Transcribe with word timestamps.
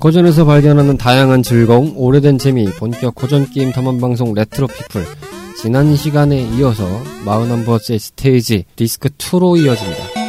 고전에서 0.00 0.46
발견하는 0.46 0.96
다양한 0.96 1.42
즐거움, 1.42 1.92
오래된 1.94 2.38
재미, 2.38 2.64
본격 2.64 3.14
고전 3.14 3.48
게임 3.50 3.70
탐험 3.70 4.00
방송 4.00 4.32
Retro 4.32 4.66
People. 4.66 5.04
지난 5.60 5.94
시간에 5.94 6.40
이어서 6.56 6.84
41번째 7.26 7.98
스테이지 7.98 8.64
디스크 8.76 9.10
2로 9.10 9.62
이어집니다. 9.62 10.19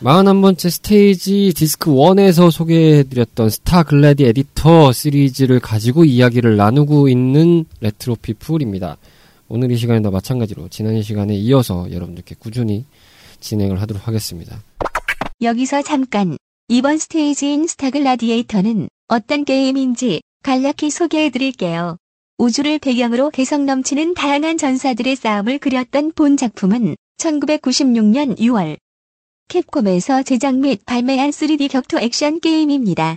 마흔한 0.00 0.40
번째 0.40 0.70
스테이지 0.70 1.54
디스크 1.56 1.90
1에서 1.90 2.52
소개해드렸던 2.52 3.50
Star 3.50 3.82
Gladiator 3.82 4.92
시리즈를 4.92 5.58
가지고 5.58 6.04
이야기를 6.04 6.56
나누고 6.56 7.08
있는 7.08 7.64
Retro 7.80 8.14
People입니다. 8.22 8.96
오늘 9.48 9.72
이 9.72 9.76
시간에도 9.76 10.12
마찬가지로 10.12 10.68
지난 10.68 11.02
시간에 11.02 11.34
이어서 11.34 11.90
여러분들께 11.90 12.36
꾸준히 12.38 12.84
진행을 13.40 13.82
하도록 13.82 14.06
하겠습니다. 14.06 14.62
여기서 15.42 15.82
잠깐 15.82 16.36
이번 16.68 16.98
스테이지인 16.98 17.66
Star 17.66 17.90
Gladiator는 17.90 18.88
어떤 19.08 19.44
게임인지 19.44 20.20
간략히 20.44 20.90
소개해드릴게요. 20.90 21.96
우주를 22.38 22.78
배경으로 22.78 23.30
개성 23.30 23.66
넘치는 23.66 24.14
다양한 24.14 24.58
전사들의 24.58 25.16
싸움을 25.16 25.58
그렸던 25.58 26.12
본 26.14 26.36
작품은 26.36 26.94
1996년 27.18 28.38
6월 28.38 28.76
Capcom에서 29.48 30.24
제작 30.24 30.56
및 30.56 30.84
발매한 30.84 31.30
3D 31.30 31.70
격투 31.70 31.98
액션 32.00 32.38
게임입니다. 32.38 33.16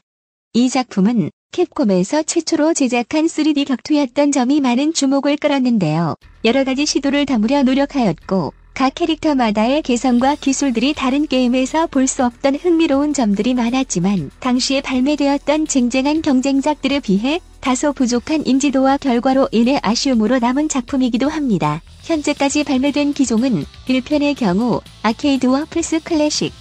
이 0.54 0.70
작품은 0.70 1.30
Capcom에서 1.52 2.24
최초로 2.24 2.74
제작한 2.74 3.26
3D 3.26 3.68
격투였던 3.68 4.32
점이 4.32 4.62
많은 4.62 4.94
주목을 4.94 5.36
끌었는데요. 5.36 6.16
여러 6.46 6.64
가지 6.64 6.86
시도를 6.86 7.26
담으려 7.26 7.64
노력하였고, 7.64 8.54
각 8.74 8.96
캐릭터마다의 8.96 9.82
개성과 9.82 10.36
기술들이 10.36 10.94
다른 10.94 11.28
게임에서 11.28 11.88
볼 11.88 12.08
수 12.08 12.24
없던 12.24 12.56
흥미로운 12.56 13.14
점들이 13.14 13.54
많았지만, 13.54 14.32
당시에 14.40 14.80
발매되었던 14.80 15.68
쟁쟁한 15.68 16.22
경쟁작들에 16.22 17.02
비해 17.02 17.42
다소 17.60 17.92
부족한 17.92 18.48
인지도와 18.48 18.96
결과로 18.96 19.50
인해 19.52 19.82
아쉬움으로 19.84 20.40
남은 20.40 20.70
작품이기도 20.70 21.28
합니다. 21.28 21.82
현재까지 22.04 22.64
발매된 22.64 23.14
기종은 23.14 23.66
1편의 23.88 24.36
경우 24.36 24.82
아케이드와 25.04 25.66
플스 25.70 26.00
클래식, 26.02 26.52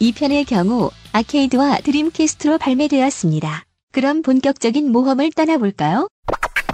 2편의 0.00 0.46
경우 0.46 0.90
아케이드와 1.12 1.78
드림캐스트로 1.78 2.58
발매되었습니다. 2.58 3.64
그럼 3.92 4.22
본격적인 4.22 4.90
모험을 4.90 5.30
떠나볼까요? 5.36 6.08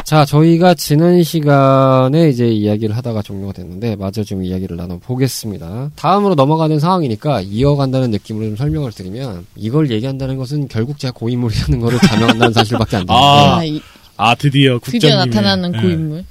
자, 0.04 0.24
저희가 0.24 0.72
지난 0.72 1.22
시간에 1.22 2.30
이제 2.30 2.46
이야기를 2.48 2.96
하다가 2.96 3.20
종료가 3.20 3.52
됐는데, 3.52 3.96
마저 3.96 4.24
좀 4.24 4.42
이야기를 4.42 4.74
나눠보겠습니다. 4.76 5.90
다음으로 5.96 6.34
넘어가는 6.34 6.78
상황이니까 6.80 7.42
이어간다는 7.42 8.10
느낌으로 8.12 8.46
좀 8.46 8.56
설명을 8.56 8.92
드리면, 8.92 9.44
이걸 9.56 9.90
얘기한다는 9.90 10.38
것은 10.38 10.68
결국 10.68 10.98
제가 10.98 11.12
고인물이라는 11.12 11.80
거를 11.80 11.98
자명한다는 11.98 12.54
사실밖에 12.54 12.96
안 12.96 13.04
되는데, 13.06 13.82
아, 14.16 14.30
아, 14.30 14.34
드디어 14.34 14.78
국장님 14.78 15.00
드디어 15.00 15.24
나타나는 15.26 15.72
고인물. 15.72 16.24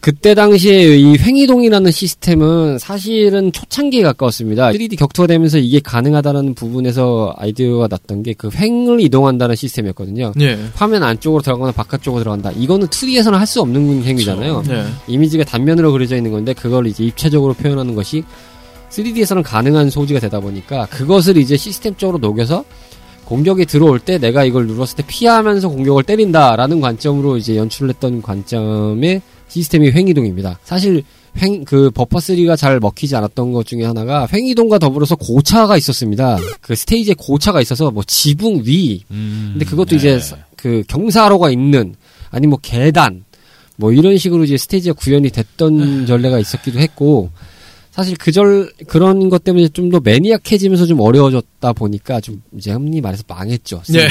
그때 0.00 0.34
당시에 0.34 0.96
이 0.96 1.16
횡이동이라는 1.18 1.90
시스템은 1.90 2.78
사실은 2.78 3.50
초창기에 3.50 4.02
가까웠습니다. 4.02 4.70
3D 4.70 4.96
격투가 4.96 5.26
되면서 5.26 5.58
이게 5.58 5.80
가능하다는 5.80 6.54
부분에서 6.54 7.34
아이디어가 7.36 7.88
났던 7.90 8.22
게 8.22 8.34
그 8.38 8.48
횡을 8.54 9.00
이동한다는 9.00 9.56
시스템이었거든요. 9.56 10.32
예. 10.40 10.56
화면 10.74 11.02
안쪽으로 11.02 11.42
들어가거나 11.42 11.72
바깥쪽으로 11.72 12.22
들어간다. 12.22 12.52
이거는 12.52 12.86
2D에서는 12.86 13.32
할 13.32 13.46
수 13.48 13.60
없는 13.62 14.04
행위잖아요. 14.04 14.62
예. 14.70 14.84
이미지가 15.08 15.44
단면으로 15.44 15.90
그려져 15.90 16.16
있는 16.16 16.30
건데 16.30 16.52
그걸 16.52 16.86
이제 16.86 17.02
입체적으로 17.02 17.54
표현하는 17.54 17.94
것이 17.96 18.22
3D에서는 18.90 19.42
가능한 19.42 19.90
소지가 19.90 20.20
되다 20.20 20.38
보니까 20.40 20.86
그것을 20.86 21.36
이제 21.38 21.56
시스템적으로 21.56 22.18
녹여서 22.18 22.64
공격이 23.24 23.66
들어올 23.66 23.98
때 23.98 24.18
내가 24.18 24.44
이걸 24.44 24.66
눌렀을 24.66 24.96
때 24.96 25.02
피하면서 25.06 25.68
공격을 25.70 26.04
때린다라는 26.04 26.80
관점으로 26.80 27.36
이제 27.36 27.56
연출을 27.56 27.90
했던 27.90 28.22
관점의 28.22 29.20
시스템이 29.48 29.90
횡이동입니다. 29.90 30.58
사실 30.64 31.02
횡, 31.40 31.64
그 31.64 31.90
버퍼3가 31.90 32.56
잘 32.56 32.80
먹히지 32.80 33.14
않았던 33.16 33.52
것 33.52 33.66
중에 33.66 33.84
하나가 33.84 34.26
횡이동과 34.32 34.78
더불어서 34.78 35.14
고차가 35.16 35.76
있었습니다. 35.76 36.38
그 36.60 36.74
스테이지에 36.74 37.14
고차가 37.18 37.60
있어서 37.60 37.90
뭐 37.90 38.02
지붕 38.06 38.62
위, 38.64 39.04
근데 39.08 39.64
그것도 39.64 39.96
이제 39.96 40.18
사- 40.20 40.36
그 40.56 40.82
경사로가 40.88 41.50
있는 41.50 41.94
아니 42.30 42.46
뭐 42.46 42.58
계단 42.60 43.24
뭐 43.76 43.92
이런 43.92 44.18
식으로 44.18 44.44
이제 44.44 44.56
스테이지가 44.56 44.94
구현이 44.94 45.30
됐던 45.30 46.06
전례가 46.06 46.38
있었기도 46.40 46.78
했고 46.80 47.30
사실 47.92 48.16
그절 48.16 48.72
그런 48.88 49.28
것 49.28 49.44
때문에 49.44 49.68
좀 49.68 49.90
더 49.90 50.00
매니악해지면서 50.00 50.86
좀 50.86 51.00
어려워졌다 51.00 51.72
보니까 51.72 52.20
좀 52.20 52.42
이제 52.56 52.72
흔히 52.72 53.00
말해서 53.00 53.22
망했죠. 53.28 53.82
네. 54.00 54.08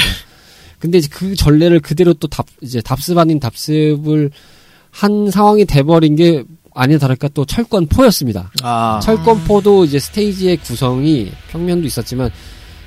근데 0.78 0.98
이제 0.98 1.08
그 1.10 1.34
전례를 1.34 1.80
그대로 1.80 2.14
또 2.14 2.28
답 2.28 2.46
이제 2.62 2.80
답습 2.80 3.18
아닌 3.18 3.38
답습을 3.40 4.30
한 4.98 5.30
상황이 5.30 5.64
돼버린 5.64 6.16
게 6.16 6.42
아니나 6.74 6.98
다를까 6.98 7.28
또 7.28 7.44
철권포였습니다. 7.44 8.50
아. 8.62 8.98
철권포도 9.02 9.84
이제 9.84 10.00
스테이지의 10.00 10.56
구성이 10.56 11.30
평면도 11.50 11.86
있었지만 11.86 12.30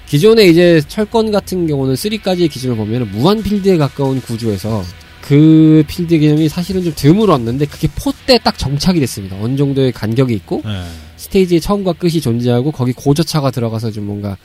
기존에 0.08 0.44
이제 0.48 0.82
철권 0.90 1.32
같은 1.32 1.68
경우는 1.68 1.94
3까지의 1.94 2.52
기준을 2.52 2.76
보면 2.76 3.12
무한 3.12 3.42
필드에 3.42 3.78
가까운 3.78 4.20
구조에서 4.22 4.84
그 5.22 5.86
필드 5.88 6.20
개념이 6.20 6.50
사실은 6.50 6.84
좀 6.84 6.92
드물었는데 6.96 7.66
그게 7.68 7.88
포 7.96 8.12
때 8.26 8.38
딱 8.40 8.58
정착이 8.58 9.00
됐습니다. 9.00 9.38
어느 9.42 9.56
정도의 9.56 9.94
간격이 9.94 10.34
있고 10.34 10.62
예. 10.66 10.82
스테이지의 11.16 11.62
처음과 11.62 11.94
끝이 11.94 12.20
존재하고 12.20 12.72
거기 12.72 12.92
고저차가 12.92 13.52
들어가서 13.52 13.92
좀 13.92 14.06
뭔가 14.06 14.36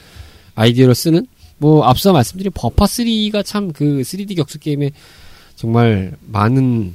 아이디어를 0.54 0.94
쓰는 0.94 1.26
뭐 1.58 1.84
앞서 1.84 2.12
말씀드린 2.12 2.52
버파 2.54 2.84
3가 2.84 3.44
참 3.44 3.72
그 3.72 4.02
3D 4.02 4.36
격투 4.36 4.60
게임에 4.60 4.90
정말 5.56 6.12
많은 6.28 6.94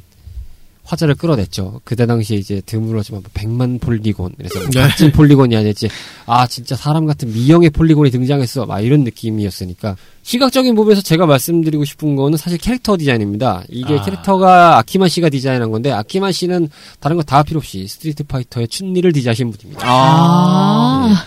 화제를 0.91 1.15
끌어냈죠. 1.15 1.79
그때 1.85 2.05
당시에 2.05 2.37
이제 2.37 2.61
드물었지만 2.65 3.21
100만 3.33 3.79
polygon 3.79 4.33
그래서 4.37 4.59
뭐 4.59 4.67
네. 4.73 4.81
각진 4.81 5.11
polygon이 5.13 5.55
아니었지 5.55 5.87
아 6.25 6.45
진짜 6.47 6.75
사람 6.75 7.05
같은 7.05 7.31
미형의 7.31 7.69
polygon이 7.69 8.11
등장했어 8.11 8.65
막 8.65 8.81
이런 8.81 9.05
느낌이었으니까 9.05 9.95
시각적인 10.23 10.75
부분에서 10.75 11.01
제가 11.01 11.25
말씀드리고 11.25 11.85
싶은 11.85 12.17
거는 12.17 12.37
사실 12.37 12.57
캐릭터 12.57 12.97
디자인입니다. 12.97 13.63
이게 13.69 13.97
아. 13.97 14.01
캐릭터가 14.03 14.77
아키만 14.79 15.07
씨가 15.07 15.29
디자인한 15.29 15.71
건데 15.71 15.91
아키만 15.91 16.31
씨는 16.33 16.69
다른 16.99 17.15
거 17.15 17.23
다 17.23 17.41
필요 17.43 17.59
없이 17.59 17.87
Street 17.87 18.23
Fighter의 18.25 18.67
춘리를 18.67 19.09
디자인하신 19.13 19.51
분입니다. 19.51 19.85
아, 19.87 21.23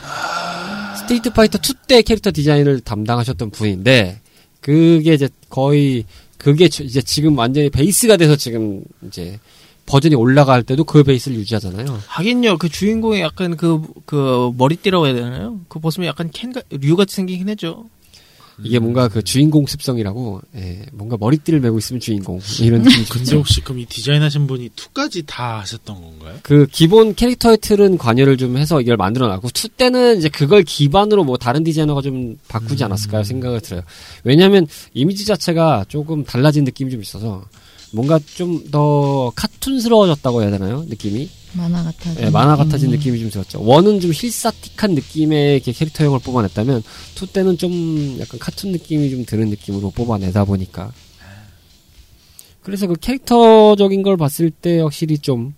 Street 0.99 1.33
Fighter 1.33 1.59
2 1.59 1.75
때 1.89 2.03
캐릭터 2.03 2.31
디자인을 2.31 2.81
담당하셨던 2.81 3.51
분인데 3.51 4.21
그게 4.61 5.15
이제 5.15 5.29
거의 5.49 6.05
그게 6.39 6.69
저- 6.69 6.85
이제 6.85 7.01
지금 7.01 7.39
완전히 7.39 7.71
베이스가 7.71 8.17
돼서 8.19 8.37
지금 8.37 8.83
이제 9.07 9.39
버전이 9.87 10.15
올라갈 10.15 10.63
때도 10.63 10.85
그 10.85 11.03
베이스를 11.03 11.37
유지하잖아요. 11.39 12.01
하긴요, 12.07 12.59
그 12.59 12.69
주인공이 12.69 13.21
약간 13.21 13.57
그, 13.57 13.83
그, 14.07 14.53
머리띠라고 14.57 15.07
해야 15.07 15.15
되나요? 15.15 15.61
그 15.69 15.79
벗으면 15.79 16.09
약간 16.09 16.31
켄, 16.33 16.53
류같이 16.71 17.15
생기긴 17.15 17.49
했죠. 17.49 17.85
이게 18.63 18.79
뭔가 18.79 19.09
그 19.09 19.23
주인공 19.23 19.67
습성이라고 19.67 20.41
예, 20.57 20.87
뭔가 20.93 21.17
머리띠를 21.19 21.59
메고 21.61 21.79
있으면 21.79 21.99
주인공 21.99 22.41
이런 22.61 22.83
느낌이 22.87 23.05
근데. 23.07 23.37
혹시 23.37 23.61
그럼 23.61 23.81
이 23.81 23.87
디자인 23.87 24.23
하신 24.23 24.47
분이 24.47 24.71
2까지 24.71 25.25
다 25.27 25.59
하셨던 25.61 25.97
건가요? 26.01 26.39
그 26.43 26.67
기본 26.71 27.15
캐릭터의 27.15 27.59
틀은 27.59 27.99
관여를 27.99 28.37
좀 28.37 28.57
해서 28.57 28.81
이걸 28.81 28.97
만들어 28.97 29.27
놨고 29.27 29.49
2 29.49 29.69
때는 29.71 30.19
이제 30.19 30.29
그걸 30.29 30.63
기반으로 30.63 31.25
뭐 31.25 31.37
다른 31.37 31.65
디자이너가 31.65 32.01
좀 32.01 32.39
바꾸지 32.47 32.85
않았을까 32.85 33.25
생각을 33.25 33.61
들어요. 33.61 33.83
왜냐하면 34.23 34.67
이미지 34.93 35.25
자체가 35.25 35.87
조금 35.89 36.25
달라진 36.25 36.63
느낌이 36.63 36.93
좀 36.93 37.03
있어서 37.03 37.45
뭔가 37.95 38.19
좀 38.37 38.65
더 38.71 39.31
카툰스러워졌다고 39.37 40.43
해야 40.43 40.51
되나요? 40.51 40.85
느낌이 40.89 41.31
만화 41.53 41.85
같아서. 41.85 42.21
예, 42.23 42.31
만화 42.31 42.57
같아진 42.57 42.91
느낌이 42.91 43.21
좀 43.21 43.31
들었죠. 43.31 43.63
one은 43.63 44.01
좀 44.01 44.11
리얼리스틱한 44.13 44.95
느낌의 44.95 45.61
캐릭터형을 45.61 46.19
뽑아냈다면 46.19 46.83
two 47.15 47.27
때는 47.27 47.57
좀 47.57 48.17
약간 48.21 48.41
카툰 48.41 48.73
느낌이 48.73 49.11
좀 49.11 49.25
드는 49.25 49.49
느낌으로 49.51 49.91
뽑아내다 49.93 50.45
보니까 50.45 50.93
그래서 52.63 52.87
그 52.89 52.95
캐릭터적인 52.95 54.03
걸 54.03 54.17
봤을 54.17 54.51
때 54.51 54.81
확실히 54.81 55.19
좀 55.19 55.55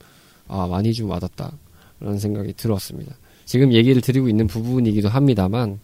아, 0.49 0.67
많이 0.67 0.93
좀 0.93 1.09
와닿다 1.09 1.53
라는 2.01 2.19
생각이 2.19 2.53
들었습니다. 2.55 3.15
지금 3.47 3.73
얘기를 3.73 4.03
드리고 4.03 4.29
있는 4.29 4.47
부분이기도 4.47 5.09
합니다만 5.09 5.79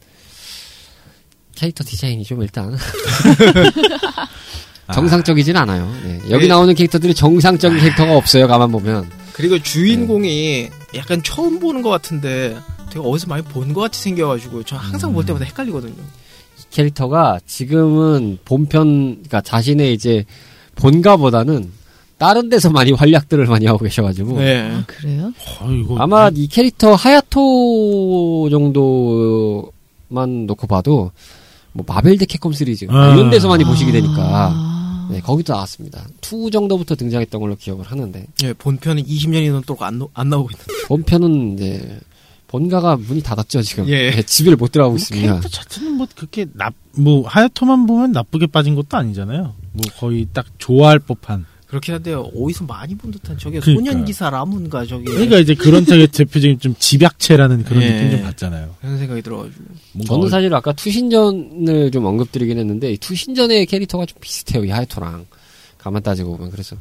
캐릭터 1.55 1.85
디자인이 1.85 2.25
좀 2.25 2.43
일단 2.43 2.77
정상적이진 4.93 5.57
않아요. 5.57 5.91
네. 6.05 6.21
여기 6.31 6.45
네. 6.45 6.49
나오는 6.49 6.75
캐릭터들이 6.75 7.15
정상적인 7.15 7.79
캐릭터가 7.79 8.17
없어요. 8.17 8.47
가만 8.49 8.73
보면. 8.73 9.09
그리고 9.33 9.59
주인공이 9.59 10.69
약간 10.97 11.23
처음 11.23 11.59
보는 11.61 11.81
것 11.83 11.89
같은데 11.91 12.57
되게 12.91 13.01
어디서 13.07 13.27
많이 13.29 13.43
본 13.43 13.73
것 13.73 13.81
같이 13.83 14.03
생겨가지고 14.03 14.65
저 14.65 14.77
항상 14.77 15.13
볼 15.15 15.25
때마다 15.25 15.45
헷갈리거든요. 15.47 15.95
캐릭터가 16.71 17.39
지금은 17.47 18.39
본편, 18.45 19.15
그러니까 19.15 19.41
자신의 19.41 19.95
이제 19.95 20.25
본가보다는 20.75 21.71
다른 22.19 22.49
데서 22.51 22.71
많이 22.71 22.93
활약들을 22.97 23.47
많이 23.47 23.67
하고 23.67 23.79
계셔가지고 23.81 24.39
네. 24.39 24.71
아, 24.71 24.85
그래요? 24.87 25.33
어, 25.61 25.71
이거 25.71 25.97
아마 25.99 26.31
이 26.35 26.47
캐릭터 26.49 26.95
하야토 26.95 28.49
정도만 28.51 30.47
놓고 30.47 30.67
봐도 30.67 31.11
뭐 31.73 31.85
마벨 31.89 32.19
대 32.19 32.27
캡콤 32.27 32.53
시리즈 32.53 32.87
아. 32.91 33.15
이런 33.15 33.31
데서 33.31 33.49
많이 33.49 33.65
보시게 33.65 33.93
되니까 33.93 34.15
아. 34.19 34.72
네, 35.13 35.21
거기도 35.21 35.53
나왔습니다. 35.53 36.07
2 36.21 36.51
정도부터 36.51 36.95
등장했던 36.97 37.41
걸로 37.41 37.57
기억을 37.57 37.85
하는데 37.85 38.27
예, 38.45 38.53
본편은 38.53 39.05
20년이 39.05 39.51
넘도록 39.53 39.83
안, 39.83 39.99
나- 39.99 40.07
안 40.15 40.29
나오고 40.29 40.51
있는데. 40.53 40.73
본편은 40.89 41.55
이제 41.55 42.01
본가가 42.49 42.97
문이 42.97 43.23
닫았죠 43.23 43.63
지금 43.63 43.89
예. 43.89 44.11
네, 44.11 44.23
집을 44.23 44.57
못 44.57 44.73
들어가고 44.73 44.93
뭐 44.93 44.97
있습니다. 44.99 45.27
캐릭터 45.29 45.49
자체는 45.49 45.93
뭐 45.93 46.07
그렇게 46.15 46.47
나 46.55 46.71
뭐 46.95 47.27
하야토만 47.27 47.87
보면 47.87 48.13
나쁘게 48.13 48.49
빠진 48.49 48.75
것도 48.75 48.99
아니잖아요. 48.99 49.55
뭐 49.73 49.83
거의 49.99 50.29
딱 50.31 50.45
좋아할 50.59 50.99
법한. 50.99 51.47
그렇긴 51.73 51.95
한데요. 51.95 52.29
어디서 52.37 52.65
많이 52.65 52.95
본 52.95 53.11
듯한 53.13 53.39
저게 53.39 53.59
그러니까요. 53.59 53.87
소년기사 53.93 54.29
라문가 54.29 54.85
저기. 54.85 55.07
그러니까 55.07 55.39
이제 55.39 55.55
그런 55.55 55.87
책의 55.87 56.09
대표적인 56.09 56.59
좀 56.61 56.75
집약체라는 56.79 57.65
그런 57.65 57.83
예. 57.83 57.91
느낌 57.95 58.11
좀 58.11 58.23
받잖아요. 58.25 58.75
그런 58.79 58.99
생각이 58.99 59.23
들어가지고. 59.23 59.65
저는 60.07 60.25
얼- 60.25 60.31
사실 60.31 60.55
아까 60.55 60.73
투신전을 60.73 61.91
좀 61.91 62.05
언급드리긴 62.05 62.59
했는데 62.59 62.93
이 62.93 62.99
투신전의 62.99 63.65
캐릭터가 63.65 64.05
좀 64.05 64.19
비슷해요 64.21 64.65
이 64.67 64.69
하야토랑 64.71 65.25
가만 65.79 66.03
따지고 66.03 66.37
보면 66.37 66.51
그래서 66.51 66.77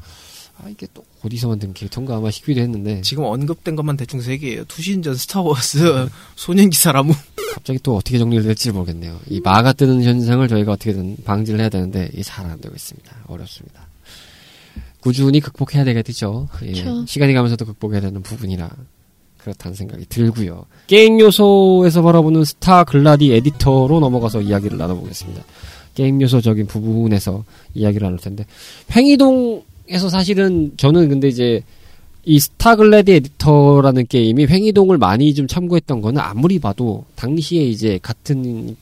아 0.57 0.67
이게 0.69 0.87
또 0.93 1.05
어디서 1.23 1.47
만든 1.47 1.73
캐릭터인가 1.73 2.17
아마 2.17 2.29
싶기도 2.29 2.59
했는데 2.59 2.99
지금 3.01 3.23
언급된 3.23 3.77
것만 3.77 3.95
대충 3.95 4.19
세 4.19 4.37
개예요. 4.37 4.65
투신전, 4.65 5.15
스타워즈, 5.15 6.09
소년기사 6.35 6.91
라문. 6.91 7.15
갑자기 7.53 7.79
또 7.81 7.95
어떻게 7.95 8.17
정리를 8.17 8.43
될지 8.43 8.71
모르겠네요. 8.71 9.17
이 9.29 9.39
마가 9.39 9.71
뜨는 9.71 10.03
현상을 10.03 10.45
저희가 10.49 10.73
어떻게든 10.73 11.15
방지를 11.23 11.61
해야 11.61 11.69
되는데 11.69 12.09
이게 12.11 12.23
잘 12.23 12.45
안 12.45 12.59
되고 12.59 12.75
있습니다. 12.75 13.09
어렵습니다. 13.27 13.87
꾸준히 15.01 15.39
극복해야 15.39 15.83
되겠죠. 15.83 16.47
예, 16.63 16.71
그쵸. 16.71 17.05
시간이 17.05 17.33
가면서도 17.33 17.65
극복해야 17.65 18.01
되는 18.01 18.21
부분이라 18.21 18.69
그렇다는 19.37 19.75
생각이 19.75 20.05
들고요. 20.07 20.65
게임 20.87 21.19
요소에서 21.19 22.01
바라보는 22.01 22.45
스타 22.45 22.83
글래디에이터로 22.83 23.99
넘어가서 23.99 24.41
이야기를 24.41 24.77
나눠보겠습니다. 24.77 25.43
게임 25.95 26.21
요소적인 26.21 26.67
부분에서 26.67 27.43
이야기를 27.73 28.05
나눌 28.05 28.19
텐데 28.19 28.45
횡이동에서 28.95 30.09
사실은 30.09 30.71
저는 30.77 31.09
근데 31.09 31.27
이제 31.27 31.63
이 32.23 32.39
스타 32.39 33.13
글래디에이터라는 33.13 34.05
게임이 34.07 34.45
횡이동을 34.45 34.99
많이 34.99 35.33
좀 35.33 35.47
참고했던 35.47 36.01
거는 36.01 36.21
아무리 36.21 36.59
봐도 36.59 37.03
당시에 37.15 37.63
이제 37.63 37.99
같은 38.01 38.77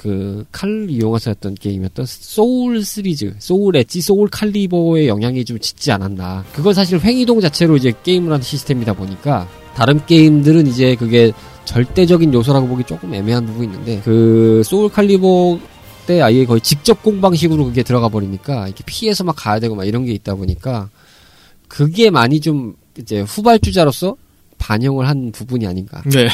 그 0.00 0.46
칼을 0.50 0.88
이용해서 0.88 1.32
했던 1.32 1.54
게임이었던 1.54 2.06
소울 2.06 2.82
시리즈, 2.82 3.34
소울 3.38 3.76
엣지, 3.76 4.00
소울 4.00 4.30
칼리버의 4.30 5.08
영향이 5.08 5.44
좀 5.44 5.58
짙지 5.58 5.92
않았나. 5.92 6.42
그건 6.54 6.72
사실 6.72 6.98
횡이동 7.04 7.42
자체로 7.42 7.76
이제 7.76 7.92
게임을 8.02 8.32
하는 8.32 8.42
시스템이다 8.42 8.94
보니까 8.94 9.46
다른 9.74 10.00
게임들은 10.06 10.68
이제 10.68 10.94
그게 10.94 11.32
절대적인 11.66 12.32
요소라고 12.32 12.66
보기 12.66 12.84
조금 12.84 13.12
애매한 13.12 13.44
부분이 13.44 13.66
있는데 13.66 14.00
그 14.02 14.62
소울 14.64 14.88
칼리버 14.88 15.58
때 16.06 16.22
아예 16.22 16.46
거의 16.46 16.62
직접 16.62 17.02
공방식으로 17.02 17.66
그게 17.66 17.82
들어가 17.82 18.08
버리니까 18.08 18.68
이렇게 18.68 18.82
피해서 18.86 19.22
막 19.22 19.36
가야 19.36 19.60
되고 19.60 19.74
막 19.74 19.84
이런 19.84 20.06
게 20.06 20.12
있다 20.12 20.34
보니까 20.34 20.88
그게 21.68 22.08
많이 22.08 22.40
좀 22.40 22.74
이제 22.98 23.20
후발주자로서 23.20 24.16
반영을 24.56 25.06
한 25.06 25.30
부분이 25.30 25.66
아닌가. 25.66 26.02
네. 26.06 26.28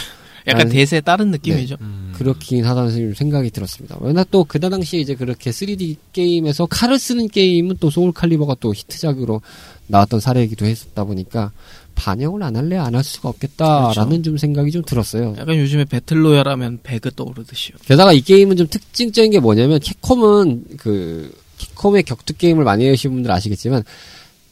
약간 0.47 0.67
나는- 0.69 0.73
대세에 0.73 1.01
따른 1.01 1.31
느낌이죠. 1.31 1.77
음. 1.81 2.13
그렇긴 2.15 2.65
하다는 2.65 3.15
생각이 3.15 3.51
들었습니다. 3.51 3.97
워낙 4.01 4.27
또 4.31 4.45
그때 4.45 4.69
당시에 4.69 5.01
이제 5.01 5.15
그렇게 5.15 5.51
3D 5.51 5.97
게임에서 6.13 6.67
칼을 6.67 6.99
쓰는 6.99 7.29
게임은 7.29 7.77
또 7.81 7.91
소울 7.91 8.13
칼리버가 8.13 8.57
또 8.61 8.73
히트작으로 8.73 9.43
나왔던 9.89 10.21
사례이기도 10.21 10.65
했었다 10.67 11.05
보니까 11.05 11.53
반영을 11.95 12.43
안 12.43 12.57
할래 12.57 12.77
안 12.77 12.95
할 12.95 13.03
수가 13.05 13.29
없겠다라는 13.31 14.23
좀 14.23 14.37
생각이 14.39 14.71
좀 14.71 14.83
들었어요. 14.83 15.35
약간 15.39 15.57
요즘에 15.57 15.85
배틀로얄 15.87 16.47
하면 16.49 16.79
배그 16.83 17.11
떠오르듯이요. 17.17 17.77
게다가 17.87 18.13
이 18.13 18.21
게임은 18.21 18.57
좀 18.57 18.67
특징적인 18.69 19.31
게 19.33 19.41
뭐냐면 19.41 19.81
캡콤은 19.81 20.65
그 20.79 21.33
캡콤의 21.59 22.03
격투 22.05 22.35
게임을 22.35 22.65
많이 22.65 22.89
하시는 22.89 23.15
분들 23.15 23.31
아시겠지만 23.31 23.83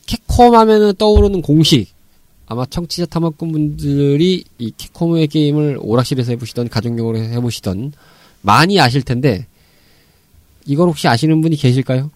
캡콤 0.06 0.54
하면은 0.54 0.94
떠오르는 0.96 1.40
공식 1.42 1.93
아마 2.46 2.66
청취자 2.66 3.06
탐험꾼 3.06 3.52
분들이 3.52 4.44
이 4.58 4.72
캡콤의 4.76 5.28
게임을 5.28 5.78
오락실에서 5.80 6.32
해보시던 6.32 6.68
가정용으로 6.68 7.18
해보시던 7.18 7.92
많이 8.42 8.78
아실 8.80 9.02
텐데 9.02 9.46
이걸 10.66 10.88
혹시 10.88 11.08
아시는 11.08 11.40
분이 11.40 11.56
계실까요? 11.56 12.10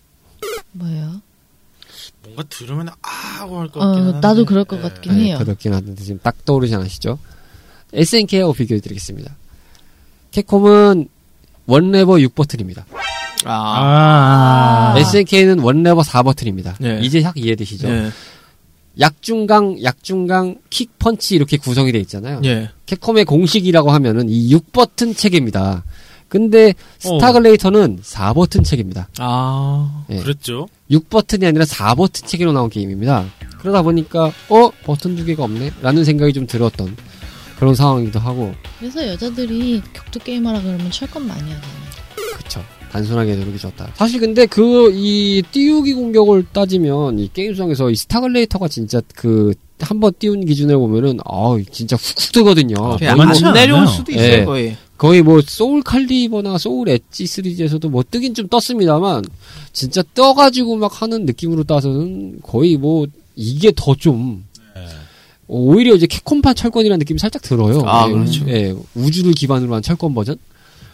뭐예요? 0.72 1.22
뭔가 2.22 2.42
들으면 2.50 2.88
아 2.88 3.08
하고 3.40 3.58
할 3.60 3.68
것 3.68 3.80
같긴 3.80 4.06
어. 4.06 4.20
나도 4.20 4.44
그럴 4.44 4.64
것 4.64 4.76
예. 4.78 4.82
같긴 4.82 5.16
네, 5.16 5.24
해요. 5.24 5.38
그렇긴 5.38 5.72
한데 5.72 5.94
지금 6.02 6.20
딱 6.22 6.44
떠오르지 6.44 6.74
않으시죠? 6.74 7.18
SNK하고 7.94 8.52
비교해드리겠습니다. 8.52 9.34
캡콤은 10.32 11.08
원레버 11.66 12.14
6버튼입니다. 12.14 12.84
아. 13.44 13.50
아, 13.52 14.92
아. 14.94 14.98
SNK는 14.98 15.60
원레버 15.60 16.02
4버튼입니다. 16.02 16.74
네. 16.80 17.00
이제 17.02 17.22
확 17.22 17.36
이해되시죠? 17.38 17.88
예. 17.88 18.10
약중강, 19.00 19.82
약중강, 19.82 20.56
킥, 20.70 20.98
펀치 20.98 21.36
이렇게 21.36 21.56
구성이 21.56 21.92
돼 21.92 21.98
있잖아요. 22.00 22.40
예. 22.44 22.70
캡콤의 22.86 23.24
공식이라고 23.24 23.90
하면은 23.90 24.28
이 24.28 24.52
6버튼 24.54 25.16
체계입니다. 25.16 25.84
근데 26.28 26.74
어. 27.06 27.18
스타글래디에이터는 27.18 28.00
4버튼 28.02 28.64
체계입니다. 28.64 29.08
아. 29.18 30.04
예. 30.10 30.18
그랬죠. 30.18 30.68
6버튼이 30.90 31.46
아니라 31.46 31.64
4버튼 31.64 32.26
체계로 32.26 32.52
나온 32.52 32.68
게임입니다. 32.68 33.26
그러다 33.58 33.82
보니까 33.82 34.32
어 34.48 34.70
버튼 34.84 35.16
두 35.16 35.24
개가 35.24 35.42
없네 35.44 35.72
라는 35.82 36.04
생각이 36.04 36.32
좀 36.32 36.46
들었던 36.46 36.96
그런 37.58 37.74
상황이기도 37.74 38.20
하고 38.20 38.54
그래서 38.78 39.06
여자들이 39.06 39.82
격투 39.92 40.20
게임 40.20 40.46
하라 40.46 40.60
그러면 40.62 40.90
철권 40.90 41.26
많이 41.26 41.42
하잖아요. 41.42 41.88
그쵸 42.36 42.64
단순하게 42.90 43.36
누르기 43.36 43.58
좋다. 43.58 43.92
사실 43.94 44.20
근데 44.20 44.46
그 44.46 44.90
이 44.94 45.42
띄우기 45.52 45.94
공격을 45.94 46.46
따지면 46.52 47.18
이 47.18 47.30
게임성에서 47.32 47.90
이 47.90 47.96
스타글래디에이터가 47.96 48.68
진짜 48.68 49.00
그 49.14 49.52
한번 49.80 50.12
띄운 50.18 50.44
기준으로 50.44 50.80
보면은 50.80 51.18
아 51.24 51.56
진짜 51.70 51.96
훅훅 51.96 52.32
뜨거든요. 52.32 52.74
아, 52.80 52.98
한참 53.00 53.44
안 53.44 53.54
내려올. 53.54 53.86
수도 53.86 54.12
있어요, 54.12 54.32
예. 54.32 54.44
거의. 54.44 54.76
거의 54.96 55.22
뭐 55.22 55.40
소울 55.46 55.82
칼리버나 55.82 56.58
소울 56.58 56.88
엣지 56.88 57.26
시리즈에서도 57.26 57.88
뭐 57.88 58.02
뜨긴 58.08 58.34
좀 58.34 58.48
떴습니다만 58.48 59.24
진짜 59.72 60.02
떠가지고 60.14 60.76
막 60.76 61.00
하는 61.02 61.24
느낌으로 61.26 61.62
따서는 61.64 62.40
거의 62.42 62.76
뭐 62.76 63.06
이게 63.36 63.70
더좀 63.76 64.44
네. 64.74 64.82
오히려 65.46 65.94
이제 65.94 66.06
캡콤판 66.06 66.56
철권이라는 66.56 66.98
느낌이 66.98 67.20
살짝 67.20 67.42
들어요. 67.42 67.82
아, 67.86 68.08
예, 68.08 68.12
그렇죠. 68.12 68.44
예, 68.48 68.74
우주를 68.96 69.32
기반으로 69.34 69.74
한 69.74 69.82
철권 69.82 70.12
버전 70.14 70.36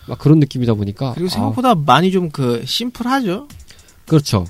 막 0.06 0.18
그런 0.18 0.38
느낌이다 0.40 0.75
보니까 0.75 1.12
그리고 1.14 1.28
아, 1.28 1.30
생각보다 1.30 1.75
많이 1.75 2.11
좀 2.12 2.30
그 2.32 2.62
심플하죠. 2.66 3.49
그렇죠. 4.06 4.44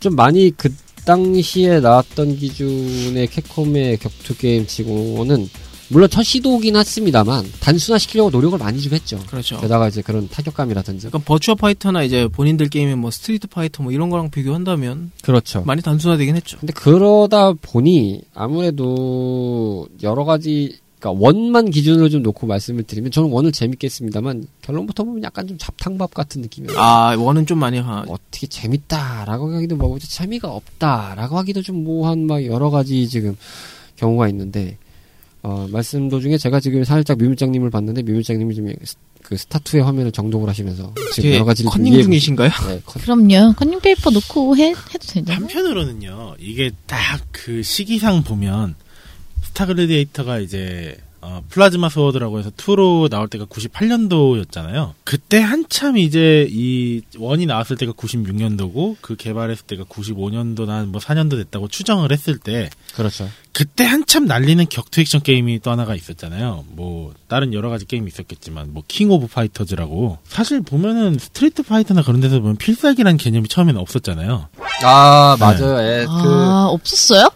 좀 0.00 0.14
많이 0.16 0.50
그 0.56 0.74
당시에 1.04 1.80
나왔던 1.80 2.36
기준의 2.36 3.26
캡콤의 3.28 3.98
격투 3.98 4.36
게임 4.36 4.66
치고는 4.66 5.48
물론 5.88 6.08
첫 6.08 6.22
시도긴 6.22 6.76
했습니다만 6.76 7.44
단순화시키려고 7.60 8.30
노력을 8.30 8.56
많이 8.58 8.80
좀 8.80 8.94
했죠. 8.94 9.18
그렇죠. 9.28 9.60
게다가 9.60 9.88
이제 9.88 10.00
그런 10.00 10.28
타격감이라든지 10.28 11.06
약간 11.08 11.22
버추어 11.22 11.54
파이터나 11.54 12.02
이제 12.02 12.28
본인들 12.28 12.68
게임에 12.70 12.94
뭐 12.94 13.10
스트리트 13.10 13.48
파이터 13.48 13.82
뭐 13.82 13.92
이런 13.92 14.08
거랑 14.08 14.30
비교한다면 14.30 15.10
그렇죠. 15.22 15.62
많이 15.66 15.82
단순화되긴 15.82 16.36
했죠. 16.36 16.56
근데 16.60 16.72
그러다 16.72 17.52
보니 17.60 18.22
아무래도 18.34 19.86
여러 20.02 20.24
가지 20.24 20.78
그러니까 21.02 21.20
one만 21.20 21.68
기준으로 21.70 22.08
좀 22.08 22.22
놓고 22.22 22.46
말씀을 22.46 22.84
드리면 22.84 23.10
저는 23.10 23.30
one을 23.30 23.50
재밌게 23.50 23.86
했습니다만 23.88 24.46
결론부터 24.62 25.02
보면 25.02 25.24
약간 25.24 25.48
좀 25.48 25.58
잡탕밥 25.58 26.14
같은 26.14 26.40
느낌이에요. 26.42 26.78
아, 26.78 27.16
one은 27.18 27.44
좀 27.46 27.58
많이 27.58 27.78
하. 27.78 28.04
어떻게 28.06 28.46
재밌다라고 28.46 29.52
하기도 29.56 29.74
뭐고 29.76 29.98
재미가 29.98 30.48
없다라고 30.52 31.36
하기도 31.38 31.60
좀 31.62 31.82
뭐한 31.82 32.26
막 32.26 32.44
여러 32.46 32.70
가지 32.70 33.08
지금 33.08 33.36
경우가 33.96 34.28
있는데 34.28 34.78
어, 35.42 35.66
말씀 35.72 36.08
도중에 36.08 36.38
제가 36.38 36.60
지금 36.60 36.84
살짝 36.84 37.18
뮤밀장님을 37.18 37.68
봤는데 37.70 38.02
뮤밀장님이 38.02 38.54
지금 38.54 38.72
스- 38.84 38.94
그 39.22 39.36
스타 39.36 39.59
two의 39.59 39.82
화면을 39.82 40.12
정독을 40.12 40.48
하시면서 40.48 40.94
지금 41.12 41.32
여러 41.32 41.44
가지를 41.44 41.68
좀 41.70 41.82
컨닝 41.82 42.00
중이신가요? 42.02 42.50
네, 42.68 42.80
컨- 42.86 43.02
그럼요. 43.02 43.54
컨닝 43.54 43.80
페이퍼 43.80 44.10
놓고 44.10 44.56
해, 44.56 44.68
해도 44.70 44.98
되잖아요. 45.00 45.34
한편으로는요, 45.34 46.36
이게 46.38 46.70
딱 46.86 47.20
그 47.32 47.60
시기상 47.64 48.22
보면, 48.22 48.76
스타 49.52 49.66
글래디에이터가 49.66 50.38
이제, 50.38 50.96
어, 51.20 51.42
플라즈마 51.50 51.90
소워드라고 51.90 52.38
해서 52.38 52.48
2로 52.50 53.10
나올 53.10 53.28
때가 53.28 53.44
98년도였잖아요. 53.44 54.94
그때 55.04 55.40
한참 55.40 55.98
이제 55.98 56.48
이 56.50 57.02
one이 57.18 57.44
나왔을 57.44 57.76
때가 57.76 57.92
96년도고, 57.92 58.96
그 59.02 59.14
개발했을 59.14 59.66
때가 59.66 59.84
95년도나 59.84 60.86
뭐 60.86 61.00
4년도 61.02 61.32
됐다고 61.36 61.68
추정을 61.68 62.12
했을 62.12 62.38
때, 62.38 62.70
그렇죠. 62.94 63.28
그때 63.52 63.84
한참 63.84 64.24
날리는 64.24 64.64
격투 64.70 65.02
액션 65.02 65.22
게임이 65.22 65.60
또 65.60 65.70
하나가 65.70 65.94
있었잖아요. 65.94 66.64
뭐 66.70 67.12
다른 67.28 67.52
여러 67.52 67.68
가지 67.68 67.84
게임이 67.84 68.08
있었겠지만 68.08 68.72
뭐 68.72 68.82
킹 68.88 69.10
오브 69.10 69.26
파이터즈라고 69.26 70.16
사실 70.24 70.62
보면은 70.62 71.18
스트리트 71.18 71.62
파이터나 71.64 72.02
그런 72.02 72.22
데서 72.22 72.40
보면 72.40 72.56
필살기라는 72.56 73.18
개념이 73.18 73.48
처음에는 73.48 73.78
없었잖아요. 73.78 74.48
아 74.84 75.36
맞아요. 75.38 75.78
예, 75.86 76.06
그 76.06 76.10
아, 76.10 76.68
없었어요? 76.70 77.28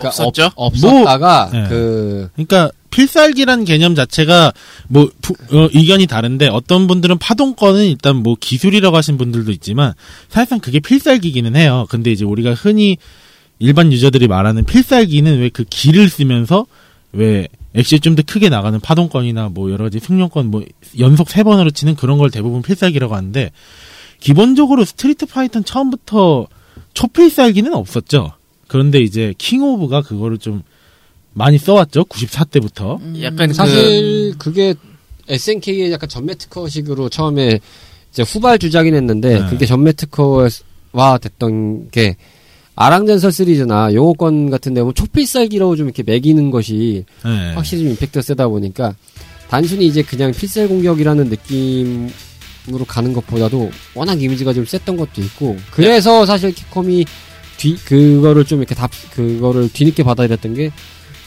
그러니까 0.00 0.08
없었죠? 0.08 0.50
없, 0.56 0.74
없었다가 0.74 1.48
뭐, 1.52 1.60
네. 1.60 1.68
그 1.68 2.28
그러니까 2.34 2.70
필살기란 2.90 3.64
개념 3.64 3.94
자체가 3.94 4.52
뭐 4.88 5.08
부- 5.22 5.34
어, 5.56 5.68
의견이 5.72 6.06
다른데 6.08 6.48
어떤 6.48 6.88
분들은 6.88 7.18
파동권은 7.18 7.84
일단 7.84 8.16
뭐 8.16 8.36
기술이라고 8.38 8.96
하신 8.96 9.16
분들도 9.16 9.52
있지만 9.52 9.92
사실상 10.28 10.58
그게 10.58 10.80
필살기기는 10.80 11.54
해요. 11.54 11.86
근데 11.88 12.10
이제 12.10 12.24
우리가 12.24 12.54
흔히 12.54 12.96
일반 13.60 13.92
유저들이 13.92 14.26
말하는 14.26 14.64
필살기는 14.64 15.38
왜 15.38 15.50
그 15.50 15.64
기를 15.70 16.08
쓰면서 16.08 16.66
왜 17.12 17.46
액시 17.74 18.00
좀더 18.00 18.22
크게 18.26 18.48
나가는 18.48 18.80
파동권이나 18.80 19.50
뭐 19.52 19.70
여러 19.70 19.84
가지 19.84 20.00
승용권 20.00 20.46
뭐 20.50 20.64
연속 20.98 21.30
세 21.30 21.44
번으로 21.44 21.70
치는 21.70 21.94
그런 21.94 22.18
걸 22.18 22.30
대부분 22.30 22.62
필살기라고 22.62 23.14
하는데 23.14 23.50
기본적으로 24.18 24.84
스트리트 24.84 25.26
파이터는 25.26 25.64
처음부터 25.64 26.46
초필살기는 26.94 27.72
없었죠. 27.74 28.32
그런데 28.70 29.00
이제 29.00 29.34
킹 29.36 29.62
오브가 29.64 30.02
그거를 30.02 30.38
좀 30.38 30.62
많이 31.32 31.58
써왔죠. 31.58 32.04
94때부터. 32.04 33.20
약간 33.20 33.48
그 33.48 33.54
사실 33.54 34.34
그 34.38 34.52
게 34.52 34.74
SNK의 35.28 35.90
약간 35.90 36.08
전매 36.08 36.34
특허식으로 36.34 37.08
처음에 37.08 37.58
이제 38.12 38.22
후발 38.22 38.60
주자긴 38.60 38.94
했는데 38.94 39.40
네. 39.40 39.46
그게 39.50 39.66
전매 39.66 39.90
특허화 39.92 41.18
됐던 41.20 41.90
게 41.90 42.16
아랑전설 42.76 43.32
시리즈나 43.32 43.92
용호권 43.92 44.50
같은 44.50 44.72
데 44.72 44.80
보면 44.82 44.94
초필살기로 44.94 45.74
좀 45.74 45.86
이렇게 45.86 46.04
먹이는 46.04 46.50
것이 46.52 47.04
네. 47.24 47.54
확실히 47.54 47.82
좀 47.82 47.90
임팩트가 47.92 48.22
세다 48.22 48.46
보니까 48.48 48.94
단순히 49.48 49.86
이제 49.86 50.02
그냥 50.02 50.30
필살 50.30 50.68
공격이라는 50.68 51.28
느낌으로 51.28 52.84
가는 52.86 53.12
것보다도 53.12 53.70
워낙 53.96 54.22
이미지가 54.22 54.52
좀 54.52 54.64
셌던 54.64 54.96
것도 54.96 55.22
있고 55.22 55.56
그래서 55.72 56.24
사실 56.24 56.54
캡콤이 56.54 57.04
뒤 57.60 57.76
그거를 57.76 58.44
좀 58.44 58.60
이렇게 58.60 58.74
답 58.74 58.90
그거를 59.14 59.68
뒤늦게 59.72 60.02
받아들였던 60.02 60.54
게 60.54 60.72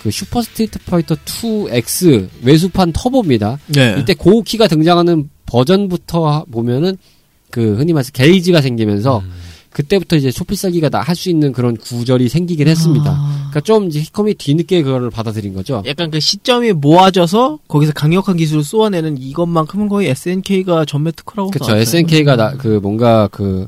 그 0.04 0.12
슈퍼 0.12 0.42
스트리트 0.42 0.80
파이터 0.80 1.16
2X 1.16 2.28
외수판 2.44 2.92
터보입니다. 2.92 3.58
네. 3.68 3.96
이때 3.98 4.14
고우키가 4.14 4.68
등장하는 4.68 5.30
버전부터 5.46 6.46
보면은 6.52 6.98
그 7.50 7.76
흔히 7.78 7.94
말해서 7.94 8.12
게이지가 8.12 8.62
생기면서 8.62 9.24
그때부터 9.70 10.18
이제 10.18 10.30
초필살기가 10.30 10.90
할수 11.02 11.30
있는 11.30 11.54
그런 11.54 11.78
구절이 11.78 12.28
생기긴 12.28 12.68
했습니다. 12.68 13.10
아. 13.10 13.38
그러니까 13.50 13.62
좀 13.62 13.88
이제 13.88 14.02
캡콤이 14.02 14.36
뒤늦게 14.36 14.84
그거를 14.84 15.10
받아들인 15.10 15.54
거죠. 15.54 15.82
약간 15.86 16.12
그 16.12 16.20
시점이 16.20 16.74
모아져서 16.74 17.60
거기서 17.70 17.94
강력한 17.94 18.36
기술을 18.36 18.64
쏘아내는 18.64 19.18
이것만큼은 19.20 19.88
거의 19.88 20.10
SNK가 20.10 20.84
전매 20.84 21.12
특허라고 21.12 21.50
그렇죠. 21.50 21.78
SNK가 21.78 22.36
나, 22.36 22.52
그 22.52 22.80
뭔가 22.84 23.30
그 23.32 23.68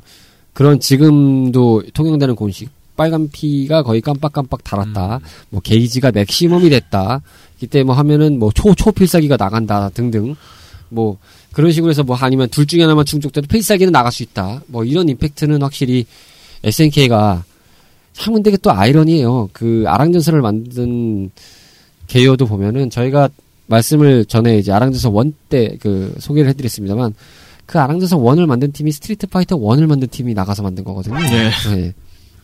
그런 0.55 0.79
지금도 0.79 1.83
통용되는 1.93 2.33
공식 2.35 2.69
빨간 2.95 3.29
피가 3.29 3.83
거의 3.83 3.99
깜빡깜빡 3.99 4.63
달았다. 4.63 5.19
뭐 5.49 5.61
게이지가 5.61 6.11
맥시멈이 6.13 6.69
됐다. 6.69 7.21
이때 7.61 7.83
뭐 7.83 7.93
하면은 7.95 8.39
뭐 8.39 8.51
초 8.55 8.73
초필살기가 8.73 9.35
나간다 9.37 9.89
등등. 9.89 10.35
뭐 10.89 11.17
그런 11.51 11.71
식으로 11.73 11.89
해서 11.89 12.03
뭐 12.03 12.15
아니면 12.15 12.47
둘 12.49 12.65
중에 12.65 12.81
하나만 12.83 13.03
충족돼도 13.05 13.47
필살기는 13.47 13.91
나갈 13.91 14.13
수 14.13 14.23
있다. 14.23 14.61
뭐 14.67 14.85
이런 14.85 15.09
임팩트는 15.09 15.61
확실히 15.61 16.05
SNK가 16.63 17.43
참 18.13 18.33
근데 18.33 18.49
그게 18.49 18.61
또 18.61 18.71
아이러니해요. 18.71 19.49
그 19.51 19.83
아랑전설을 19.87 20.41
만든 20.41 21.31
개요도 22.07 22.45
보면은 22.45 22.89
저희가 22.89 23.27
말씀을 23.67 24.23
전에 24.25 24.57
이제 24.57 24.71
아랑전설 24.71 25.11
one 25.11 25.33
때 25.49 25.75
그 25.81 26.15
소개를 26.19 26.49
해드렸습니다만 26.51 27.13
그 27.65 27.79
아랑전설 27.79 28.19
one을 28.19 28.47
만든 28.47 28.71
팀이 28.71 28.91
스트리트 28.91 29.27
파이터 29.27 29.57
one을 29.57 29.87
만든 29.87 30.07
팀이 30.07 30.33
나가서 30.33 30.63
만든 30.63 30.83
거거든요. 30.83 31.17
네. 31.19 31.49
네. 31.73 31.93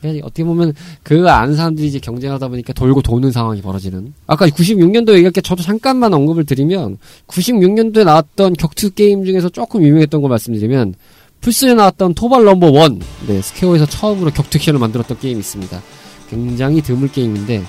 그러니까 0.01 0.25
어떻게 0.25 0.43
보면 0.43 0.73
그 1.03 1.29
아는 1.29 1.55
사람들이 1.55 1.87
이제 1.87 1.99
경쟁하다 1.99 2.47
보니까 2.47 2.73
돌고 2.73 3.01
도는 3.03 3.31
상황이 3.31 3.61
벌어지는. 3.61 4.13
아까 4.25 4.47
96년도 4.47 5.13
얘기할 5.13 5.31
게 5.31 5.41
저도 5.41 5.61
잠깐만 5.61 6.13
언급을 6.13 6.45
드리면 6.45 6.97
96년도에 7.27 8.03
나왔던 8.03 8.53
격투 8.53 8.91
게임 8.91 9.23
중에서 9.25 9.49
조금 9.49 9.83
유명했던 9.83 10.21
걸 10.21 10.29
말씀드리면 10.29 10.95
플스에 11.41 11.73
나왔던 11.75 12.15
토발 12.15 12.43
넘버 12.43 12.71
원. 12.71 12.99
네, 13.27 13.41
스퀘어에서 13.41 13.85
처음으로 13.85 14.31
격투 14.31 14.57
액션을 14.57 14.79
만들었던 14.79 15.19
게임이 15.19 15.39
있습니다. 15.39 15.81
굉장히 16.29 16.81
드물 16.81 17.11
게임인데 17.11 17.63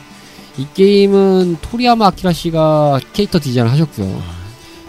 이 0.58 0.66
게임은 0.74 1.56
토리야마 1.62 2.06
아키라 2.08 2.32
씨가 2.32 3.00
캐릭터 3.12 3.38
디자인을 3.40 3.70
하셨고요. 3.72 4.22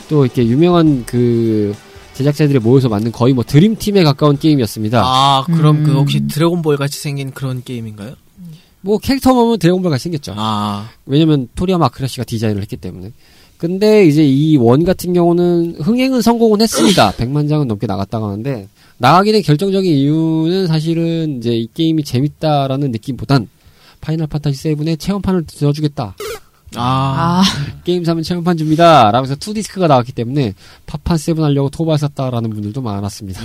또 0.10 0.26
이렇게 0.26 0.46
유명한 0.46 1.04
그 1.06 1.74
제작자들이 2.14 2.60
모여서 2.60 2.90
만든 2.90 3.12
거의 3.12 3.34
뭐 3.34 3.44
드림팀에 3.44 4.04
가까운 4.04 4.38
게임이었습니다. 4.38 5.02
아 5.04 5.44
그럼 5.46 5.84
그 5.84 5.92
음. 5.92 5.96
혹시 5.98 6.28
드래곤볼 6.28 6.78
같이 6.78 7.00
생긴 7.00 7.32
그런 7.32 7.64
게임인가요? 7.64 8.14
뭐 8.82 8.98
캐릭터 8.98 9.34
보면 9.34 9.60
드래곤볼 9.60 9.90
같이 9.90 10.04
생겼죠. 10.04 10.34
아 10.36 10.90
왜냐면 11.06 11.48
토리야마 11.56 11.86
아크라 11.86 12.08
씨가 12.08 12.24
디자인을 12.26 12.62
했기 12.62 12.78
때문에. 12.78 13.12
근데 13.58 14.06
이제 14.06 14.24
이 14.26 14.58
원 14.58 14.84
같은 14.84 15.14
경우는 15.14 15.78
흥행은 15.80 16.22
성공은 16.22 16.62
했습니다. 16.62 17.12
100만 17.18 17.48
장은 17.48 17.68
넘게 17.68 17.88
나갔다고 17.88 18.26
하는데 18.28 18.68
나가게 18.98 19.32
된 19.32 19.42
결정적인 19.42 19.92
이유는 19.94 20.68
사실은 20.68 21.38
이제 21.38 21.52
이 21.56 21.68
게임이 21.74 22.04
재밌다라는 22.04 22.92
느낌보단 22.92 23.48
파이널 24.02 24.28
판타지 24.28 24.76
7에 24.76 25.00
체험판을 25.00 25.46
넣어주겠다. 25.48 26.16
아, 26.76 27.44
아, 27.44 27.44
게임 27.84 28.04
사면 28.04 28.24
체험판 28.24 28.58
줍니다. 28.58 29.12
라고 29.12 29.26
해서 29.26 29.36
2디스크가 29.36 29.88
나왔기 29.88 30.12
때문에 30.12 30.54
파판 30.86 31.18
7 31.18 31.42
하려고 31.42 31.70
토발 31.70 31.98
샀다라는 31.98 32.50
분들도 32.50 32.82
많았습니다. 32.82 33.42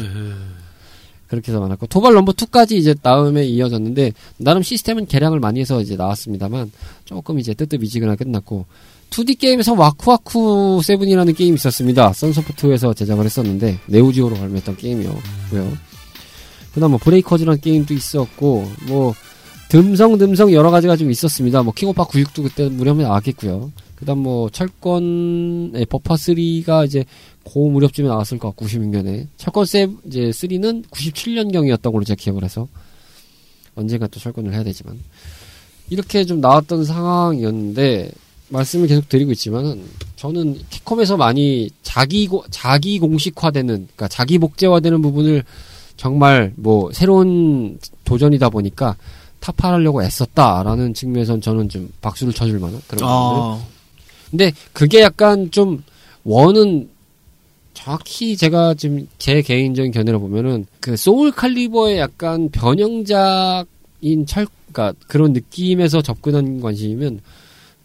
그렇게 1.28 1.52
해서 1.52 1.60
많았고 1.60 1.86
토발 1.88 2.14
넘버 2.14 2.32
2까지 2.32 2.72
이제 2.72 2.94
다음에 2.94 3.44
이어졌는데 3.44 4.12
나름 4.38 4.62
시스템은 4.62 5.06
개량을 5.06 5.40
많이 5.40 5.60
해서 5.60 5.80
이제 5.80 5.94
나왔습니다만 5.94 6.72
조금 7.04 7.38
이제 7.38 7.52
뜨뜻미지근하게 7.54 8.24
끝났고 8.24 8.64
2D 9.10 9.38
게임에서 9.38 9.74
와쿠와쿠 9.74 10.80
7이라는 10.82 11.36
게임이 11.36 11.54
있었습니다. 11.56 12.12
선소프트에서 12.12 12.94
제작을 12.94 13.24
했었는데 13.24 13.78
네오지오로 13.86 14.36
발매했던 14.36 14.76
게임이었고요. 14.76 15.88
그다음 16.72 16.92
뭐 16.92 16.98
브레이커즈라는 16.98 17.60
게임도 17.60 17.94
있었고 17.94 18.70
뭐 18.86 19.14
듬성듬성 19.68 20.52
여러 20.52 20.70
가지가 20.70 20.96
좀 20.96 21.10
있었습니다. 21.10 21.62
뭐 21.62 21.72
킹오파 21.74 22.06
96도 22.06 22.42
그때 22.42 22.68
무렵에 22.68 23.02
나왔겠고요. 23.02 23.70
그다음 23.96 24.20
뭐 24.20 24.48
철권 24.48 25.72
예, 25.74 25.84
버파 25.84 26.14
3가 26.14 26.86
이제 26.86 27.04
고 27.44 27.68
무렵쯤에 27.70 28.08
나왔을 28.08 28.38
것 28.38 28.48
같고 28.48 28.66
96년에 28.66 29.26
철권 29.36 29.66
세 29.66 29.88
이제 30.06 30.30
3는 30.30 30.88
97년 30.88 31.52
경이었던 31.52 31.92
걸로 31.92 32.04
제가 32.04 32.16
기억을 32.16 32.44
해서 32.44 32.68
언젠가 33.74 34.06
또 34.06 34.20
철권을 34.20 34.54
해야 34.54 34.62
되지만 34.64 34.98
이렇게 35.90 36.24
좀 36.24 36.40
나왔던 36.40 36.84
상황이었는데 36.84 38.10
말씀을 38.50 38.86
계속 38.86 39.08
드리고 39.08 39.32
있지만은 39.32 39.84
저는 40.16 40.58
캡콤에서 40.70 41.16
많이 41.16 41.70
자기 41.82 42.26
고, 42.26 42.44
자기 42.50 42.98
공식화되는 42.98 43.66
그러니까 43.74 44.08
자기 44.08 44.38
복제화되는 44.38 45.02
부분을 45.02 45.44
정말 45.96 46.52
뭐 46.56 46.90
새로운 46.92 47.78
도전이다 48.04 48.48
보니까 48.50 48.96
타파하려고 49.40 50.02
애썼다라는 50.02 50.94
측면에선 50.94 51.40
저는 51.40 51.68
좀 51.68 51.90
박수를 52.00 52.32
쳐줄 52.32 52.58
만한 52.58 52.80
그런. 52.86 53.08
아, 53.08 53.60
근데 54.30 54.52
그게 54.72 55.00
약간 55.02 55.50
좀 55.50 55.82
원은 56.24 56.88
정확히 57.74 58.36
제가 58.36 58.74
지금 58.74 59.06
제 59.18 59.40
개인적인 59.40 59.92
견해를 59.92 60.18
보면은 60.18 60.66
그 60.80 60.96
소울 60.96 61.30
칼리버의 61.30 61.98
약간 61.98 62.48
변형작인 62.50 64.26
철, 64.26 64.46
그러니까 64.72 64.98
그런 65.06 65.32
느낌에서 65.32 66.02
접근한 66.02 66.60
관심이면 66.60 67.20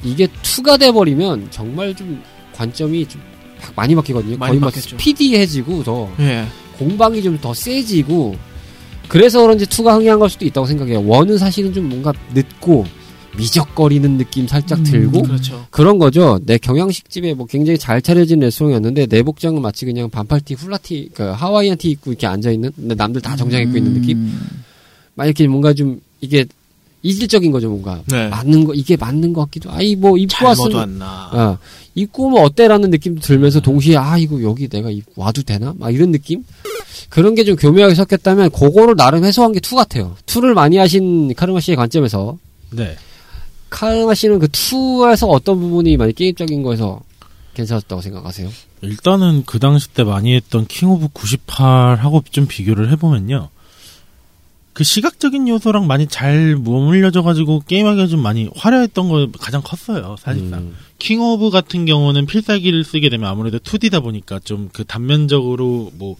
이게 0.03 0.27
투가 0.41 0.77
돼 0.77 0.91
버리면 0.91 1.47
정말 1.51 1.95
좀 1.95 2.21
관점이 2.53 3.07
좀 3.07 3.21
바- 3.61 3.71
많이 3.75 3.95
바뀌거든요. 3.95 4.37
많이 4.37 4.59
거의 4.59 4.59
막. 4.59 4.73
스피디해지고 4.75 5.83
더 5.83 6.09
예. 6.19 6.45
공방이 6.77 7.21
좀 7.21 7.37
더 7.39 7.53
세지고 7.53 8.35
그래서 9.13 9.43
그런지 9.43 9.67
투가 9.67 9.93
흥행한 9.93 10.17
걸 10.17 10.27
수도 10.27 10.43
있다고 10.43 10.65
생각해요. 10.65 11.05
원은 11.05 11.37
사실은 11.37 11.71
좀 11.71 11.87
뭔가 11.87 12.11
늦고 12.33 12.83
미적거리는 13.37 14.17
느낌 14.17 14.47
살짝 14.47 14.79
음, 14.79 14.83
들고 14.83 15.21
그렇죠. 15.21 15.67
그런 15.69 15.99
거죠. 15.99 16.39
내 16.47 16.57
경양식 16.57 17.11
집에 17.11 17.35
뭐 17.35 17.45
굉장히 17.45 17.77
잘 17.77 18.01
차려진 18.01 18.39
레스토랑이었는데 18.39 19.05
내 19.05 19.21
복장은 19.21 19.61
마치 19.61 19.85
그냥 19.85 20.09
반팔티, 20.09 20.55
훌라티, 20.55 21.11
그 21.13 21.25
하와이안 21.25 21.77
티 21.77 21.91
입고 21.91 22.09
이렇게 22.09 22.25
앉아 22.25 22.49
있는. 22.49 22.71
남들 22.75 23.21
다 23.21 23.35
정장 23.35 23.61
입고 23.61 23.77
있는 23.77 23.93
느낌. 23.93 24.17
음. 24.17 24.63
막 25.13 25.25
이렇게 25.25 25.47
뭔가 25.47 25.73
좀 25.73 26.01
이게 26.19 26.45
이질적인 27.03 27.51
거죠, 27.51 27.69
뭔가 27.69 28.01
네. 28.07 28.27
맞는 28.29 28.63
거 28.63 28.73
이게 28.73 28.95
맞는 28.95 29.33
것 29.33 29.41
같기도. 29.45 29.69
아이 29.71 29.95
뭐 29.95 30.17
입고 30.17 30.45
왔으면. 30.45 31.01
어, 31.01 31.57
입고 31.95 32.27
오면 32.27 32.43
어때라는 32.43 32.89
느낌도 32.89 33.21
들면서 33.21 33.59
동시에 33.59 33.97
아 33.97 34.17
이거 34.17 34.41
여기 34.41 34.67
내가 34.67 34.89
입- 34.89 35.05
와도 35.15 35.43
되나? 35.43 35.73
막 35.77 35.93
이런 35.93 36.11
느낌? 36.11 36.43
그런 37.09 37.35
게 37.35 37.43
좀 37.43 37.55
교묘하게 37.57 37.93
섞였다면 37.95 38.49
그거를 38.51 38.95
나름 38.95 39.23
해소한 39.25 39.51
게 39.51 39.59
two 39.59 39.75
같아요. 39.75 40.15
two를 40.25 40.53
많이 40.53 40.77
하신 40.77 41.33
카르마 41.35 41.59
씨의 41.59 41.75
관점에서 41.75 42.37
네. 42.71 42.95
카르마 43.69 44.13
씨는 44.13 44.39
그 44.39 44.47
two에서 44.51 45.27
어떤 45.27 45.59
부분이 45.59 45.97
많이 45.97 46.13
게임적인 46.13 46.63
거에서 46.63 47.01
괜찮았다고 47.53 48.01
생각하세요? 48.01 48.49
일단은 48.81 49.43
그 49.45 49.59
당시 49.59 49.89
때 49.89 50.03
많이 50.03 50.33
했던 50.35 50.65
킹 50.67 50.89
오브 50.89 51.09
98하고 51.09 52.23
좀 52.31 52.47
비교를 52.47 52.91
해보면요. 52.91 53.49
그 54.73 54.83
시각적인 54.83 55.47
요소랑 55.47 55.85
많이 55.87 56.07
잘 56.07 56.55
버무려져 56.57 57.21
가지고 57.21 57.61
게임하기가 57.67 58.07
좀 58.07 58.21
많이 58.21 58.49
화려했던 58.55 59.07
거 59.09 59.29
가장 59.39 59.61
컸어요 59.61 60.15
사실상 60.19 60.59
음. 60.61 60.75
킹 60.99 61.21
오브 61.21 61.49
같은 61.51 61.85
경우는 61.85 62.25
필살기를 62.25 62.83
쓰게 62.83 63.09
되면 63.09 63.29
아무래도 63.29 63.59
2D다 63.59 64.01
보니까 64.01 64.39
좀 64.39 64.69
그 64.73 64.83
단면적으로 64.85 65.91
뭐 65.97 66.15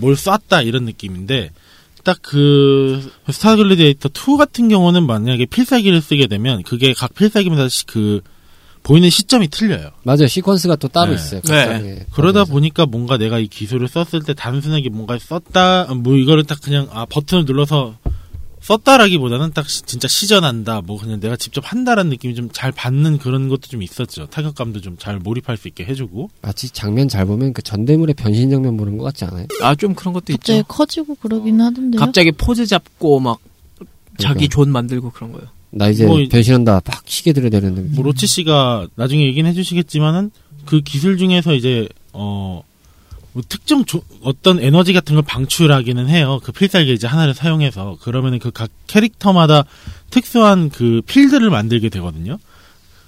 뭘 0.00 0.14
쐈다 0.16 0.62
이런 0.62 0.84
느낌인데 0.84 1.50
딱 2.04 2.18
그 2.22 3.10
스타 3.32 3.56
글래디에이터 3.56 4.10
2 4.10 4.36
같은 4.38 4.68
경우는 4.68 5.06
만약에 5.06 5.44
필살기를 5.46 6.00
쓰게 6.00 6.28
되면 6.28 6.62
그게 6.62 6.92
각 6.94 7.14
필살기마다 7.14 7.68
시- 7.68 7.84
그 7.84 8.20
보이는 8.88 9.08
시점이 9.10 9.48
틀려요. 9.48 9.90
맞아요. 10.02 10.24
시퀀스가 10.26 10.78
또 10.78 10.88
따로 10.88 11.10
네. 11.10 11.14
있어요. 11.16 11.40
네. 11.42 11.54
각각의 11.66 12.06
그러다 12.12 12.40
거기에서. 12.40 12.52
보니까 12.52 12.86
뭔가 12.86 13.18
내가 13.18 13.38
이 13.38 13.46
기술을 13.46 13.86
썼을 13.86 14.22
때 14.24 14.32
단순하게 14.34 14.88
뭔가 14.88 15.18
썼다 15.18 15.92
뭐 15.94 16.16
이거를 16.16 16.44
딱 16.44 16.60
그냥 16.62 16.88
아 16.90 17.04
버튼을 17.04 17.44
눌러서 17.44 17.96
썼다라기보다는 18.62 19.52
딱 19.52 19.68
시- 19.68 19.82
진짜 19.82 20.08
시전한다 20.08 20.80
뭐 20.84 20.98
그냥 20.98 21.20
내가 21.20 21.36
직접 21.36 21.62
한다라는 21.70 22.10
느낌이 22.10 22.34
좀 22.34 22.48
잘 22.52 22.72
받는 22.72 23.18
그런 23.18 23.48
것도 23.48 23.68
좀 23.68 23.82
있었죠 23.82 24.26
타격감도 24.26 24.80
좀 24.80 24.96
잘 24.98 25.18
몰입할 25.18 25.56
수 25.56 25.68
있게 25.68 25.84
해주고 25.84 26.30
마치 26.42 26.68
장면 26.70 27.08
잘 27.08 27.24
보면 27.24 27.52
그 27.52 27.62
전대물의 27.62 28.14
변신 28.14 28.50
장면 28.50 28.76
보는 28.76 28.96
것 28.98 29.04
같지 29.04 29.24
않아요? 29.26 29.46
아 29.62 29.74
좀 29.76 29.94
그런 29.94 30.12
것도 30.12 30.32
갑자기 30.32 30.58
있죠. 30.58 30.66
커지고 30.66 31.14
그러긴 31.16 31.60
하던데요. 31.60 32.00
갑자기 32.00 32.32
포즈 32.32 32.66
잡고 32.66 33.20
막 33.20 33.38
자기 34.18 34.34
그러니까. 34.48 34.54
존 34.54 34.72
만들고 34.72 35.10
그런 35.12 35.30
거요. 35.32 35.42
나 35.70 35.88
이제 35.88 36.06
뭐 36.06 36.20
이- 36.20 36.28
변신한다. 36.28 36.80
막 36.84 37.02
시계 37.06 37.32
들어야 37.32 37.50
되는데. 37.50 37.82
뭐 37.94 38.04
로치 38.04 38.26
씨가 38.26 38.86
나중에 38.94 39.24
얘기는 39.26 39.48
해주시겠지만은 39.50 40.30
그 40.64 40.80
기술 40.80 41.18
중에서 41.18 41.54
이제 41.54 41.88
어. 42.12 42.62
뭐 43.34 43.42
특정 43.48 43.84
조- 43.84 44.02
어떤 44.22 44.58
에너지 44.60 44.92
같은 44.94 45.14
걸 45.14 45.22
방출하기는 45.22 46.08
해요. 46.08 46.40
그 46.42 46.50
필살기 46.52 46.92
이제 46.94 47.06
하나를 47.06 47.34
사용해서 47.34 47.98
그러면은 48.00 48.38
그 48.38 48.50
각 48.50 48.70
캐릭터마다 48.86 49.64
특수한 50.10 50.70
그 50.70 51.02
필드를 51.06 51.50
만들게 51.50 51.88
되거든요. 51.90 52.38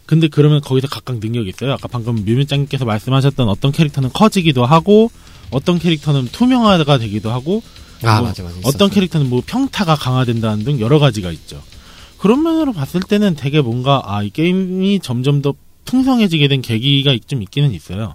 근데 0.07 0.29
그러면 0.29 0.61
거기서 0.61 0.89
각각 0.89 1.19
능력이 1.21 1.49
있어요. 1.49 1.73
아까 1.73 1.89
방금 1.89 2.17
뮤밀장님께서 2.25 2.85
말씀하셨던 2.85 3.49
어떤 3.49 3.73
캐릭터는 3.73 4.11
커지기도 4.13 4.67
하고 4.67 5.11
어떤 5.51 5.79
캐릭터는 5.79 6.27
투명화가 6.27 6.99
되기도 6.99 7.31
하고 7.31 7.63
아 8.03 8.21
뭐 8.21 8.29
맞아 8.29 8.43
맞아. 8.43 8.57
어떤. 8.65 8.91
캐릭터는 8.91 9.29
뭐 9.31 9.43
평타가 9.45 9.95
강화된다는 9.95 10.65
등 10.65 10.81
여러 10.81 10.99
가지가 10.99 11.31
있죠. 11.33 11.63
그런 12.21 12.43
면으로 12.43 12.73
봤을 12.73 13.01
때는 13.01 13.35
되게 13.35 13.61
뭔가 13.61 14.03
아 14.05 14.23
이 14.23 14.31
게임이 14.31 15.01
점점 15.01 15.43
더 15.43 15.55
풍성해지게 15.87 16.49
된 16.49 16.61
계기가 16.63 17.17
좀 17.27 17.43
있기는 17.43 17.73
있어요. 17.73 18.15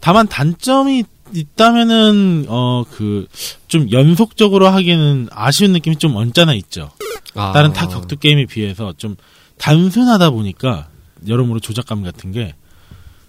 다만 0.00 0.28
단점이 0.28 1.04
있다면은 1.34 2.46
어 2.48 2.84
그 2.90 3.26
좀 3.68 3.90
연속적으로 3.90 4.68
하기에는 4.68 5.28
아쉬운 5.32 5.72
느낌이 5.72 5.96
좀 5.96 6.14
언짢아 6.14 6.54
있죠. 6.54 6.90
아, 7.34 7.52
다른 7.52 7.72
타 7.72 7.88
격투 7.88 8.16
게임에 8.16 8.46
비해서 8.46 8.92
좀 8.96 9.16
단순하다 9.58 10.30
보니까 10.30 10.88
여러모로 11.26 11.58
조작감 11.60 12.02
같은 12.04 12.30
게 12.32 12.54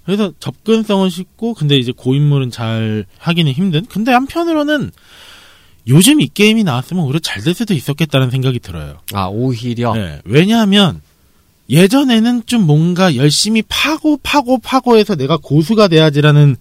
그래서 0.06 0.32
접근성은 0.39 1.10
쉽고 1.10 1.53
근데 1.56 1.77
이제 1.77 1.91
고인물은 1.91 2.51
잘 2.51 3.06
하기는 3.17 3.51
힘든 3.51 3.86
근데 3.88 4.12
한편으로는 4.12 4.91
요즘 5.88 6.20
이 6.22 6.27
게임이 6.27 6.63
나왔으면 6.63 7.03
오히려 7.03 7.20
잘 7.20 7.41
될 7.44 7.53
수도 7.53 7.74
있었겠다는 7.74 8.29
생각이 8.29 8.60
들어요. 8.60 8.98
아 9.13 9.25
오히려 9.27 9.94
네, 9.96 10.20
왜냐하면 10.25 11.01
예전에는 11.70 12.44
좀 12.46 12.65
뭔가 12.65 13.15
열심히 13.15 13.62
파고 13.67 14.17
파고 14.24 14.58
파고 14.60 14.98
해서 14.98 15.15
내가 15.15 15.38
고수가 15.38 15.88
돼야지라는 15.89 16.56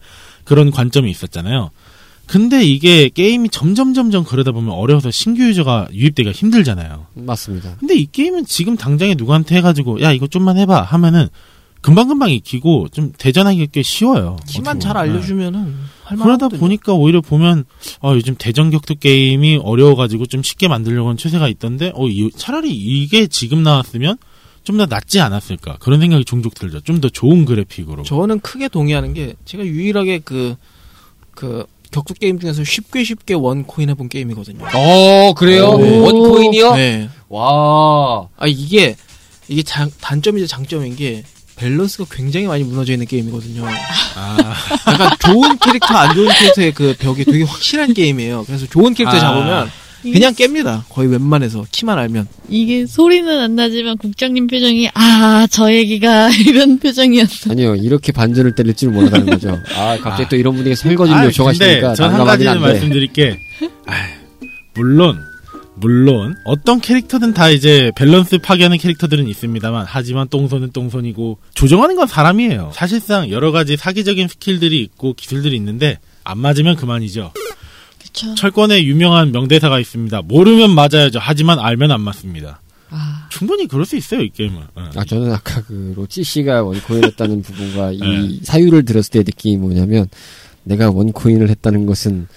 그런 0.44 0.70
관점이 0.70 1.10
있었잖아요. 1.10 1.70
근데 2.26 2.64
이게 2.64 3.08
게임이 3.08 3.50
점점 3.50 3.94
점점 3.94 4.24
그러다 4.24 4.50
보면 4.50 4.72
어려워서 4.74 5.12
신규 5.12 5.42
유저가 5.44 5.88
유입되기가 5.92 6.32
힘들잖아요. 6.32 7.06
맞습니다. 7.14 7.76
근데 7.78 7.94
이 7.94 8.06
게임은 8.10 8.46
지금 8.46 8.76
당장에 8.76 9.14
누구한테 9.14 9.56
해가지고 9.56 10.00
야 10.02 10.12
이거 10.12 10.26
좀만 10.26 10.56
해봐 10.58 10.82
하면은 10.82 11.28
금방금방 11.86 12.30
익히고 12.32 12.88
좀 12.90 13.12
대전하기 13.16 13.68
꽤 13.70 13.80
쉬워요. 13.82 14.36
키만 14.48 14.80
잘. 14.80 14.94
네. 14.94 14.98
알려주면은 15.12 15.74
할 16.02 16.16
그러다 16.16 16.24
만하거든요. 16.46 16.58
보니까 16.60 16.94
오히려 16.94 17.20
보면 17.20 17.64
어, 18.02 18.12
요즘 18.14 18.34
대전 18.36 18.70
격투 18.70 18.96
게임이 18.96 19.60
어려워가지고 19.62 20.26
좀 20.26 20.42
쉽게 20.42 20.66
만들려고 20.66 21.08
하는 21.08 21.16
추세가 21.16 21.46
있던데 21.48 21.92
어, 21.94 22.08
이- 22.08 22.30
차라리 22.32 22.72
이게 22.72 23.28
지금 23.28 23.62
나왔으면 23.62 24.16
좀 24.64 24.78
더 24.78 24.86
낫지 24.86 25.20
않았을까 25.20 25.76
그런 25.78 26.00
생각이 26.00 26.24
종종 26.24 26.50
들죠. 26.52 26.80
좀 26.80 27.00
더 27.00 27.08
좋은 27.08 27.44
그래픽으로. 27.44 28.02
저는 28.02 28.40
크게 28.40 28.66
동의하는 28.68 29.14
게 29.14 29.34
제가 29.44 29.64
유일하게 29.64 30.18
그그 30.20 31.66
격투 31.92 32.14
게임 32.14 32.40
중에서 32.40 32.64
쉽게 32.64 33.04
쉽게 33.04 33.34
one 33.34 33.62
coin 33.62 33.90
해본 33.90 34.08
게임이거든요. 34.08 34.64
어 34.74 35.34
그래요? 35.34 35.66
오. 35.68 36.02
one 36.02 36.14
coin이요? 36.18 36.74
네. 36.74 37.08
와. 37.28 38.26
아 38.36 38.46
이게 38.48 38.96
이게 39.46 39.62
장, 39.62 39.88
단점이자 40.00 40.48
장점인 40.48 40.96
게 40.96 41.22
밸런스가 41.56 42.04
굉장히 42.10 42.46
많이 42.46 42.64
무너져 42.64 42.92
있는 42.92 43.06
게임이거든요. 43.06 43.64
아, 44.16 44.54
약간 44.86 45.10
좋은 45.20 45.58
캐릭터 45.58 45.86
안 45.94 46.14
좋은 46.14 46.28
캐릭터의 46.28 46.72
그 46.72 46.94
벽이 46.98 47.24
되게 47.24 47.44
확실한 47.44 47.94
게임이에요. 47.94 48.44
그래서 48.46 48.66
좋은 48.66 48.92
캐릭터 48.94 49.16
아. 49.16 49.20
잡으면 49.20 49.70
그냥 50.02 50.34
깹니다. 50.34 50.84
거의 50.90 51.08
웬만해서 51.10 51.64
키만 51.72 51.98
알면. 51.98 52.28
이게 52.48 52.86
소리는 52.86 53.40
안 53.40 53.56
나지만 53.56 53.96
국장님 53.96 54.46
표정이 54.46 54.88
아 54.94 55.46
저 55.50 55.72
얘기가 55.72 56.28
이런 56.46 56.78
표정이었어. 56.78 57.50
아니요 57.52 57.74
이렇게 57.76 58.12
반전을 58.12 58.54
때릴 58.54 58.74
줄 58.74 58.90
몰랐다는 58.90 59.26
거죠. 59.26 59.58
아 59.74 59.96
갑자기 60.00 60.24
아. 60.24 60.28
또 60.28 60.36
이런 60.36 60.54
분위기 60.54 60.76
설거지를 60.76 61.20
아, 61.20 61.24
요청하시니까 61.24 61.80
근데 61.80 61.94
전한 61.94 62.12
난감하긴 62.18 62.46
가지는. 62.46 62.68
말씀드릴게. 62.68 63.40
아, 63.86 63.92
물론 64.74 65.18
물론 65.78 66.34
어떤 66.44 66.80
캐릭터든 66.80 67.34
다 67.34 67.50
이제 67.50 67.92
밸런스 67.96 68.38
파괴하는 68.38 68.78
캐릭터들은 68.78 69.28
있습니다만 69.28 69.84
하지만 69.86 70.26
똥손은 70.28 70.72
똥손이고 70.72 71.38
조정하는 71.54 71.96
건 71.96 72.06
사람이에요. 72.06 72.70
사실상 72.74 73.30
여러 73.30 73.52
가지 73.52 73.76
사기적인 73.76 74.28
스킬들이 74.28 74.80
있고 74.82 75.12
기술들이 75.14 75.54
있는데 75.56 75.98
안 76.24 76.38
맞으면 76.38 76.76
그만이죠. 76.76 77.32
그쵸. 78.00 78.34
철권에 78.34 78.84
유명한 78.84 79.32
명대사가 79.32 79.78
있습니다. 79.78 80.22
모르면 80.22 80.70
맞아야죠. 80.74 81.18
하지만 81.20 81.58
알면 81.58 81.90
안 81.90 82.00
맞습니다. 82.00 82.62
아 82.88 83.26
충분히 83.30 83.66
그럴 83.66 83.84
수 83.84 83.96
있어요 83.96 84.22
이 84.22 84.30
게임은. 84.30 84.62
어. 84.76 84.90
아 84.94 85.04
저는 85.04 85.30
아까 85.32 85.60
그 85.62 85.92
로치 85.94 86.22
씨가 86.24 86.62
one 86.62 86.80
coin 86.80 87.04
했다는 87.04 87.42
부분과 87.42 87.92
이 87.92 87.98
네. 87.98 88.38
사유를 88.44 88.84
들었을 88.86 89.10
때 89.10 89.18
느낌이 89.18 89.58
뭐냐면 89.58 90.08
내가 90.62 90.90
one 90.90 91.08
coin을 91.08 91.50
했다는 91.50 91.84
것은 91.84 92.28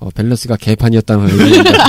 어, 0.00 0.10
밸런스가 0.10 0.56
개판이었다는 0.56 1.26
걸 1.26 1.40
의미합니다. 1.40 1.84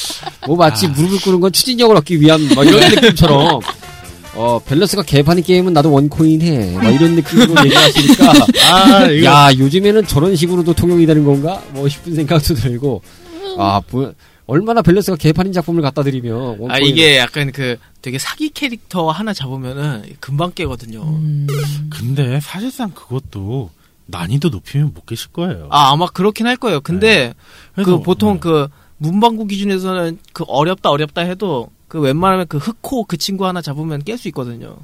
뭐 0.46 0.56
마치 0.56 0.86
아. 0.86 0.90
무릎을 0.90 1.20
꿇는 1.20 1.40
건 1.40 1.52
추진력을 1.52 1.96
얻기 1.96 2.20
위한 2.20 2.40
막 2.54 2.66
이런 2.66 2.80
느낌처럼 2.90 3.60
어 4.36 4.60
밸런스가 4.66 5.02
개판인 5.02 5.44
게임은 5.44 5.72
나도 5.72 5.92
one 5.92 6.13
coin 6.13 6.42
해. 6.42 6.72
막 6.72 6.90
이런 6.90 7.14
느낌으로 7.14 7.64
얘기하시니까 7.64 8.32
아 8.72 9.06
이거 9.06 9.24
야 9.24 9.50
요즘에는 9.56 10.06
저런 10.06 10.34
식으로도 10.34 10.74
통용이 10.74 11.06
되는 11.06 11.24
건가? 11.24 11.62
뭐 11.70 11.88
싶은 11.88 12.14
생각도 12.14 12.54
들고 12.54 13.00
아 13.58 13.80
뭐, 13.90 14.12
얼마나 14.46 14.82
밸런스가 14.82 15.16
개판인 15.16 15.52
작품을 15.52 15.82
갖다 15.82 16.02
드리면 16.02 16.36
one 16.36 16.51
coin 16.51 16.70
아 16.70 16.78
이게 16.78 17.16
약간 17.16 17.52
그 17.52 17.76
되게 18.02 18.18
사기 18.18 18.50
캐릭터 18.50 19.08
하나 19.10 19.32
잡으면은 19.32 20.02
금방 20.20 20.52
깨거든요. 20.52 21.02
음. 21.02 21.46
근데 21.88 22.40
사실상 22.40 22.90
그것도 22.90 23.70
난이도 24.06 24.50
높이면 24.50 24.92
못 24.94 25.06
계실 25.06 25.30
거예요. 25.32 25.68
아 25.70 25.90
아마 25.92 26.06
그렇긴 26.06 26.46
할 26.46 26.56
거예요. 26.56 26.80
근데 26.80 27.34
그래서, 27.74 27.98
그 27.98 28.02
보통 28.02 28.32
어. 28.36 28.40
그 28.40 28.68
문방구 28.98 29.46
기준에서는 29.46 30.18
그 30.32 30.44
어렵다 30.46 30.90
어렵다 30.90 31.22
해도 31.22 31.68
그 31.88 32.00
웬만하면 32.00 32.46
그 32.48 32.58
흑호 32.58 33.04
그 33.04 33.16
친구 33.16 33.46
하나 33.46 33.60
잡으면 33.62 34.02
깰 34.02 34.16
수 34.18 34.28
있거든요. 34.28 34.76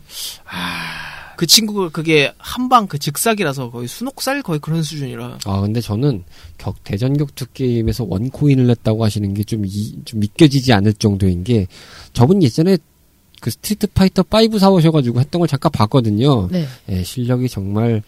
그 1.37 1.47
친구 1.47 1.89
그게 1.91 2.33
한방 2.37 2.87
그 2.87 2.99
즉사기라서 2.99 3.71
거의 3.71 3.89
순옥살 3.89 4.43
거의 4.43 4.59
그런 4.59 4.83
수준이라. 4.83 5.39
아 5.47 5.61
근데 5.61 5.81
저는 5.81 6.25
격 6.59 6.85
대전 6.85 7.17
격투 7.17 7.47
게임에서 7.55 8.05
원 8.05 8.29
코인을 8.29 8.67
냈다고 8.67 9.03
하시는 9.05 9.33
게 9.33 9.43
좀 9.45 9.65
좀 10.05 10.21
믿겨지지 10.21 10.73
않을 10.75 10.93
정도인 10.95 11.45
게 11.45 11.67
저분 12.13 12.43
예전에 12.43 12.77
그 13.41 13.51
스트리트 13.51 13.87
파이터 13.89 14.23
5 14.31 14.59
사오셔가지고 14.59 15.19
했던 15.21 15.39
걸 15.39 15.49
잠깐 15.49 15.73
봤거든요. 15.73 16.49
네. 16.51 16.67
예, 16.91 17.03
실력이 17.03 17.49
정말 17.49 18.03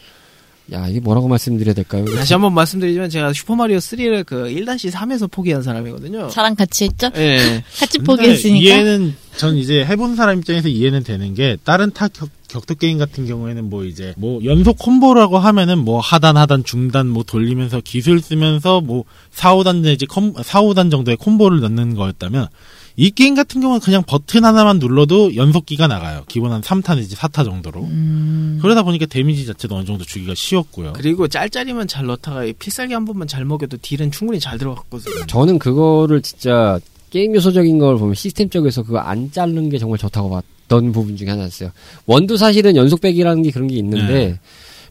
야 0.73 0.89
이게 0.89 1.01
뭐라고 1.01 1.29
말씀드려야 1.29 1.75
될까요? 1.75 2.05
다시 2.15 2.33
한번 2.33 2.55
말씀드리지만 2.55 3.11
제가 3.11 3.33
슈퍼마리오 3.33 3.79
3를 3.79 4.25
그 4.25 4.45
1-3에서 4.45 5.31
포기한 5.31 5.63
사람이거든요. 5.63 6.29
저랑 6.29 6.55
같이 6.55 6.85
했죠? 6.85 7.11
예. 7.17 7.63
같이 7.79 7.99
근데 7.99 8.05
포기했으니까. 8.05 8.59
이해는 8.59 9.15
전 9.37 9.57
이제 9.57 9.85
해본 9.85 10.17
사람 10.17 10.39
입장에서 10.39 10.69
이해는 10.69 11.05
되는 11.05 11.35
게 11.35 11.57
다른 11.65 11.91
타 11.93 12.09
격, 12.09 12.31
격투 12.49 12.77
게임 12.77 12.99
같은 12.99 13.27
경우에는 13.27 13.69
뭐 13.69 13.85
이제 13.85 14.15
뭐 14.17 14.43
연속 14.45 14.79
콤보라고 14.79 15.39
하면은 15.39 15.79
뭐 15.79 16.01
하단 16.01 16.37
하단 16.37 16.65
중단 16.65 17.07
뭐 17.09 17.23
돌리면서 17.23 17.81
기술 17.83 18.21
쓰면서 18.21 18.81
뭐 18.81 19.05
4, 19.33 19.55
5단 19.57 19.81
내지 19.83 20.07
콤 20.07 20.35
4, 20.43 20.63
5단 20.63 20.91
정도의 20.91 21.17
콤보를 21.17 21.61
넣는 21.61 21.95
거였다면 21.95 22.49
이 22.97 23.11
게임 23.11 23.35
같은 23.35 23.61
경우는 23.61 23.81
그냥 23.81 24.03
버튼 24.07 24.45
하나만 24.45 24.79
눌러도 24.79 25.35
연속기가 25.35 25.87
나가요. 25.87 26.25
기본 26.29 26.53
한 26.53 26.61
3타 26.61 26.97
내지 26.97 27.17
4타 27.17 27.45
정도로. 27.45 27.81
음. 27.85 28.59
그러다 28.61 28.83
보니까 28.83 29.07
데미지 29.07 29.47
자체도 29.47 29.77
어느 29.77 29.85
정도 29.85 30.05
주기가 30.05 30.35
쉬웠고요. 30.35 30.93
그리고 30.95 31.27
짤짤이만 31.27 31.89
잘 31.89 32.07
넣다가 32.07 32.45
이 32.45 32.53
필살기 32.53 32.93
한 32.93 33.05
번만 33.05 33.27
잘 33.27 33.45
먹여도 33.45 33.79
deal은 33.81 34.11
충분히 34.11 34.39
잘 34.41 34.59
들어갔거든요. 34.59 35.27
저는 35.27 35.59
그거를 35.59 36.21
진짜 36.23 36.79
게임 37.11 37.35
요소적인 37.35 37.79
걸 37.79 37.97
보면 37.97 38.15
시스템 38.15 38.49
쪽에서 38.49 38.83
그거 38.83 38.99
안 38.99 39.31
자르는 39.31 39.69
게 39.71 39.79
정말 39.79 39.99
좋다고 39.99 40.31
봤던 40.31 40.93
부분 40.93 41.17
중에 41.17 41.29
하나였어요. 41.29 41.71
one도 42.07 42.37
사실은 42.37 42.77
연속베기라는 42.77 43.43
게 43.43 43.51
그런 43.51 43.69
게 43.69 43.77
있는데 43.77 44.13
네. 44.13 44.41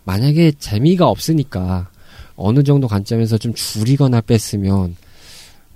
만약에 0.04 0.54
재미가 0.60 1.08
없으니까 1.08 1.90
어느 2.36 2.64
정도 2.64 2.88
관점에서 2.88 3.38
좀 3.38 3.54
줄이거나 3.54 4.22
뺐으면 4.22 4.96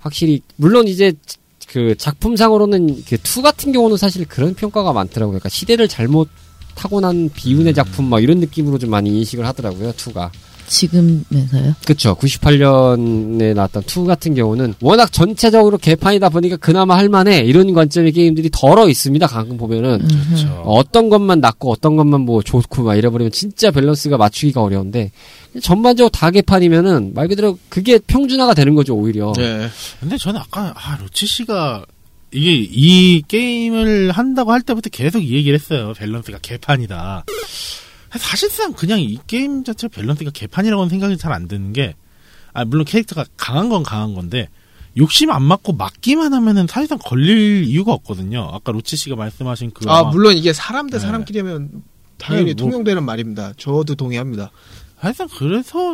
확실히 0.00 0.40
물론 0.56 0.88
이제 0.88 1.12
그 1.76 1.94
작품상으로는 1.98 3.04
그 3.04 3.23
two 3.23 3.42
같은 3.42 3.70
경우는 3.70 3.98
사실 3.98 4.24
그런 4.24 4.54
평가가 4.54 4.94
많더라고요. 4.94 5.32
그러니까 5.32 5.50
시대를 5.50 5.88
잘못 5.88 6.30
타고 6.74 7.00
난 7.02 7.28
비운의 7.34 7.74
작품 7.74 8.06
막 8.06 8.22
이런 8.22 8.38
느낌으로 8.38 8.78
좀 8.78 8.88
많이 8.88 9.10
인식을 9.10 9.44
하더라고요. 9.46 9.92
two가. 9.92 10.30
지금에서요? 10.68 11.74
그쵸. 11.84 12.16
98년에 12.16 13.54
나왔던 13.54 13.82
two 13.84 14.04
같은 14.06 14.34
경우는 14.34 14.74
워낙 14.80 15.12
전체적으로 15.12 15.76
개판이다 15.76 16.30
보니까 16.30 16.56
그나마 16.56 16.96
할만해. 16.96 17.40
이런 17.40 17.72
관점의 17.74 18.12
게임들이 18.12 18.48
더러 18.52 18.88
있습니다. 18.88 19.26
가끔 19.26 19.58
보면은. 19.58 19.98
그렇죠. 20.28 20.62
어떤 20.64 21.10
것만 21.10 21.40
낮고 21.40 21.70
어떤 21.70 21.96
것만 21.96 22.22
뭐 22.22 22.42
좋고 22.42 22.84
막 22.84 22.96
이래버리면 22.96 23.32
진짜 23.32 23.70
밸런스가 23.70 24.16
맞추기가 24.16 24.62
어려운데 24.62 25.12
전반적으로 25.60 26.10
다 26.10 26.30
개판이면은 26.30 27.14
말 27.14 27.28
그대로 27.28 27.58
그게 27.68 27.98
평준화가 27.98 28.54
되는 28.54 28.74
거죠 28.74 28.94
오히려. 28.94 29.32
네. 29.36 29.68
근데 30.00 30.16
저는 30.18 30.40
아까 30.40 30.72
아 30.76 30.96
로치 31.00 31.26
씨가 31.26 31.84
이게 32.32 32.54
이 32.54 33.22
게임을 33.28 34.10
한다고 34.12 34.52
할 34.52 34.60
때부터 34.62 34.90
계속 34.90 35.20
이 35.22 35.32
얘기를 35.32 35.58
했어요. 35.58 35.92
밸런스가 35.96 36.38
개판이다. 36.42 37.24
사실상 38.18 38.72
그냥 38.72 39.00
이 39.00 39.18
게임 39.26 39.64
자체 39.64 39.88
밸런스가 39.88 40.30
개판이라고는 40.32 40.88
생각이 40.88 41.16
잘 41.18 41.32
안 41.32 41.48
드는 41.48 41.72
게, 41.72 41.94
아, 42.52 42.64
물론 42.64 42.84
캐릭터가 42.84 43.24
강한 43.36 43.68
건 43.68 43.82
강한 43.82 44.14
건데, 44.14 44.48
욕심 44.96 45.30
안 45.30 45.42
맞고 45.42 45.74
막기만 45.74 46.32
하면은 46.32 46.66
사실상 46.66 46.98
걸릴 46.98 47.64
이유가 47.64 47.92
없거든요. 47.92 48.48
아까 48.52 48.72
로치 48.72 48.96
씨가 48.96 49.16
말씀하신 49.16 49.72
그. 49.74 49.84
아 49.90 50.04
물론 50.04 50.36
이게 50.36 50.52
사람 50.54 50.88
대 50.88 50.96
네. 50.98 51.02
사람끼리 51.04 51.40
하면 51.40 51.82
당연히 52.16 52.54
네, 52.54 52.54
뭐- 52.54 52.70
통용되는 52.70 53.02
말입니다. 53.04 53.52
저도 53.58 53.94
동의합니다. 53.94 54.50
사실상 55.00 55.28
그래서 55.36 55.92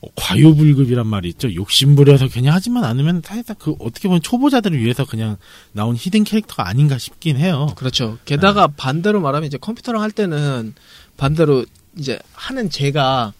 어, 0.00 0.08
과요불급이란 0.16 1.06
말이 1.06 1.28
있죠. 1.30 1.54
욕심부려서 1.54 2.28
괜히 2.28 2.48
하지만 2.48 2.84
않으면 2.84 3.22
사실상 3.24 3.56
그 3.58 3.74
어떻게 3.78 4.08
보면 4.08 4.20
초보자들을 4.22 4.78
위해서 4.82 5.04
그냥 5.04 5.36
나온 5.72 5.94
히든 5.96 6.24
캐릭터가 6.24 6.66
아닌가 6.68 6.98
싶긴 6.98 7.36
해요. 7.36 7.72
그렇죠. 7.76 8.18
게다가 8.24 8.66
반대로 8.66 9.20
말하면 9.20 9.46
이제 9.46 9.58
컴퓨터랑 9.58 10.02
할 10.02 10.10
때는 10.10 10.74
반대로 11.16 11.64
이제 11.96 12.18
하는 12.32 12.68
제가 12.70 13.32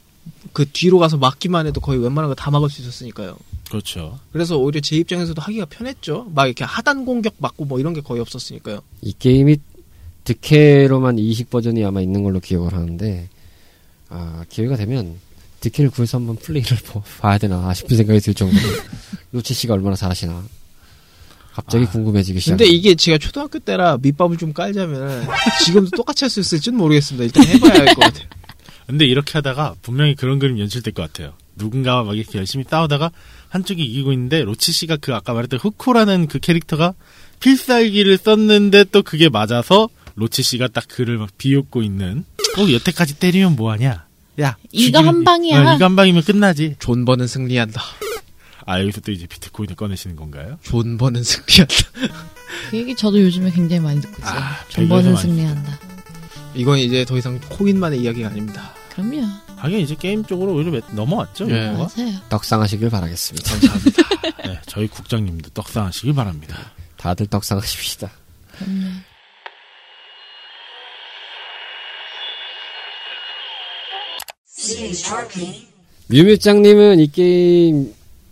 그 0.53 0.67
뒤로 0.71 0.99
가서 0.99 1.17
막기만 1.17 1.67
해도 1.67 1.81
거의 1.81 2.01
웬만한 2.01 2.29
거 2.29 2.35
다 2.35 2.51
막을 2.53 2.71
수 2.71 2.81
있었으니까요. 2.83 3.37
그렇죠. 3.69 4.21
그래서 4.33 4.57
오히려 4.59 4.81
제 4.81 4.97
입장에서도 4.97 5.41
하기가 5.41 5.65
편했죠. 5.67 6.31
막 6.35 6.47
이렇게 6.47 6.63
하단 6.63 7.05
공격 7.07 7.35
맞고 7.39 7.65
뭐 7.65 7.81
이런 7.81 7.95
게 7.95 8.01
거의 8.03 8.21
없었으니까요. 8.21 8.81
이 9.01 9.13
게임이 9.19 9.57
득회로만 10.25 11.19
이식 11.19 11.51
버전이 11.51 11.85
아마 11.85 12.01
있는 12.01 12.23
걸로 12.23 12.39
기억을 12.39 12.75
하는데 12.75 13.29
아 14.13 14.45
기회가 14.49 14.77
되면 14.77 15.17
득회를 15.61 15.91
구해서 15.91 16.19
한번 16.19 16.37
플레이를 16.37 16.77
보- 16.87 17.03
봐야 17.21 17.39
되나 17.39 17.73
싶은 17.73 17.97
생각이 17.97 18.21
들 18.21 18.35
정도로 18.35 18.63
로치 19.33 19.55
씨가 19.55 19.75
얼마나 19.75 19.97
잘하시나 19.97 20.43
갑자기 21.55 21.85
아, 21.85 21.91
궁금해지기 21.91 22.41
시작. 22.41 22.57
근데 22.57 22.67
이게 22.71 22.95
제가 22.95 23.19
초등학교 23.19 23.59
때라 23.59 23.99
밑밥을 24.01 24.37
좀 24.39 24.53
깔자면 24.53 25.27
지금도 25.65 25.91
똑같이 25.97 26.25
할 26.25 26.31
수 26.31 26.41
있을지는 26.41 26.79
모르겠습니다. 26.79 27.25
일단 27.25 27.45
해봐야 27.47 27.73
할 27.81 27.95
것 27.95 28.01
같아요. 28.01 28.27
근데 28.87 29.05
이렇게 29.07 29.33
하다가 29.35 29.77
분명히 29.83 30.15
그런 30.15 30.39
그림 30.39 30.59
연출될 30.59 30.93
것 30.95 31.03
같아요. 31.03 31.35
누군가와 31.57 32.05
막 32.05 32.17
이렇게 32.17 32.39
열심히 32.39 32.65
싸우다가 32.69 33.11
한쪽이 33.51 33.83
이기고 33.83 34.13
있는데 34.13 34.43
로치 34.43 34.73
씨가 34.73 34.97
그 34.97 35.15
아까 35.15 35.35
말했던 35.35 35.61
후코라는 35.61 36.27
그 36.27 36.39
캐릭터가 36.39 36.95
필살기를 37.41 38.17
썼는데 38.19 38.85
또 38.85 39.03
그게 39.03 39.29
맞아서 39.29 39.89
로치 40.15 40.43
씨가 40.43 40.69
딱 40.69 40.85
그를 40.89 41.19
막 41.19 41.29
비웃고 41.39 41.83
있는 41.83 42.25
꼭 42.55 42.73
여태까지 42.73 43.15
때리면 43.19 43.57
뭐하냐 43.57 44.07
야 44.41 44.57
이거 44.71 44.99
죽이면- 45.01 45.05
한 45.05 45.25
방이야. 45.25 45.73
어, 45.73 45.75
이거 45.75 45.85
한 45.85 45.97
방이면 45.97 46.23
끝나지 46.23 46.77
존버는 46.79 47.27
승리한다. 47.27 47.83
아 48.65 48.81
여기서 48.81 49.01
또 49.01 49.11
이제 49.13 49.27
비트코인을 49.27 49.75
꺼내시는 49.77 50.17
건가요? 50.17 50.59
존버는 50.63 51.23
승리한다. 51.25 51.75
그 52.71 52.77
얘기 52.77 52.95
저도 52.95 53.21
요즘에 53.21 53.51
굉장히 53.51 53.81
많이 53.83 54.01
듣고 54.01 54.17
있어요. 54.23 54.39
아, 54.41 54.57
많이 54.89 55.17
승리한다. 55.17 55.79
이건 56.55 56.79
이제 56.79 57.05
더 57.05 57.17
이상 57.19 57.41
코인만의 57.41 58.01
이야기가 58.03 58.29
아닙니다. 58.29 58.73
그럼요. 58.91 59.27
하긴 59.57 59.81
이제 59.81 59.95
게임 59.95 60.25
쪽으로 60.25 60.55
오히려 60.55 60.71
매- 60.73 60.81
넘어왔죠 60.91 61.49
예. 61.51 61.73
이거가? 61.73 61.89
맞아요. 61.97 62.15
떡상하시길 62.29 62.91
바라겠습니다. 62.91 63.51
감사합니다. 63.51 64.03
네, 64.45 64.61
저희 64.67 64.87
국장님도 64.89 65.51
떡상하시길 65.51 66.15
바랍니다 66.15 66.73
다들 66.97 67.27
떡상하십시다. 67.27 68.11
그럼요. 68.59 68.91
뮤뮤짱님은 76.09 77.01
이 77.01 77.11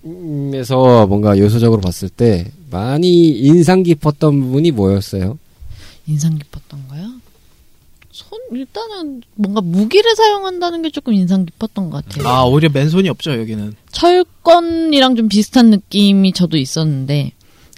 게임에서 0.03 1.07
뭔가 1.07 1.39
요소적으로 1.39 1.81
봤을 1.81 2.09
때 2.09 2.51
많이 2.71 3.29
인상 3.29 3.83
깊었던 3.83 4.41
부분이 4.41 4.71
뭐였어요? 4.73 5.39
인상 6.07 6.39
깊었던 6.39 6.89
거요? 6.89 7.09
손 8.13 8.39
일단은 8.53 9.23
뭔가 9.35 9.61
무기를 9.61 10.15
사용한다는 10.17 10.83
게 10.83 10.91
조금 10.91 11.15
인상 11.15 11.47
깊었던 11.47 11.91
것 11.91 12.05
같아요. 12.05 12.29
아 12.29 12.45
오히려 12.45 12.69
맨손이 12.73 13.09
없죠 13.09 13.33
여기는. 13.39 13.75
철권이랑 13.93 15.17
좀 15.17 15.29
비슷한 15.29 15.71
느낌이 15.71 16.33
저도 16.33 16.57
있었는데 16.57 17.33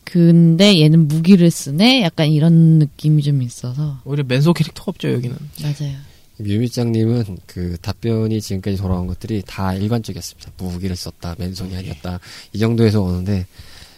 근데 0.05 0.81
얘는 0.81 1.07
무기를 1.09 1.51
쓰네 1.51 2.03
약간 2.03 2.29
이런 2.29 2.53
느낌이 2.79 3.22
좀 3.22 3.42
있어서 3.42 3.98
오히려 4.05 4.25
맨손 4.27 4.55
캐릭터가 4.55 4.90
없죠 4.90 5.12
여기는. 5.12 5.37
맞아요. 5.62 5.94
뮤뮤짱님은 6.38 7.38
그 7.47 7.77
답변이 7.81 8.40
지금까지 8.40 8.77
돌아온 8.77 9.07
것들이 9.07 9.42
다 9.47 9.75
일관적이었습니다. 9.75 10.51
무기를 10.59 10.97
썼다, 10.97 11.37
맨손이 11.38 11.77
아니었다 11.77 12.18
이 12.53 12.59
정도에서 12.59 13.01
오는데 13.03 13.47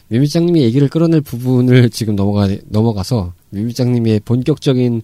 뮤뮤짱님이 0.08 0.62
얘기를 0.62 0.88
끌어낼 0.88 1.20
부분을 1.20 1.90
지금 1.90 2.16
넘어가 2.16 2.48
넘어가서 2.68 3.32
뮤뮤짱님의 3.50 4.20
본격적인 4.24 5.02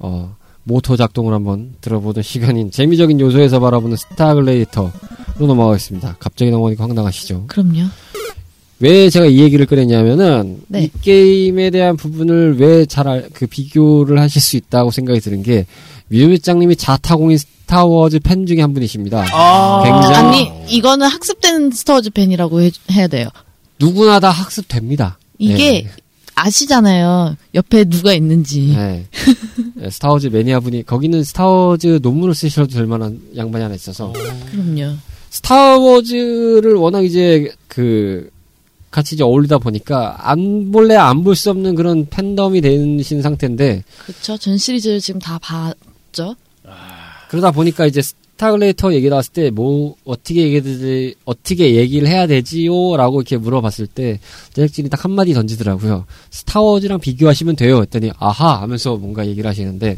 어, 0.00 0.36
모터 0.64 0.96
작동을 0.96 1.32
한번 1.32 1.74
들어보던 1.80 2.22
시간인 2.22 2.70
재미적인 2.70 3.20
요소에서 3.20 3.60
바라보는 3.60 3.96
스타글래디에이터로 3.96 4.90
넘어가겠습니다. 5.38 6.16
갑자기 6.18 6.50
넘어가니까 6.50 6.84
황당하시죠? 6.84 7.44
그럼요. 7.46 7.84
왜 8.80 9.10
제가 9.10 9.26
이 9.26 9.40
얘기를 9.40 9.66
꺼냈냐면은 9.66 10.62
네. 10.68 10.84
이 10.84 10.90
게임에 11.02 11.68
대한 11.70 11.96
부분을 11.96 12.58
왜 12.58 12.86
잘 12.86 13.28
그 13.34 13.46
비교를 13.46 14.18
하실 14.18 14.40
수 14.40 14.56
있다고 14.56 14.90
생각이 14.90 15.20
드는 15.20 15.42
게 15.42 15.66
뮤뮤짱님이 16.10 16.76
자타공인 16.76 17.38
스타워즈 17.38 18.20
팬 18.20 18.46
중에 18.46 18.60
한 18.60 18.74
분이십니다. 18.74 19.26
아 19.32 19.82
굉장히- 19.84 20.48
아니 20.48 20.66
이거는 20.74 21.06
학습되는 21.06 21.70
스타워즈 21.70 22.10
팬이라고 22.10 22.60
해, 22.62 22.70
해야 22.92 23.06
돼요. 23.06 23.28
누구나 23.78 24.18
다 24.20 24.30
학습됩니다. 24.30 25.18
이게 25.38 25.82
네. 25.84 25.90
아시잖아요. 26.34 27.36
옆에 27.54 27.84
누가 27.84 28.12
있는지. 28.12 28.72
네. 28.76 29.06
네, 29.74 29.90
스타워즈 29.90 30.28
매니아 30.28 30.60
분이 30.60 30.84
거기는 30.84 31.22
스타워즈 31.22 32.00
논문을 32.02 32.34
쓰셔도 32.34 32.74
될 32.74 32.86
만한 32.86 33.20
양반이 33.36 33.62
하나 33.62 33.74
있어서 33.74 34.12
그럼요. 34.50 34.96
스타워즈를 35.30 36.74
워낙 36.74 37.04
이제 37.04 37.52
그 37.68 38.30
같이 38.90 39.14
이제 39.14 39.22
어울리다 39.22 39.58
보니까 39.58 40.16
안 40.28 40.72
볼래 40.72 40.96
안 40.96 41.22
볼 41.22 41.36
수 41.36 41.50
없는 41.50 41.76
그런 41.76 42.06
팬덤이 42.10 42.60
되신 42.60 43.22
상태인데 43.22 43.84
그렇죠. 44.04 44.36
전 44.36 44.58
시리즈를 44.58 44.98
지금 45.00 45.20
다 45.20 45.38
봤죠. 46.10 46.36
그러다 47.28 47.50
보니까 47.52 47.86
이제 47.86 48.02
스타글래디에이터 48.02 48.94
얘기 48.94 49.08
나왔을 49.08 49.32
때 49.32 49.50
뭐 49.50 49.96
어떻게 50.04 50.42
얘기를 50.42 51.14
어떻게 51.24 51.76
얘기를 51.76 52.08
해야 52.08 52.26
되지요라고 52.26 53.20
이렇게 53.20 53.36
물어봤을 53.36 53.86
때 53.86 54.18
제작진이 54.52 54.88
딱 54.88 55.04
한마디 55.04 55.34
던지더라고요. 55.34 56.06
스타워즈랑 56.30 57.00
비교하시면 57.00 57.56
돼요. 57.56 57.80
했더니 57.80 58.10
아하 58.18 58.60
하면서 58.62 58.96
뭔가 58.96 59.26
얘기를 59.26 59.48
하시는데 59.48 59.96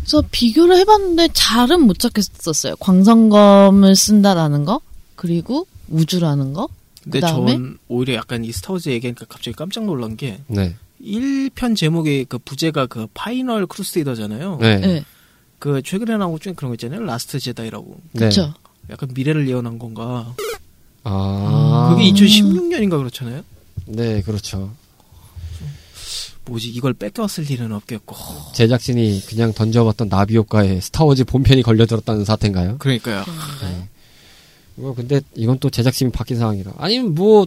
그래서 0.00 0.22
비교를 0.30 0.76
해봤는데 0.78 1.28
잘은 1.32 1.80
못 1.86 1.98
찾겠었어요. 1.98 2.76
광선검을 2.76 3.96
쓴다라는 3.96 4.66
거, 4.66 4.80
그리고 5.16 5.66
우주라는 5.88 6.52
거. 6.52 6.68
근데 7.02 7.20
그다음에? 7.20 7.52
전 7.52 7.78
오히려 7.88 8.14
약간 8.14 8.44
이 8.44 8.52
스타워즈 8.52 8.90
얘기하니까 8.90 9.24
갑자기 9.28 9.56
깜짝 9.56 9.84
놀란 9.84 10.16
게 10.16 10.40
네. 10.46 10.74
1편 11.02 11.76
제목의 11.76 12.26
그 12.26 12.38
부제가 12.38 12.86
그 12.86 13.06
파이널 13.14 13.66
크루세이더잖아요. 13.66 14.58
네. 14.60 14.76
네, 14.78 15.04
그 15.58 15.82
최근에 15.82 16.16
나온 16.16 16.32
것 16.32 16.40
중에 16.40 16.52
그런 16.54 16.70
거 16.70 16.74
있잖아요. 16.74 17.02
라스트 17.02 17.38
제다이라고. 17.38 18.00
네. 18.12 18.18
그렇죠. 18.20 18.54
약간 18.90 19.10
미래를 19.14 19.48
예언한 19.48 19.78
건가. 19.78 20.34
아. 21.04 21.94
그게 21.96 22.10
2016년인가 22.12 22.98
그렇잖아요. 22.98 23.42
네, 23.86 24.22
그렇죠. 24.22 24.72
뭐지 26.46 26.68
이걸 26.68 26.92
뺏겨왔을 26.92 27.50
일은 27.50 27.72
없겠고. 27.72 28.16
제작진이 28.52 29.24
그냥 29.26 29.52
던져봤던 29.54 30.08
나비 30.08 30.36
효과에 30.36 30.80
스타워즈 30.80 31.24
본편이 31.24 31.62
걸려들었다는 31.62 32.24
사태인가요? 32.24 32.76
그러니까요. 32.78 33.24
네. 33.62 33.88
이거 34.76 34.94
근데 34.94 35.20
이건 35.34 35.58
또 35.58 35.70
제작진이 35.70 36.10
바뀐 36.10 36.36
상황이라. 36.36 36.72
아니면 36.76 37.14
뭐 37.14 37.46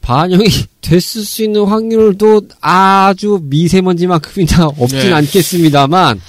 반영이 0.00 0.44
됐을 0.80 1.24
수 1.24 1.42
있는 1.42 1.64
확률도 1.64 2.42
아주 2.60 3.40
미세먼지만큼이나 3.42 4.66
없진 4.66 4.98
네. 4.98 5.12
않겠습니다만, 5.12 6.20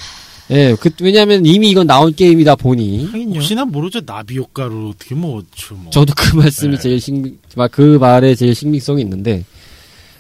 예, 0.50 0.76
그, 0.80 0.90
왜냐면 1.02 1.46
이미 1.46 1.70
이건 1.70 1.88
나온 1.88 2.14
게임이다 2.16 2.56
보니, 2.56 3.06
하긴요. 3.06 3.36
혹시나 3.36 3.66
모르죠 3.66 4.02
나비 4.02 4.38
효과로 4.38 4.90
어떻게 4.90 5.14
뭐 5.14 5.40
어쩌 5.40 5.76
뭐. 5.76 5.90
저도 5.92 6.14
그 6.16 6.36
말씀이 6.38 6.78
네. 6.78 7.00
제일 7.00 7.38
막 7.56 7.77
그 7.77 7.98
말에 8.00 8.34
제일 8.36 8.56
신빙성이 8.56 9.02
있는데, 9.02 9.44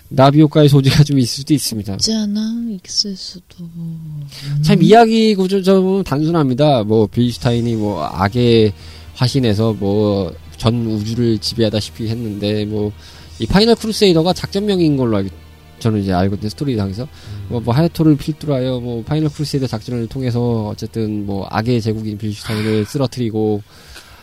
나비 0.09 0.41
효과의 0.41 0.69
소지가 0.69 1.03
좀 1.03 1.19
있을 1.19 1.37
수도 1.37 1.53
있습니다. 1.53 1.93
있잖아 1.93 2.41
있을 2.85 3.15
수도. 3.15 3.69
참 4.63 4.81
이야기 4.81 5.35
구조적으로 5.35 6.03
단순합니다. 6.03 6.83
뭐 6.83 7.07
빌슈타인이 7.07 7.75
뭐 7.75 8.03
악의 8.03 8.73
화신에서 9.15 9.73
뭐 9.73 10.33
전 10.57 10.87
우주를 10.87 11.37
지배하다시피 11.37 12.07
했는데 12.07 12.65
뭐 12.65 12.91
이 13.39 13.45
파이널 13.45 13.75
크루세이더가 13.75 14.33
작전명인 14.33 14.97
걸로 14.97 15.17
알고 15.17 15.29
저는 15.79 16.01
이제 16.01 16.13
알고 16.13 16.35
있는 16.35 16.49
스토리상에서 16.49 17.07
뭐, 17.49 17.59
뭐 17.61 17.73
하야토를 17.73 18.17
필두로 18.17 18.53
하여 18.53 18.79
뭐 18.79 19.03
파이널 19.03 19.29
크루세이더 19.29 19.67
작전을 19.67 20.07
통해서 20.07 20.67
어쨌든 20.67 21.25
뭐 21.25 21.47
악의 21.49 21.81
제국인 21.81 22.17
빌슈타인을 22.17 22.85
쓰러뜨리고 22.85 23.61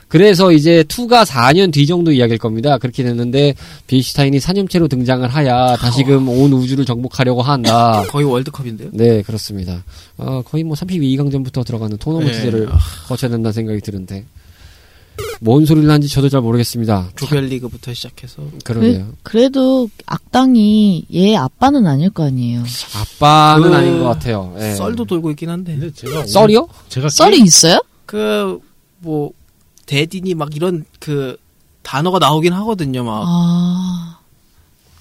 그래서 0.08 0.52
이제 0.52 0.84
2가 0.84 1.24
4년 1.24 1.72
뒤 1.72 1.86
정도 1.86 2.12
이야기일 2.12 2.38
겁니다. 2.38 2.78
그렇게 2.78 3.02
됐는데 3.02 3.54
빌슈타인이 3.88 4.38
사념체로 4.38 4.86
등장을 4.86 5.26
하야 5.28 5.76
다시금 5.76 6.28
온 6.28 6.52
우주를 6.52 6.84
정복하려고 6.84 7.42
한다. 7.42 8.04
거의 8.08 8.24
월드컵인데요. 8.24 8.90
네, 8.92 9.22
그렇습니다. 9.22 9.82
어, 10.16 10.42
거의 10.44 10.62
뭐 10.62 10.76
32강전부터 10.76 11.66
들어가는 11.66 11.96
토너먼트들을 11.96 12.66
네. 12.66 12.72
거쳐야 13.08 13.30
된다는 13.30 13.52
생각이 13.52 13.80
드는데. 13.80 14.24
뭔 15.40 15.66
소리를 15.66 15.88
하는지 15.88 16.08
저도 16.08 16.28
잘 16.28 16.40
모르겠습니다. 16.40 17.10
조별리그부터 17.16 17.92
시작해서 17.94 18.42
그러게요. 18.64 19.12
그 19.22 19.36
래도 19.36 19.88
악당이 20.06 21.06
얘 21.14 21.36
아빠는 21.36 21.86
아닐 21.86 22.10
거 22.10 22.24
아니에요. 22.24 22.62
아빠는 22.94 23.70
그 23.70 23.76
아닌 23.76 23.98
것 23.98 24.04
같아요. 24.04 24.54
예. 24.58 24.74
썰도 24.74 25.04
돌고 25.04 25.30
있긴 25.32 25.50
한데 25.50 25.76
근데 25.76 25.92
제가 25.92 26.26
썰이요? 26.26 26.68
제가 26.88 27.08
썰이 27.08 27.38
있어요? 27.40 27.80
그 28.06 28.60
뭐 29.04 29.32
대디니 29.84 30.34
막 30.34 30.56
이런 30.56 30.84
그 30.98 31.36
단어가 31.82 32.18
나오긴 32.18 32.54
하거든요. 32.54 33.04
막 33.04 33.22
아 33.26 34.18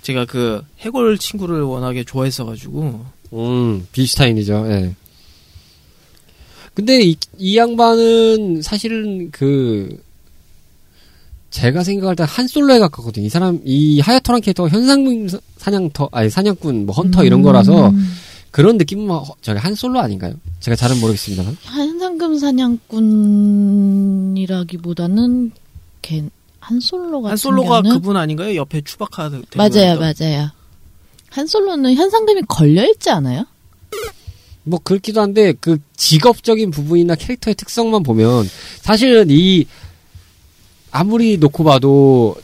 제가 0.02 0.26
그 0.26 0.62
해골 0.80 1.18
친구를 1.18 1.62
워낙에 1.62 2.04
좋아했어가지고 2.04 3.06
음, 3.32 3.88
빌슈타인이죠. 3.94 4.66
예. 4.70 4.96
근데 6.74 7.00
이, 7.02 7.16
이 7.38 7.56
양반은 7.56 8.62
사실은 8.62 9.32
그 9.32 10.02
제가 11.54 11.84
생각할 11.84 12.16
때 12.16 12.24
한 12.24 12.48
솔로에 12.48 12.80
가깝거든요. 12.80 13.28
이 13.28 13.30
사람 13.30 13.60
이 13.64 14.00
하야토란 14.00 14.42
캐릭터가 14.42 14.70
현상금 14.70 15.28
사- 15.28 15.38
사냥터 15.58 16.10
아니 16.12 16.30
사냥꾼 16.30 16.88
뭐 16.88 16.96
헌터 16.96 17.24
이런 17.26 17.44
거라서 17.44 17.90
음, 17.90 18.12
그런 18.50 18.78
느낌은 18.78 19.08
저기 19.42 19.60
한 19.60 19.76
솔로 19.76 20.00
아닌가요? 20.00 20.34
제가 20.62 20.76
잘은 20.76 21.00
모르겠습니다만. 21.00 21.56
한상금 21.64 22.40
사냥꾼이라기보다는 24.34 25.52
걔 26.02 26.24
한솔로 26.60 27.22
같은 27.22 27.32
한솔로가 27.32 27.82
경우는 27.82 27.92
그분 27.92 28.18
아닌가요? 28.18 28.56
옆에 28.56 28.82
데리고 29.52 29.58
맞아요? 29.58 30.00
맞아요. 30.00 30.50
한솔로는 31.30 31.94
현상금이 31.96 32.42
걸려 32.48 32.84
있지 32.90 33.10
않아요? 33.12 33.46
뭐 34.64 34.80
그렇기도 34.82 35.20
한데 35.22 35.54
그 35.60 35.78
직업적인 35.98 36.72
부분이나 36.72 37.16
캐릭터의 37.16 37.54
특성만 37.56 38.02
보면 38.04 38.50
사실은 38.82 39.28
이 39.30 39.66
아무리 40.94 41.38
놓고 41.38 41.64
봐도 41.64 42.36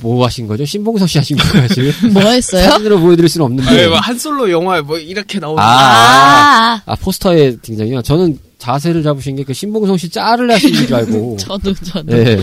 뭐 0.00 0.24
하신 0.26 0.46
거죠? 0.46 0.64
신봉서 0.64 1.06
씨 1.06 1.18
하신 1.18 1.36
거예요 1.36 1.68
지금? 1.68 1.92
뭐 2.12 2.22
했어요? 2.22 2.62
사진으로 2.70 3.00
보여드릴 3.00 3.28
수는 3.28 3.46
없는데. 3.46 3.70
아니, 3.70 3.88
뭐 3.88 3.98
한솔로 3.98 4.50
영화에 4.50 4.82
뭐 4.82 4.98
이렇게 4.98 5.38
나오는 5.40 5.60
아, 5.62 5.64
아, 5.66 6.82
아 6.86 6.94
포스터에 6.96 7.56
등장이요. 7.56 8.02
저는 8.02 8.38
자세를 8.58 9.02
잡으신 9.02 9.34
게 9.36 9.42
그 9.44 9.52
신봉성 9.52 9.96
씨 9.96 10.08
짤을 10.10 10.50
하시는 10.50 10.86
줄 10.86 10.94
알고. 10.94 11.36
저도 11.40 11.74
저도. 11.74 12.14
네. 12.16 12.38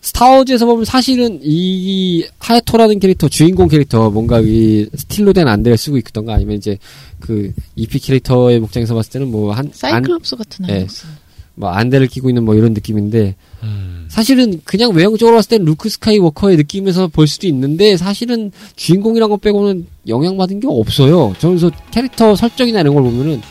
스타워즈에서 0.00 0.64
보면 0.64 0.84
사실은 0.84 1.40
이 1.42 2.24
하야토라는 2.38 3.00
캐릭터 3.00 3.28
주인공 3.28 3.68
캐릭터 3.68 4.10
뭔가 4.10 4.40
이 4.40 4.88
스틸로 4.96 5.32
된 5.34 5.46
안대를 5.46 5.76
쓰고 5.76 5.98
있던가 5.98 6.34
아니면 6.34 6.56
이제 6.56 6.78
그 7.20 7.52
EP 7.76 7.98
캐릭터의 7.98 8.60
목장에서 8.60 8.94
봤을 8.94 9.12
때는 9.12 9.30
뭐 9.30 9.52
한 9.52 9.70
사이클롭스 9.72 10.36
같은 10.36 10.66
네. 10.66 10.72
아이였어. 10.74 11.06
뭐 11.58 11.70
안대를 11.70 12.06
끼고 12.06 12.30
있는 12.30 12.44
뭐 12.44 12.54
이런 12.54 12.72
느낌인데 12.72 13.34
음. 13.64 14.06
사실은 14.08 14.60
그냥 14.64 14.92
외형적으로 14.92 15.36
봤을 15.36 15.58
땐 15.58 15.64
루크 15.64 15.88
스카이워커의 15.88 16.56
느낌에서 16.56 17.08
볼 17.08 17.26
수도 17.26 17.48
있는데 17.48 17.96
사실은 17.96 18.52
주인공이란 18.76 19.28
것 19.28 19.40
빼고는 19.40 19.86
영향받은 20.06 20.60
게 20.60 20.68
없어요. 20.70 21.34
저는 21.40 21.58
그래서 21.58 21.74
캐릭터 21.90 22.36
설정이나 22.36 22.80
이런 22.80 22.94
걸 22.94 23.02
보면은 23.02 23.42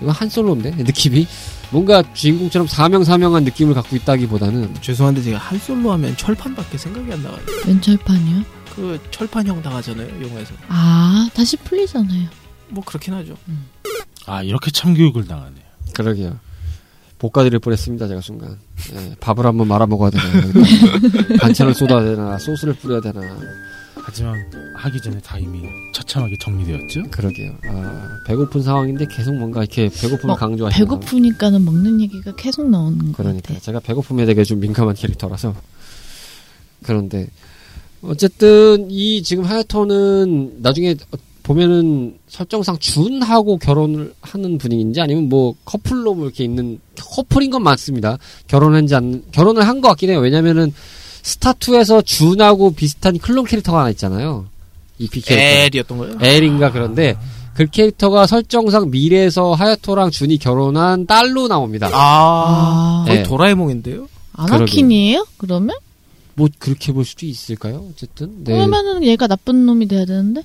이거 0.00 0.12
한 0.12 0.28
솔로인데 0.28 0.70
느낌이 0.70 1.26
뭔가 1.70 2.02
주인공처럼 2.14 2.68
사명사명한 2.68 3.42
느낌을 3.42 3.74
갖고 3.74 3.96
있다기보다는 3.96 4.74
죄송한데 4.80 5.22
제가 5.22 5.38
한 5.38 5.58
솔로 5.58 5.90
하면 5.92 6.16
철판밖에 6.16 6.78
생각이 6.78 7.12
안 7.12 7.22
나가요. 7.24 7.40
왼철판이요? 7.66 8.42
그 8.76 9.00
철판형 9.10 9.60
당하잖아요 9.62 10.08
영화에서. 10.24 10.54
아, 10.68 11.28
다시 11.34 11.56
풀리잖아요. 11.56 12.28
뭐 12.68 12.84
그렇긴 12.84 13.14
하죠. 13.14 13.34
아 14.26 14.44
이렇게 14.44 14.70
참교육을 14.70 15.26
당하네요. 15.26 15.64
그러게요. 15.94 16.38
볶아드릴 17.18 17.58
뻔했습니다 17.58 18.08
제가 18.08 18.20
순간. 18.20 18.58
예, 18.94 19.14
밥을 19.20 19.44
한번 19.44 19.66
말아 19.68 19.86
먹어야 19.86 20.10
되나. 20.10 20.24
반찬을 21.40 21.74
쏟아야 21.74 22.04
되나 22.04 22.38
소스를 22.38 22.74
뿌려야 22.74 23.00
되나 23.00 23.20
하지만 23.94 24.36
하기 24.76 25.00
전에 25.02 25.18
다 25.20 25.36
이미 25.38 25.62
처참하게 25.92 26.36
정리되었죠. 26.40 27.02
그러게요. 27.10 27.52
아, 27.66 28.18
배고픈 28.26 28.62
상황인데 28.62 29.06
계속 29.10 29.34
뭔가 29.34 29.60
이렇게 29.62 29.88
배고픔을 29.88 30.26
뭐, 30.28 30.36
강조하시는 30.36 30.86
배고프니까는 30.86 31.64
먹는 31.64 32.00
얘기가 32.00 32.34
계속 32.36 32.70
나오는 32.70 32.98
것 32.98 33.16
그러니까 33.16 33.48
같아. 33.48 33.60
제가 33.60 33.80
배고픔에 33.80 34.24
되게 34.24 34.44
좀 34.44 34.60
민감한 34.60 34.94
캐릭터라서 34.94 35.54
그런데 36.84 37.26
어쨌든 38.00 38.90
이 38.90 39.22
지금 39.24 39.44
하야토는 39.44 40.62
나중에 40.62 40.94
보면은 41.48 42.18
설정상 42.28 42.76
준하고 42.78 43.56
결혼을 43.56 44.12
하는 44.20 44.58
분위기인지 44.58 45.00
아니면 45.00 45.30
뭐 45.30 45.54
커플로 45.64 46.12
뭐 46.14 46.26
이렇게 46.26 46.44
있는 46.44 46.78
커플인 47.00 47.50
건 47.50 47.62
맞습니다. 47.62 48.18
결혼한지 48.48 48.94
안 48.94 49.22
결혼을 49.32 49.66
한 49.66 49.80
것 49.80 49.88
같긴 49.88 50.10
해요. 50.10 50.18
왜냐면은 50.18 50.74
스타2에서 51.22 52.04
준하고 52.04 52.72
비슷한 52.72 53.16
클론 53.18 53.46
캐릭터가 53.46 53.78
하나 53.80 53.90
있잖아요. 53.90 54.44
EP 54.98 55.22
캐릭터. 55.22 55.34
엘이었던 55.78 55.98
거예요? 55.98 56.18
엘인가 56.20 56.70
그런데 56.70 57.16
그 57.54 57.64
캐릭터가 57.66 58.26
설정상 58.26 58.90
미래에서 58.90 59.54
하야토랑 59.54 60.10
준이 60.10 60.36
결혼한 60.38 61.06
딸로 61.06 61.48
나옵니다. 61.48 61.88
아, 61.94 61.94
아, 61.94 63.04
거의 63.06 63.18
네. 63.18 63.22
도라에몽인데요? 63.22 64.06
아나킨이에요? 64.34 65.26
그러면? 65.38 65.76
뭐 66.34 66.48
그렇게 66.58 66.92
볼 66.92 67.06
수도 67.06 67.24
있을까요? 67.24 67.86
어쨌든 67.90 68.44
네. 68.44 68.52
그러면은 68.52 69.02
얘가 69.02 69.26
나쁜 69.26 69.64
놈이 69.64 69.88
돼야 69.88 70.04
되는데? 70.04 70.42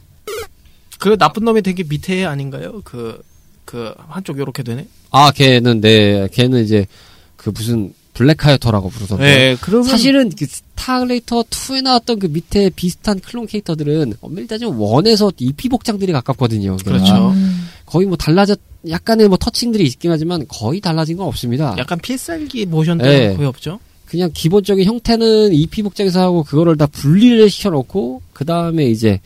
그 1.04 1.18
나쁜 1.18 1.44
놈이 1.44 1.62
되게 1.62 1.84
밑에 1.84 2.24
아닌가요? 2.24 2.80
그, 2.86 3.22
그, 3.66 3.94
한쪽 4.08 4.40
요렇게 4.40 4.64
되네? 4.64 4.88
아 5.12 5.32
걔는 5.32 5.82
네 5.82 6.30
걔는 6.32 6.64
이제 6.64 6.88
그 7.36 7.50
무슨 7.50 7.94
블랙 8.14 8.47
하야토라고 8.47 8.88
부르던데 8.88 9.24
네, 9.24 9.58
그러면. 9.60 9.90
사실은 9.90 10.30
그 10.30 10.46
스타 10.46 10.72
글래디에이터 10.72 11.44
2에 11.44 11.82
나왔던 11.82 12.20
그 12.20 12.28
밑에 12.28 12.70
비슷한 12.70 13.20
클론 13.20 13.48
캐릭터들은 13.48 14.14
엄밀히 14.22 14.48
따지면 14.48 14.76
one에서 14.78 15.30
2P 15.40 15.68
복장들이 15.68 16.14
가깝거든요. 16.14 16.78
그렇죠. 16.78 17.32
음, 17.32 17.68
거의 17.86 18.08
뭐 18.08 18.16
달라졌 18.16 18.58
약간의 18.88 19.28
뭐 19.28 19.38
touching들이 19.38 19.84
있긴 19.84 20.10
하지만 20.10 20.46
거의 20.48 20.80
달라진 20.80 21.18
건 21.18 21.28
없습니다. 21.28 21.76
약간 21.80 22.00
필살기 22.00 22.68
모션도 22.68 23.04
네. 23.04 23.36
거의 23.36 23.50
없죠? 23.50 23.78
그냥 24.06 24.32
기본적인 24.34 24.86
형태는 24.86 25.52
2P 25.52 25.84
복장에서 25.84 26.22
하고 26.22 26.44
그거를 26.44 26.78
다 26.78 26.86
분리를 26.86 27.50
시켜놓고 27.50 28.22
그 28.32 28.46
다음에 28.46 28.86
이제 28.86 29.20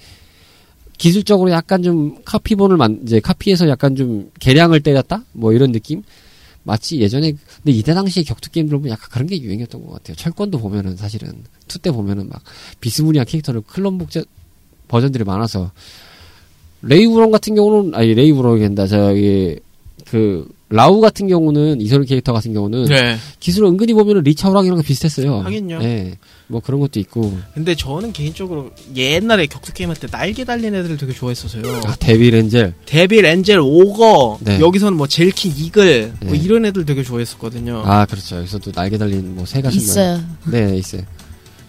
기술적으로 0.97 1.51
약간 1.51 1.83
좀 1.83 2.17
카피본을 2.25 2.77
만 2.77 2.99
이제 3.03 3.19
카피해서 3.19 3.67
약간 3.69 3.95
좀 3.95 4.31
개량을 4.39 4.81
때렸다? 4.81 5.23
뭐 5.33 5.53
이런 5.53 5.71
느낌? 5.71 6.03
마치 6.63 6.99
예전에 6.99 7.33
근데 7.63 7.71
이때 7.71 7.93
당시에 7.93 8.23
격투 8.23 8.51
게임들 8.51 8.77
보면 8.77 8.91
약간 8.91 9.07
그런 9.11 9.27
게 9.27 9.39
유행이었던 9.41 9.85
것 9.85 9.93
같아요. 9.93 10.15
철권도 10.17 10.59
보면은 10.59 10.97
사실은 10.97 11.31
two 11.67 11.79
때 11.79 11.91
보면은 11.91 12.27
막 12.29 12.41
비스무리한 12.81 13.25
캐릭터를 13.25 13.61
클론 13.61 13.97
복제 13.97 14.23
버전들이 14.87 15.23
많아서. 15.23 15.71
레이 16.81 17.00
우롱 17.00 17.31
같은 17.31 17.55
경우는 17.55 17.95
아니 17.95 18.13
레이 18.13 18.28
우롱이겠다 18.28 18.87
저기 18.87 19.59
그 20.05 20.47
라우 20.69 20.99
같은 20.99 21.29
경우는 21.29 21.79
이소리 21.79 22.05
캐릭터 22.05 22.33
같은 22.33 22.53
경우는 22.53 22.85
네. 22.85 23.17
기술 23.39 23.63
은근히 23.65 23.93
보면은 23.93 24.23
리차오랑이랑 24.23 24.81
비슷했어요. 24.81 25.39
하긴요. 25.39 25.79
네. 25.79 26.17
뭐 26.47 26.59
그런 26.59 26.81
것도 26.81 26.99
있고. 26.99 27.37
근데 27.53 27.73
저는 27.73 28.11
개인적으로 28.11 28.71
옛날에 28.95 29.45
격투 29.45 29.71
게임 29.73 29.89
할 29.89 29.95
때 29.97 30.07
날개 30.07 30.43
달린 30.43 30.75
애들을 30.75 30.97
되게 30.97 31.13
좋아했어서요. 31.13 31.81
아, 31.85 31.95
데빌 31.95 32.35
엔젤. 32.35 32.73
데빌, 32.85 33.23
엔젤, 33.25 33.59
오거, 33.61 34.39
네. 34.41 34.59
여기서는 34.59 34.97
뭐 34.97 35.07
젤킨, 35.07 35.53
이글, 35.55 36.13
뭐 36.21 36.31
네. 36.33 36.37
이런 36.37 36.65
애들 36.65 36.85
되게 36.85 37.01
좋아했었거든요. 37.01 37.83
아, 37.85 38.05
그렇죠. 38.05 38.35
여기서도 38.37 38.73
날개 38.73 38.97
달린 38.97 39.35
뭐새 39.35 39.61
가슴. 39.61 39.77
있어요. 39.77 40.21
네, 40.51 40.75
있어요. 40.77 41.01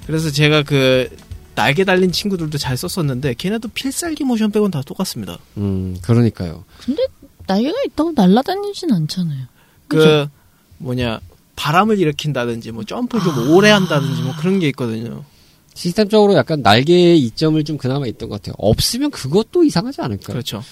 그래서 0.06 0.30
제가 0.30 0.62
그 0.64 1.08
날개 1.54 1.84
달린 1.84 2.12
친구들도 2.12 2.56
잘 2.56 2.76
썼었는데 2.76 3.34
걔네도 3.34 3.68
필살기 3.74 4.22
모션 4.24 4.52
빼곤 4.52 4.70
다 4.70 4.80
똑같습니다. 4.86 5.38
음, 5.56 5.96
그러니까요. 6.02 6.64
근데 6.84 7.02
날개가 7.48 7.76
있다고 7.86 8.12
날아다니진 8.14 8.92
않잖아요. 8.92 9.46
그 9.88 10.26
뭐냐 10.78 11.20
바람을 11.56 11.98
일으킨다든지 11.98 12.70
뭐 12.70 12.84
점프 12.84 13.20
좀 13.20 13.50
오래 13.50 13.70
한다든지 13.70 14.22
뭐 14.22 14.32
그런 14.38 14.60
게 14.60 14.68
있거든요. 14.68 15.24
시스템적으로 15.74 16.34
약간 16.34 16.62
날개의 16.62 17.18
이점을 17.20 17.62
좀 17.64 17.78
그나마 17.78 18.06
있던 18.06 18.28
것 18.28 18.40
같아요. 18.40 18.54
없으면 18.58 19.10
그것도 19.10 19.64
이상하지 19.64 20.00
않을까요? 20.00 20.34
그렇죠. 20.34 20.62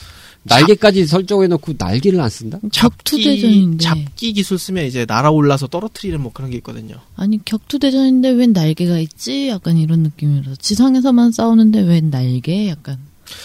날개까지 0.44 1.06
설정해놓고 1.06 1.74
날개를 1.76 2.20
안 2.20 2.28
쓴다? 2.28 2.58
격투 2.72 3.16
대전인데. 3.16 3.82
잡기 3.82 4.32
기술 4.32 4.58
쓰면 4.58 4.84
이제 4.84 5.04
날아올라서 5.06 5.66
떨어뜨리는 5.66 6.20
뭐 6.20 6.32
그런 6.32 6.50
게 6.50 6.56
있거든요. 6.58 6.96
아니 7.16 7.44
격투 7.44 7.80
대전인데 7.80 8.30
웬 8.30 8.52
날개가 8.52 8.98
있지? 8.98 9.48
약간 9.48 9.76
이런 9.76 10.00
느낌이라서 10.04 10.56
지상에서만 10.56 11.32
싸우는데 11.32 11.80
웬 11.82 12.10
날개? 12.10 12.68
약간 12.68 12.98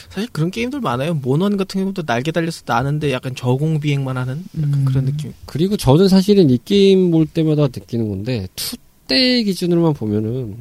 사실 0.10 0.30
그런 0.32 0.52
게임들 0.52 0.80
많아요. 0.82 1.14
모넌 1.14 1.58
같은 1.58 1.82
경우도 1.82 2.04
날개 2.04 2.32
달려서 2.32 2.64
나는데 2.66 3.12
약간 3.12 3.36
저공 3.36 3.80
비행만 3.80 4.18
하는 4.18 4.44
약간 4.58 4.74
음. 4.74 4.86
그런 4.86 5.06
느낌. 5.06 5.34
그리고 5.46 5.78
저는 5.78 6.08
사실은 6.08 6.50
이 6.50 6.60
게임 6.64 7.12
볼 7.12 7.26
때마다 7.26 7.64
느끼는 7.64 8.10
건데, 8.10 8.48
2때 8.56 9.46
기준으로만 9.46 9.94
보면은, 9.94 10.58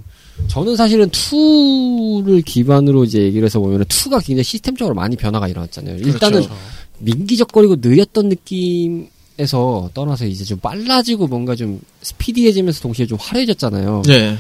저는 0.49 0.77
사실은 0.77 1.09
2를 1.11 2.45
기반으로 2.45 3.05
이제 3.05 3.23
얘기를 3.23 3.47
해서 3.47 3.61
보면은 3.61 3.85
2가 3.85 4.25
굉장히 4.25 4.45
시스템적으로 4.45 4.95
많이 4.95 5.17
변화가 5.17 5.49
일어났잖아요. 5.49 5.97
일단은 5.97 6.43
그렇죠. 6.43 6.55
민기적거리고 6.99 7.77
느렸던 7.81 8.29
느낌 8.29 9.09
에서 9.41 9.89
떠나서 9.95 10.27
이제 10.27 10.45
좀 10.45 10.59
빨라지고 10.59 11.27
뭔가 11.27 11.57
좀 11.57 11.81
스피디해지면서 12.03 12.83
동시에 12.83 13.07
좀 13.07 13.17
화려해졌잖아요. 13.19 14.03
네. 14.07 14.37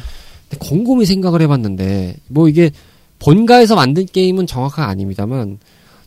근데 0.50 0.66
곰곰이 0.68 1.06
생각을 1.06 1.40
해봤는데 1.40 2.16
뭐 2.28 2.50
이게 2.50 2.70
본가에서 3.20 3.76
만든 3.76 4.06
게임은 4.06 4.46
정확한 4.46 4.88
아닙니다만 4.88 5.58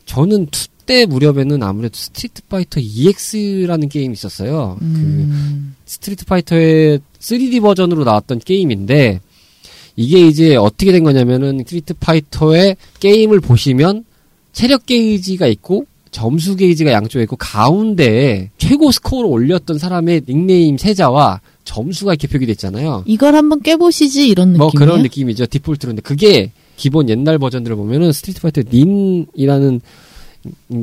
저는 0.04 0.48
2때 0.48 1.06
무렵에는 1.06 1.62
아무래도 1.62 1.94
스트리트 1.96 2.42
파이터 2.48 2.80
EX라는 2.80 3.88
게임이 3.88 4.12
있었어요. 4.12 4.76
그 4.78 4.84
음. 4.84 5.74
스트리트 5.86 6.26
파이터의 6.26 7.00
3D 7.18 7.62
버전으로 7.62 8.04
나왔던 8.04 8.40
게임인데 8.40 9.20
이게 9.96 10.26
이제 10.26 10.56
어떻게 10.56 10.92
된 10.92 11.04
거냐면은 11.04 11.58
스트리트 11.58 11.94
파이터의 11.94 12.76
게임을 13.00 13.40
보시면 13.40 14.04
체력 14.52 14.86
게이지가 14.86 15.46
있고 15.46 15.86
점수 16.10 16.54
게이지가 16.56 16.92
양쪽에 16.92 17.24
있고 17.24 17.36
가운데에 17.36 18.50
최고 18.58 18.92
스코어를 18.92 19.28
올렸던 19.30 19.78
사람의 19.78 20.22
닉네임 20.28 20.78
세 20.78 20.99
자와 20.99 21.40
점수가 21.64 22.12
이렇게 22.12 22.28
표기돼 22.28 22.52
있잖아요. 22.52 23.02
이걸 23.06 23.34
한번 23.34 23.62
깨보시지 23.62 24.28
이런 24.28 24.50
느낌이에요. 24.50 24.58
뭐 24.58 24.70
그런 24.76 25.02
느낌이죠. 25.02 25.46
디폴트로. 25.46 25.90
근데 25.90 26.02
그게 26.02 26.52
기본 26.76 27.08
옛날 27.08 27.38
버전들을 27.38 27.76
보면은 27.76 28.12
스트리트 28.12 28.40
파이터 28.40 28.62
닌이라는 28.70 29.80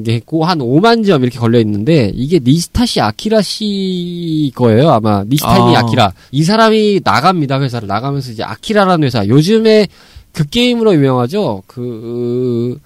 게 0.03 0.15
있고 0.15 0.45
한 0.45 0.59
5만 0.59 1.05
점 1.05 1.21
이렇게 1.23 1.37
걸려 1.37 1.59
있는데 1.59 2.11
이게 2.15 2.39
니시타니 2.43 2.99
아키라 3.01 3.41
씨 3.41 4.51
거예요. 4.55 4.89
아마 4.89 5.23
니시타니 5.23 5.75
아. 5.75 5.79
아키라 5.79 5.85
이 5.85 6.43
사람이 6.43 7.01
나갑니다. 7.03 7.61
회사를 7.61 7.87
나가면서 7.87 8.31
이제 8.31 8.43
아리카라는 8.43 9.05
회사. 9.05 9.27
요즘에 9.27 9.87
그 10.31 10.45
게임으로 10.45 10.93
유명하죠. 10.95 11.63
그 11.67 12.79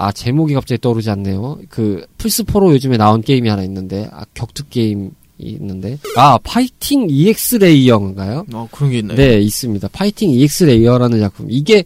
아, 0.00 0.12
제목이 0.12 0.54
갑자기 0.54 0.80
떠오르지 0.80 1.10
않네요. 1.10 1.58
그, 1.68 2.06
플스4로 2.16 2.72
요즘에 2.72 2.96
나온 2.96 3.20
게임이 3.20 3.50
하나 3.50 3.62
있는데, 3.64 4.08
아, 4.10 4.24
격투 4.32 4.64
게임이 4.70 5.10
있는데, 5.36 5.98
아, 6.16 6.38
파이팅 6.42 7.06
EX 7.10 7.56
레이어인가요? 7.56 8.46
어 8.54 8.66
그런 8.72 8.92
게 8.92 9.00
있나요? 9.00 9.18
네, 9.18 9.40
있습니다. 9.40 9.88
파이팅 9.92 10.30
EX 10.30 10.64
레이어라는 10.64 11.20
작품. 11.20 11.48
이게 11.50 11.84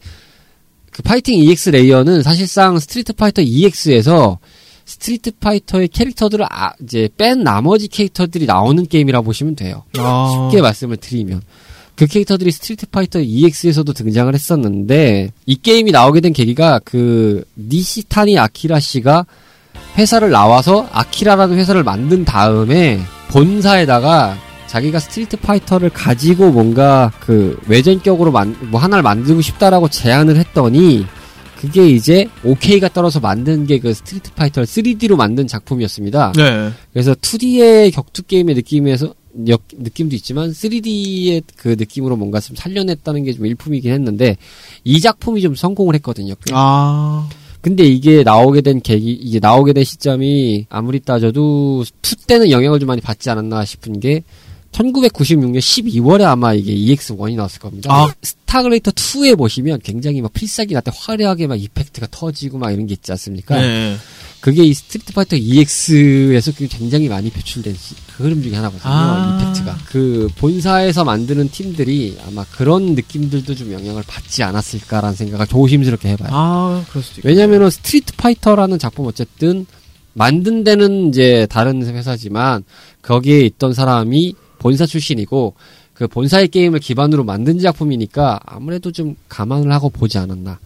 그 0.95 1.03
파이팅 1.03 1.37
EX 1.41 1.71
레이어는 1.71 2.23
사실상 2.23 2.79
스트리트 2.79 3.11
파이터 3.11 3.41
EX에서 3.41 4.39
스트리트 4.85 5.31
파이터의 5.41 5.89
캐릭터들을 5.89 6.45
아, 6.49 6.71
이제 6.81 7.09
뺀 7.17 7.43
나머지 7.43 7.89
캐릭터들이 7.89 8.45
나오는 8.45 8.87
게임이라고 8.87 9.25
보시면 9.25 9.57
돼요. 9.57 9.83
아. 9.97 10.47
쉽게 10.49 10.61
말씀을 10.61 10.95
드리면 10.95 11.41
그 11.95 12.07
캐릭터들이 12.07 12.49
스트리트 12.49 12.85
파이터 12.85 13.19
EX에서도 13.19 13.91
등장을 13.91 14.33
했었는데 14.33 15.31
이 15.45 15.55
게임이 15.57 15.91
나오게 15.91 16.21
된 16.21 16.31
계기가 16.31 16.79
그 16.85 17.43
니시타니 17.57 18.39
아키라 18.39 18.79
씨가 18.79 19.25
회사를 19.97 20.29
나와서 20.29 20.87
아리카라는 20.93 21.57
회사를 21.57 21.83
만든 21.83 22.23
다음에 22.23 23.01
본사에다가 23.31 24.37
자기가 24.75 24.99
스트리트 24.99 25.37
파이터를 25.37 25.89
가지고 25.89 26.51
뭔가 26.51 27.09
그 27.21 27.57
외전격으로 27.67 28.29
만, 28.29 28.57
뭐 28.71 28.81
하나를 28.81 29.03
만들고 29.03 29.41
싶다라고 29.41 29.87
제안을 29.87 30.35
했더니 30.35 31.05
그게 31.61 31.87
이제 31.89 32.27
오케이가 32.43 32.89
떨어져서 32.89 33.21
만든 33.21 33.65
게 33.65 33.79
그 33.79 33.93
스트리트 33.93 34.33
파이터를 34.33 34.67
3D로 34.67 35.15
만든 35.15 35.47
작품이었습니다. 35.47 36.33
네. 36.35 36.71
그래서 36.91 37.13
2D의 37.13 37.93
격투 37.93 38.23
게임의 38.23 38.55
느낌에서 38.55 39.13
역, 39.47 39.61
느낌도 39.77 40.13
있지만 40.17 40.51
3D의 40.51 41.43
그 41.55 41.75
느낌으로 41.77 42.17
뭔가 42.17 42.41
좀 42.41 42.57
살려냈다는 42.57 43.23
게 43.23 43.31
좀 43.31 43.45
일품이긴 43.45 43.93
했는데 43.93 44.35
이 44.83 44.99
작품이 44.99 45.41
좀 45.41 45.55
성공을 45.55 45.95
했거든요. 45.95 46.33
아. 46.51 47.29
근데 47.61 47.83
이게 47.85 48.23
나오게 48.23 48.59
된 48.61 48.81
계기, 48.81 49.11
이게 49.11 49.39
나오게 49.39 49.71
된 49.71 49.85
시점이 49.85 50.67
아무리 50.69 50.99
따져도 50.99 51.83
2 52.01 52.27
때는 52.27 52.51
영향을 52.51 52.79
좀 52.79 52.87
많이 52.87 52.99
받지 53.01 53.29
않았나 53.29 53.63
싶은 53.63 53.99
게 54.01 54.23
1996년 54.75 55.57
12월에 55.59 56.23
아마 56.23 56.53
이게 56.53 56.73
EX1이 56.75 57.35
나왔을 57.35 57.59
겁니다. 57.59 57.89
아. 57.93 58.13
스타 58.21 58.39
글래디에이터 58.39 58.91
2에 58.91 59.37
보시면 59.37 59.79
굉장히 59.83 60.21
막 60.21 60.33
필살기 60.33 60.73
나갈 60.73 60.83
때 60.83 60.91
화려하게 60.93 61.47
막 61.47 61.55
effect가 61.61 62.07
터지고 62.11 62.57
막 62.57 62.71
이런 62.71 62.85
게 62.87 62.93
있지 62.93 63.11
않습니까? 63.11 63.59
네. 63.59 63.95
그게 64.41 64.63
이 64.63 64.73
스트리트 64.73 65.13
파이터 65.13 65.37
EX에서 65.37 66.51
굉장히 66.69 67.09
많이 67.09 67.31
표출된 67.31 67.73
시- 67.73 67.95
그 68.15 68.23
흐름 68.23 68.43
중에 68.43 68.53
하나거든요. 68.55 68.81
아. 68.93 69.39
effect가. 69.41 69.77
그 69.87 70.27
본사에서 70.37 71.03
만드는 71.03 71.49
팀들이 71.49 72.17
아마 72.27 72.43
그런 72.51 72.93
느낌들도 72.95 73.55
좀 73.55 73.71
영향을 73.71 74.03
받지 74.05 74.43
않았을까라는 74.43 75.15
생각을 75.15 75.47
조심스럽게 75.47 76.09
해봐요. 76.09 76.29
아, 76.31 76.85
그럴 76.89 77.03
수도 77.03 77.21
있고. 77.21 77.29
왜냐면은 77.29 77.69
스트리트 77.69 78.13
파이터라는 78.17 78.77
작품 78.77 79.07
어쨌든 79.07 79.65
만든 80.13 80.63
데는 80.63 81.09
이제 81.09 81.47
다른 81.49 81.83
회사지만 81.85 82.63
거기에 83.01 83.41
있던 83.41 83.73
사람이 83.73 84.35
본사 84.65 84.87
출신이고 84.87 85.53
그 85.93 86.07
본사의 86.07 86.47
게임을 86.47 86.79
기반으로 86.79 87.23
만든 87.23 87.59
작품이니까 87.59 88.39
아무래도 88.43 88.91
좀 88.91 89.15
감안을 89.29 89.71
하고 89.71 89.89
보지 89.89 90.17
않았나. 90.17 90.59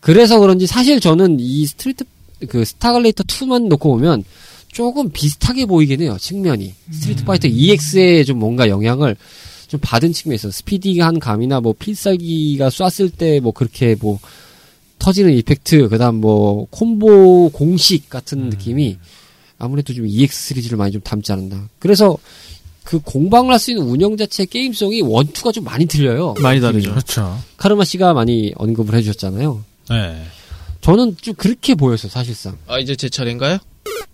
그래서 0.00 0.40
그런지 0.40 0.66
사실 0.66 0.98
저는 0.98 1.36
이 1.40 1.66
스트리트 1.66 2.04
그 2.48 2.64
스타글래디에이터 2.64 3.24
2만 3.24 3.68
놓고 3.68 3.90
보면 3.90 4.24
조금 4.68 5.10
비슷하게 5.10 5.66
보이긴 5.66 6.00
해요. 6.00 6.16
측면이. 6.18 6.72
스트리트 6.90 7.24
파이터 7.24 7.48
EX에 7.48 8.24
좀 8.24 8.38
뭔가 8.38 8.70
영향을 8.70 9.14
좀 9.68 9.78
받은 9.82 10.14
있어요. 10.32 10.50
스피디한 10.50 11.18
감이나 11.20 11.60
뭐 11.60 11.74
필살기가 11.78 12.70
쐈을 12.70 13.10
때 13.10 13.40
뭐 13.40 13.52
그렇게 13.52 13.94
뭐 14.00 14.18
터지는 14.98 15.34
effect, 15.34 15.90
그 15.90 15.98
다음 15.98 16.14
뭐, 16.22 16.66
콤보 16.70 17.50
공식 17.52 18.08
같은 18.08 18.48
느낌이 18.48 18.96
아무래도 19.58 19.92
좀 19.92 20.06
EX 20.06 20.48
시리즈를 20.48 20.78
많이 20.78 20.92
좀 20.92 21.02
담지 21.02 21.30
않았나. 21.32 21.68
그래서 21.78 22.16
그 22.84 23.00
공방을 23.00 23.52
할 23.52 23.58
수 23.58 23.70
있는 23.72 23.84
운영 23.86 24.16
자체의 24.16 24.46
게임성이 24.46 25.00
one 25.02 25.21
two가 25.21 25.52
좀 25.52 25.64
많이 25.64 25.86
틀려요. 25.86 26.34
많이 26.40 26.60
다르죠. 26.60 26.90
그렇죠. 26.90 27.38
카르마 27.56 27.84
씨가 27.84 28.12
많이 28.14 28.52
언급을 28.56 28.94
해주셨잖아요. 28.94 29.64
네. 29.90 30.24
저는 30.80 31.16
좀 31.20 31.34
그렇게 31.34 31.74
보였어요, 31.74 32.10
사실상. 32.10 32.58
아, 32.66 32.78
이제 32.78 32.94
제 32.94 33.08
차례인가요? 33.08 33.58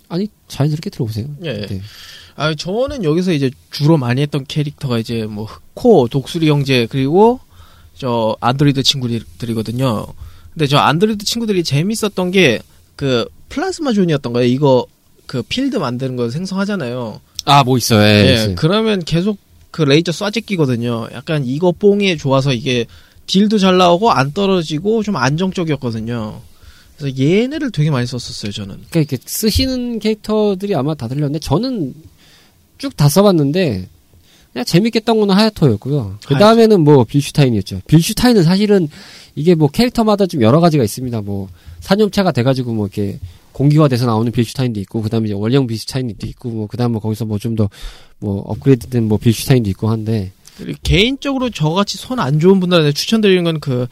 아니, 0.08 0.28
자연스럽게 0.48 0.90
들어보세요. 0.90 1.26
예. 1.44 1.66
네. 1.66 1.80
아, 2.36 2.54
저는 2.54 3.04
여기서 3.04 3.32
이제 3.32 3.50
주로 3.70 3.96
많이 3.98 4.22
했던 4.22 4.44
캐릭터가 4.46 4.98
이제 4.98 5.24
뭐 5.26 5.44
흑코, 5.44 6.08
독수리 6.08 6.48
형제 6.48 6.86
그리고 6.88 7.40
저 7.96 8.36
안드로이드 8.40 8.82
친구들이거든요. 8.82 10.06
근데 10.52 10.66
저 10.66 10.78
안드로이드 10.78 11.24
친구들이 11.24 11.64
재밌었던 11.64 12.30
게 12.30 12.60
그 13.00 13.24
플라즈마 13.48 13.94
존이었던 13.94 14.34
거예요. 14.34 14.46
이거 14.52 14.86
그 15.24 15.40
필드 15.42 15.78
만드는 15.78 16.16
거 16.16 16.28
생성하잖아요. 16.28 17.22
아, 17.44 17.64
뭐 17.64 17.76
있어요. 17.78 18.00
예, 18.02 18.28
예, 18.28 18.34
있어요. 18.34 18.54
그러면 18.56 19.04
계속 19.04 19.38
그 19.70 19.82
레이저 19.82 20.12
쏴제끼거든요. 20.12 21.12
약간 21.14 21.44
이거 21.46 21.72
뽕에 21.72 22.16
좋아서 22.16 22.52
이게 22.52 22.86
딜도 23.26 23.58
잘 23.58 23.76
나오고 23.76 24.10
안 24.10 24.32
떨어지고 24.32 25.02
좀 25.02 25.16
안정적이었거든요. 25.16 26.40
그래서 26.98 27.18
얘네를 27.18 27.70
되게 27.70 27.90
많이 27.90 28.06
썼었어요, 28.06 28.52
저는. 28.52 28.74
그러니까 28.90 29.00
이렇게 29.00 29.18
쓰시는 29.24 30.00
캐릭터들이 30.00 30.74
아마 30.74 30.94
다 30.94 31.08
들렸는데 31.08 31.38
저는 31.38 31.94
쭉 32.78 32.96
다 32.96 33.08
써봤는데 33.08 33.88
그냥 34.52 34.64
재밌게 34.64 34.98
했던 35.00 35.18
거는 35.20 35.34
하야토였고요. 35.34 36.18
그 36.26 36.34
다음에는 36.36 36.80
뭐 36.80 37.04
빌슈타인이었죠. 37.04 37.82
빌슈타인은 37.86 38.42
사실은 38.42 38.88
이게 39.36 39.54
뭐 39.54 39.68
캐릭터마다 39.68 40.26
좀 40.26 40.42
여러 40.42 40.60
가지가 40.60 40.82
있습니다. 40.84 41.20
뭐 41.22 41.48
산염차가 41.80 42.32
돼가지고 42.32 42.72
뭐 42.74 42.86
이렇게 42.86 43.18
공기화돼서 43.52 44.06
나오는 44.06 44.30
빌슈타인도 44.32 44.80
있고 44.80 45.02
그다음에 45.02 45.26
이제 45.26 45.34
원형 45.34 45.66
빌슈타인도 45.66 46.26
있고 46.26 46.48
뭐 46.50 46.66
그다음 46.66 46.92
뭐 46.92 47.00
거기서 47.00 47.24
뭐 47.26 47.38
좀 47.38 47.54
더 47.56 47.68
뭐 48.22 48.40
업그레이드된 48.42 49.08
뭐 49.08 49.16
빌슈타인도 49.18 49.70
있고 49.70 49.88
한데 49.88 50.30
개인적으로 50.82 51.48
저같이 51.50 51.96
손 51.96 52.18
안 52.20 52.38
좋은 52.38 52.60
분들한테 52.60 52.92
추천드리는 52.92 53.44
건 53.44 53.60
그, 53.60 53.86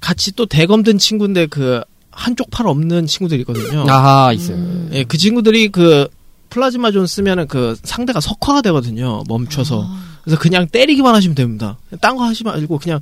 같이 0.00 0.32
또 0.34 0.46
대검든 0.46 0.98
친구인데 0.98 1.46
그 1.46 1.80
한쪽 2.10 2.50
팔 2.50 2.66
없는 2.66 3.06
친구들이 3.06 3.40
있거든요. 3.42 3.84
아하 3.88 4.32
있어요. 4.32 4.56
음. 4.56 4.90
예, 4.92 5.04
그 5.04 5.16
친구들이 5.16 5.68
그 5.68 6.08
플라즈마 6.50 6.90
존 6.92 7.06
쓰면은 7.06 7.46
그 7.46 7.76
상대가 7.82 8.20
석화가 8.20 8.62
되거든요. 8.62 9.22
멈춰서. 9.28 9.84
아, 9.86 10.18
그래서 10.22 10.38
그냥 10.40 10.66
때리기만 10.68 11.14
하시면 11.14 11.34
됩니다. 11.34 11.78
딴 12.00 12.16
거 12.16 12.24
하지 12.24 12.44
말고 12.44 12.78
그냥 12.78 13.00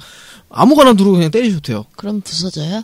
아무거나 0.51 0.93
누르고 0.95 1.13
그냥 1.13 1.31
때리셔도 1.31 1.61
돼요. 1.61 1.85
그럼 1.97 2.21
부서져요? 2.21 2.83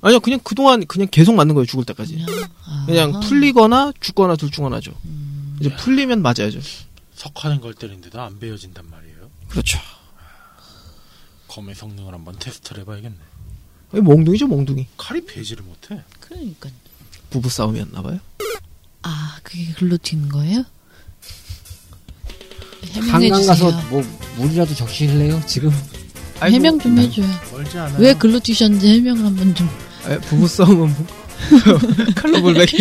아니요, 0.00 0.20
그냥 0.20 0.38
그동안 0.44 0.86
그냥 0.86 1.08
계속 1.10 1.34
맞는 1.34 1.54
거예요, 1.54 1.66
죽을 1.66 1.84
때까지. 1.84 2.16
그냥, 2.16 2.48
아. 2.66 2.84
그냥 2.86 3.20
풀리거나 3.20 3.92
죽거나 4.00 4.36
둘 4.36 4.50
중 4.50 4.64
하나죠. 4.64 4.92
음. 5.04 5.56
이제 5.60 5.74
풀리면 5.74 6.22
맞아야죠. 6.22 6.60
석화는 7.14 7.60
걸 7.60 7.74
때리는데도 7.74 8.20
안 8.20 8.38
베어진단 8.38 8.84
말이에요. 8.90 9.16
그렇죠. 9.48 9.78
검의 11.48 11.74
성능을 11.74 12.12
한번 12.14 12.36
테스트를 12.38 12.82
해봐야겠네. 12.82 13.16
이게 13.92 14.00
몽둥이죠, 14.02 14.46
몽둥이. 14.46 14.86
칼이 14.96 15.24
베지를 15.24 15.64
못해. 15.64 16.02
그러니까. 16.20 16.68
부부 17.30 17.48
싸움이었나 17.48 18.02
봐요. 18.02 18.20
아, 19.08 19.36
그게 19.42 19.64
글로 19.78 19.96
튄 19.96 20.30
거예요? 20.30 20.62
한강 22.94 23.22
해명해 23.22 23.46
가서 23.46 23.70
주세요. 23.70 23.86
뭐 23.90 24.04
물이라도 24.36 24.74
적실래요? 24.74 25.40
지금 25.46 25.70
해명 26.42 26.78
좀 26.78 26.98
해줘요. 26.98 27.26
멀지 27.50 27.78
않아요. 27.78 27.96
왜 27.98 28.12
글로 28.14 28.38
튀셨는지 28.38 28.86
해명을 28.86 29.24
한번 29.24 29.54
좀. 29.54 29.66
에, 30.08 30.18
부부 30.18 30.46
싸움은 30.46 30.78
뭐. 30.78 31.06
칼로 32.16 32.42
불백이. 32.42 32.76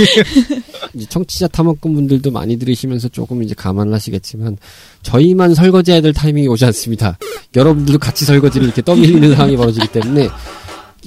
이제 0.94 1.06
청취자 1.10 1.48
탐험꾼 1.48 1.94
분들도 1.94 2.30
많이 2.32 2.58
들으시면서 2.58 3.08
조금 3.10 3.42
이제 3.44 3.54
감안을 3.56 3.94
하시겠지만 3.94 4.58
저희만 5.04 5.56
설거지해야 5.56 6.02
될 6.02 6.12
타이밍이 6.12 6.48
오지 6.50 6.66
않습니다. 6.66 7.18
여러분들도 7.56 8.00
같이 8.00 8.26
설거지를 8.26 8.66
이렇게 8.68 8.82
떠밀리는 8.82 9.34
상황이 9.36 9.56
벌어지기 9.56 9.88
때문에 9.88 10.28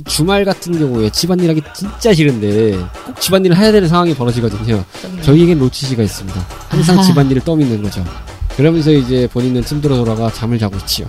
주말 0.04 0.44
같은 0.44 0.78
경우에 0.78 1.10
집안일 1.10 1.50
하기 1.50 1.62
진짜 1.74 2.12
싫은데 2.12 2.78
꼭 3.06 3.20
집안일을 3.20 3.56
해야 3.56 3.72
되는 3.72 3.88
상황이 3.88 4.14
벌어지거든요. 4.14 4.84
저희에겐 5.22 5.58
로치시가 5.58 6.02
있습니다. 6.02 6.40
항상 6.68 6.98
아하. 6.98 7.06
집안일을 7.06 7.42
떠미는 7.42 7.82
거죠. 7.82 8.04
그러면서 8.56 8.90
이제 8.92 9.28
본인은 9.32 9.64
침대로 9.64 9.96
돌아가 9.96 10.30
잠을 10.32 10.58
자고 10.58 10.76
있지요. 10.78 11.08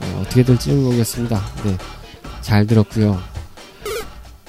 어, 0.00 0.24
떻게 0.28 0.42
될지는 0.42 0.82
모르겠습니다. 0.82 1.44
네. 1.64 1.76
잘 2.40 2.66
들었고요. 2.66 3.20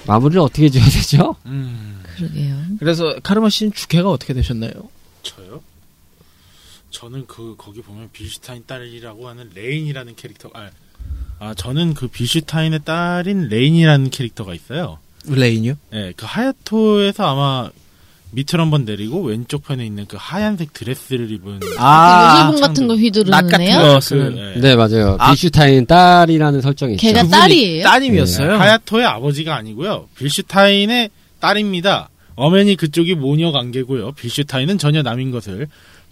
마무리를 0.06 0.40
어떻게 0.42 0.70
지어야 0.70 0.86
되죠? 0.86 1.36
음, 1.46 2.02
그러게요. 2.16 2.56
그래서 2.80 3.16
카르마 3.24 3.50
씨는 3.50 3.74
주캐가 3.74 4.10
어떻게 4.10 4.34
되셨나요? 4.34 4.72
저요? 5.24 5.62
저는 6.92 7.26
그 7.28 7.56
거기 7.58 7.82
보면 7.82 8.10
빌슈타인 8.14 8.64
딸이라고 8.66 9.28
하는 9.28 9.50
레인이라는 9.54 10.16
캐릭터. 10.16 10.50
아, 10.54 10.70
아 11.40 11.54
저는 11.54 11.94
그 11.94 12.08
빌슈타인의 12.08 12.82
딸인 12.84 13.50
레인이라는 13.50 14.10
캐릭터가 14.10 14.54
있어요. 14.54 14.98
레인이요? 15.28 15.74
예, 15.94 16.14
그 16.16 16.26
하야토에서 16.28 17.26
아마 17.26 17.70
밑을 18.32 18.60
한번 18.60 18.86
내리고 18.86 19.22
왼쪽 19.22 19.64
편에 19.64 19.86
있는 19.86 20.06
그 20.06 20.18
하얀색 20.20 20.74
드레스를 20.74 21.32
입은 21.32 21.60
아, 21.78 22.48
요술봉 22.50 22.62
같은 22.62 22.88
거낫 22.88 23.00
휘두르는 23.02 23.62
애요? 23.62 23.80
거 23.80 23.96
그, 23.96 24.02
쓰는. 24.02 24.38
예. 24.56 24.60
네, 24.60 24.76
맞아요. 24.76 25.16
아. 25.20 25.32
빌슈타인 25.32 25.86
딸이라는 25.86 26.62
설정이 26.62 26.94
있죠. 26.94 27.02
걔가 27.08 27.24
딸이에요? 27.28 27.84
따님이었어요. 27.84 28.54
하야토의 28.58 29.06
아버지가 29.06 29.56
아니고요. 29.56 30.08
빌슈타인의 30.18 31.10
딸입니다. 31.40 32.10
엄연히 32.36 32.76
그쪽이 32.76 33.16
모녀 33.16 33.52
관계고요. 33.52 34.12
빌슈타인은 34.12 34.78
전혀 34.78 35.02
남인 35.02 35.32
것을 35.32 35.68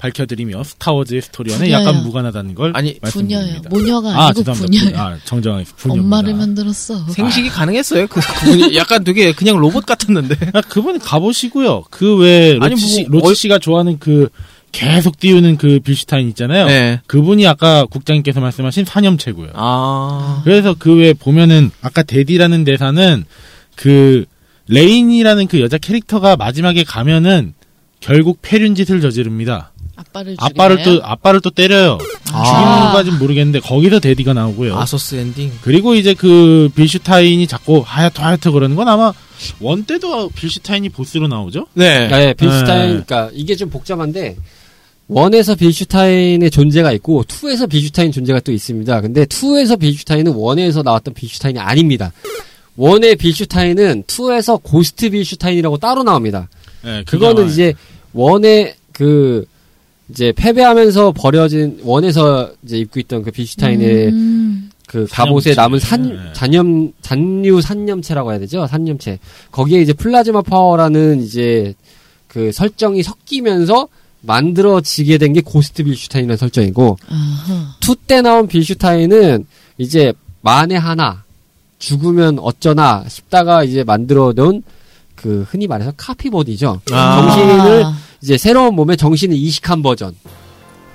밝혀드리며 0.05 0.63
스타워즈의 0.63 1.21
스토리와는 1.21 1.65
부녀요. 1.65 1.81
약간 1.81 2.03
무관하다는 2.03 2.55
걸 2.55 2.71
아니, 2.75 2.99
부녀요. 2.99 3.39
말씀드립니다. 3.41 3.69
모녀가 3.69 4.09
아, 4.09 4.25
아니고 4.27 4.43
죄송합니다. 4.43 4.83
부녀요. 4.85 5.01
아, 5.03 5.17
정정하겠습니다. 5.25 5.81
부녀입니다. 5.81 6.17
엄마를 6.17 6.33
만들었어. 6.35 7.05
생식이 7.09 7.49
가능했어요. 7.49 8.07
그, 8.07 8.19
그분이 8.21 8.75
약간 8.75 9.03
되게 9.03 9.31
그냥 9.33 9.57
로봇 9.57 9.85
같았는데. 9.85 10.35
아, 10.53 10.61
그분 10.61 10.99
가보시고요. 10.99 11.83
그 11.89 12.17
외에 12.17 12.57
아니, 12.61 12.71
로치, 12.71 12.85
씨, 12.87 13.01
뭐, 13.09 13.19
로치 13.21 13.27
얼- 13.29 13.35
씨가 13.35 13.59
좋아하는 13.59 13.97
그 13.99 14.29
계속 14.71 15.17
띄우는 15.19 15.57
그 15.57 15.79
빌슈타인 15.79 16.27
있잖아요. 16.29 16.65
네. 16.67 16.99
그분이 17.07 17.47
아까 17.47 17.85
국장님께서 17.85 18.41
말씀하신 18.41 18.83
사념체고요. 18.85 19.51
아. 19.53 20.41
그래서 20.43 20.75
그 20.77 20.95
외에 20.95 21.13
보면은 21.13 21.71
아까 21.81 22.03
daddy라는 22.03 22.65
대사는 22.65 23.23
그 23.75 24.25
레인이라는 24.67 25.47
그 25.47 25.61
여자 25.61 25.77
캐릭터가 25.77 26.35
마지막에 26.35 26.83
가면은 26.83 27.53
결국 28.01 28.39
패륜 28.41 28.75
짓을 28.75 28.99
저지릅니다. 28.99 29.71
아빠를 29.95 30.35
아빠를 30.37 30.77
죽이나요? 30.77 30.99
또 30.99 31.05
아빠를 31.05 31.41
또 31.41 31.49
때려요. 31.49 31.97
아. 32.31 32.43
죽이는 32.43 32.79
것까진 32.85 33.19
모르겠는데 33.19 33.59
거기서 33.61 33.99
daddy가 33.99 34.33
나오고요. 34.33 34.77
아소스 34.77 35.15
엔딩. 35.15 35.51
그리고 35.61 35.95
이제 35.95 36.13
그 36.13 36.69
빌슈타인이 36.75 37.47
자꾸 37.47 37.83
하야토 37.85 38.21
하야토 38.21 38.51
그러는 38.51 38.75
건 38.75 38.87
아마 38.87 39.13
one 39.59 39.83
때도 39.85 40.29
빌슈타인이 40.29 40.89
보스로 40.89 41.27
나오죠? 41.27 41.67
네. 41.73 42.07
네, 42.07 42.33
빌슈타인, 42.33 42.81
네. 42.81 43.03
그러니까 43.05 43.29
이게 43.33 43.55
좀 43.55 43.69
복잡한데 43.69 44.37
one에서 45.07 45.55
빌슈타인의 45.55 46.49
존재가 46.49 46.91
있고 46.93 47.23
two에서 47.27 47.67
빌슈타인 47.67 48.11
존재가 48.11 48.39
또 48.41 48.51
있습니다. 48.51 49.01
근데 49.01 49.25
two에서 49.25 49.75
빌슈타인은 49.75 50.33
one에서 50.33 50.81
나왔던 50.81 51.13
빌슈타인이 51.13 51.59
아닙니다. 51.59 52.11
one의 52.75 53.15
빌슈타인은 53.15 54.03
two에서 54.07 54.57
고스트 54.57 55.09
빌슈타인이라고 55.11 55.77
따로 55.77 56.03
나옵니다. 56.03 56.49
네, 56.83 57.03
그거는 57.05 57.49
이제 57.49 57.73
one의 58.13 58.75
그 58.91 59.45
이제 60.09 60.31
패배하면서 60.35 61.13
버려진 61.13 61.79
one에서 61.83 62.51
이제 62.63 62.77
입고 62.77 62.99
있던 63.01 63.23
그 63.23 63.31
빌슈타인의 63.31 64.07
음, 64.09 64.69
그 64.87 65.07
갑옷에 65.09 65.53
사념체. 65.53 65.55
남은 65.55 65.79
산 65.79 66.03
네. 66.09 66.33
잔념 66.33 66.93
잔류 67.01 67.59
사념체라고 67.61 68.31
해야 68.31 68.39
되죠 68.39 68.67
사념체 68.67 69.17
거기에 69.51 69.81
이제 69.81 69.93
플라즈마 69.93 70.43
파워라는 70.43 71.23
이제 71.23 71.73
그 72.27 72.51
설정이 72.51 73.01
섞이면서 73.03 73.87
만들어지게 74.21 75.17
된 75.19 75.33
게 75.33 75.41
고스트 75.41 75.83
빌슈타인이라는 75.83 76.37
설정이고. 76.37 76.97
two 77.79 77.95
때 77.95 78.21
나온 78.21 78.47
빌슈타인은 78.47 79.45
이제 79.77 80.13
만에 80.41 80.75
하나 80.75 81.23
죽으면 81.79 82.37
어쩌나 82.39 83.03
싶다가 83.07 83.63
이제 83.63 83.83
만들어 83.83 84.33
놓은 84.33 84.61
그 85.15 85.45
흔히 85.49 85.65
말해서 85.67 85.91
copy 85.97 86.28
body죠 86.28 86.81
아. 86.91 87.15
정신을 87.35 87.83
이제 88.25 88.39
새로운 88.39 88.73
몸에 88.73 88.95
정신을 88.95 89.37
이식한 89.37 89.83
버전 89.83 90.15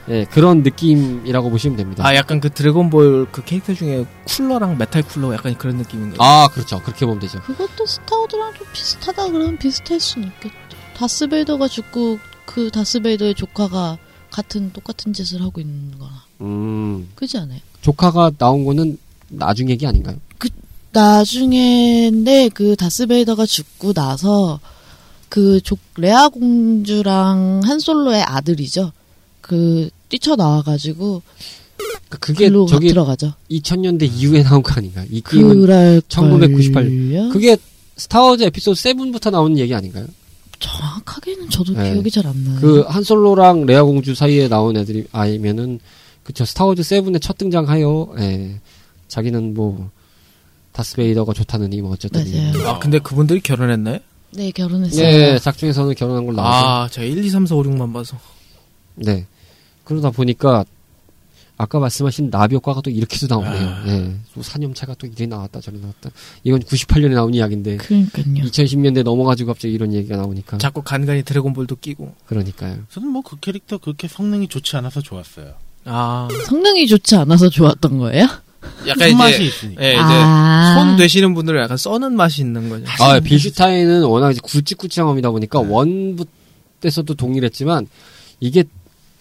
예 0.09 0.24
그런 0.33 0.64
느낌이라고 0.64 1.49
보시면 1.49 1.76
됩니다. 1.76 2.05
아, 2.05 2.12
약간 2.16 2.41
그 2.41 2.51
드래곤볼 2.51 3.28
그 3.31 3.45
캐릭터 3.45 3.72
중에 3.72 4.05
쿨러랑 4.24 4.76
메탈 4.76 5.03
쿨러 5.05 5.33
약간 5.33 5.57
그런 5.57 5.76
느낌인가요? 5.76 6.16
아, 6.18 6.49
그렇죠. 6.49 6.83
그렇게 6.83 7.07
보면 7.07 7.20
되죠. 7.20 7.41
그것도 7.43 7.87
스타워즈랑 7.87 8.55
좀 8.55 8.66
비슷하다 8.72 9.28
그러면 9.31 9.57
비슷할 9.59 10.01
수는 10.01 10.26
있겠죠. 10.26 10.55
다스베이더가 10.97 11.68
죽고 11.68 12.18
그 12.47 12.68
다스베이더의 12.72 13.37
조카가 13.37 13.99
같은 14.33 14.72
똑같은 14.72 15.12
짓을 15.12 15.41
하고 15.41 15.61
있는 15.61 15.97
거나 16.01 16.24
음, 16.41 17.09
그지 17.14 17.39
않아요? 17.39 17.61
조카가 17.81 18.33
나온 18.39 18.64
거는 18.64 18.99
나중 19.28 19.70
얘기 19.70 19.87
아닌가요? 19.87 20.16
나중에 20.93 22.11
그 22.53 22.74
다스베이더가 22.74 23.47
죽고 23.47 23.93
나서 23.93 24.59
그 25.31 25.61
조, 25.62 25.78
레아 25.97 26.28
공주랑 26.28 27.62
한솔로의 27.64 28.22
아들이죠. 28.22 28.93
그 29.41 29.89
뛰쳐 30.11 30.37
나와가지고 30.37 31.22
그- 32.11 32.18
그게 32.18 32.49
글로 32.49 32.66
저기 32.66 32.89
들어가죠. 32.89 33.33
2000년대 33.51 34.03
이후에 34.12 34.43
나온 34.43 34.62
거 34.62 34.74
아닌가요? 34.74 35.07
이 35.11 35.22
게임은 35.22 35.61
그랄 35.62 36.03
1998. 36.09 36.85
걸요? 36.85 37.28
그게 37.31 37.57
스타워즈 37.97 38.43
에피소드 38.45 38.78
7부터 38.81 39.31
나오는 39.31 39.57
얘기 39.57 39.72
아닌가요? 39.74 40.07
정확하게는 40.59 41.49
저도 41.49 41.72
네. 41.74 41.93
기억이 41.93 42.11
잘 42.11 42.26
안 42.26 42.45
나요. 42.45 42.59
그 42.61 42.81
한솔로랑 42.81 43.64
레아 43.66 43.85
공주 43.85 44.14
사이에 44.14 44.49
나온 44.49 44.76
애들이 44.76 45.07
아니면은 45.12 45.78
그쵸 46.24 46.45
스타워즈 46.45 46.83
7의 46.83 47.22
첫 47.22 47.39
등장하여 47.39 48.14
예. 48.18 48.61
자기는 49.09 49.55
뭐 49.55 49.91
다스베이더가 50.72 51.33
좋다느니 51.33 51.81
뭐 51.81 51.93
어쨌든 51.93 52.24
맞아요. 52.24 52.68
아, 52.68 52.78
근데 52.78 52.99
그분들이 52.99 53.41
결혼했나요? 53.41 53.99
네 54.33 54.51
결혼했어요. 54.53 55.03
네, 55.03 55.39
작중에서는 55.39 55.95
결혼한 55.95 56.24
걸로 56.24 56.37
나오죠. 56.37 56.66
아, 56.66 56.89
제가 56.91 57.07
1, 57.07 57.24
2, 57.24 57.28
3, 57.31 57.47
4, 57.47 57.55
5, 57.57 57.62
6만 57.64 57.93
봐서. 57.93 58.16
네. 58.95 59.26
그러다 59.85 60.11
보니까 60.11 60.64
아까 61.57 61.78
말씀하신 61.78 62.31
나비 62.31 62.55
효과가 62.55 62.81
또 62.81 62.91
이렇게도 62.91 63.26
나오네요. 63.26 63.68
아. 63.68 63.85
예. 63.89 64.14
또 64.35 64.43
산염체가 64.43 64.95
또 64.95 65.07
이리 65.07 65.26
나왔다 65.26 65.61
저리 65.61 65.78
나왔다. 65.78 66.11
이건 66.45 66.61
98년에 66.61 67.12
나온 67.12 67.35
이야기인데 67.35 67.76
그러니까요. 67.78 68.24
2010년대 68.24 69.03
넘어가지고 69.03 69.49
갑자기 69.53 69.74
이런 69.74 69.93
얘기가 69.93 70.16
나오니까 70.16 70.57
자꾸 70.59 70.83
간간히 70.83 71.22
드래곤볼도 71.22 71.76
끼고. 71.76 72.14
그러니까요. 72.26 72.78
저는 72.91 73.09
뭐 73.09 73.20
그 73.22 73.37
캐릭터 73.41 73.76
그렇게 73.78 74.09
성능이 74.09 74.49
좋지 74.49 74.76
않아서 74.76 75.03
좋았어요. 75.03 75.53
아, 75.85 76.28
성능이 76.47 76.87
좋지 76.87 77.16
않아서 77.16 77.49
좋았던 77.51 77.99
거예요? 77.99 78.26
약간 78.87 79.09
이제, 79.31 79.45
있으니까. 79.45 79.83
예, 79.85 79.93
이제 79.93 80.01
아. 80.03 80.74
손 80.78 80.97
되시는 80.97 81.35
분들은 81.35 81.62
약간 81.62 81.76
써는 81.76 82.14
맛이 82.16 82.43
있는 82.43 82.68
거죠. 82.68 82.85
아, 83.01 83.20
빌슈타인은 83.20 84.05
워낙 84.05 84.31
이제 84.33 84.41
굵직굵직함이다 84.43 85.31
보니까 85.31 85.62
네. 85.62 85.68
원부 85.70 86.24
때서도 86.81 87.14
동일했지만 87.14 87.87
이게 88.41 88.64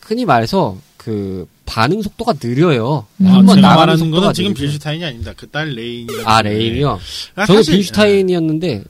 흔히 0.02 0.26
말해서 0.26 0.78
그 0.98 1.48
반응 1.66 2.02
속도가 2.02 2.34
느려요. 2.42 3.06
음. 3.18 3.28
아, 3.28 3.34
한번 3.36 3.56
제가 3.56 3.62
나가는 3.68 3.78
말하는 3.80 3.98
속도가 4.00 4.22
거는 4.22 4.34
지금. 4.34 4.54
빌슈타인이 4.54 5.04
아닙니다. 5.06 5.34
그 5.36 5.48
딸 5.52 5.70
레인이라는. 5.70 6.26
아. 6.28 6.42
레인이요. 6.42 7.00
아, 7.36 7.46
저는 7.46 7.64
빌슈타인이었는데 7.64 8.84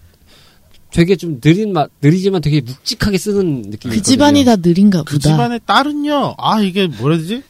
되게 0.91 1.15
좀 1.15 1.39
느린 1.39 1.71
맛 1.71 1.89
느리지만 2.01 2.41
되게 2.41 2.61
묵직하게 2.61 3.17
쓰는 3.19 3.61
느낌이 3.69 3.95
그 3.95 4.01
집안이 4.01 4.43
다 4.45 4.55
느린가 4.55 4.99
보다. 4.99 5.11
그 5.11 5.19
집안의 5.19 5.59
딸은요. 5.65 6.35
아 6.37 6.61
이게 6.61 6.87
뭐라 6.87 7.15
해야 7.15 7.21
되지? 7.21 7.43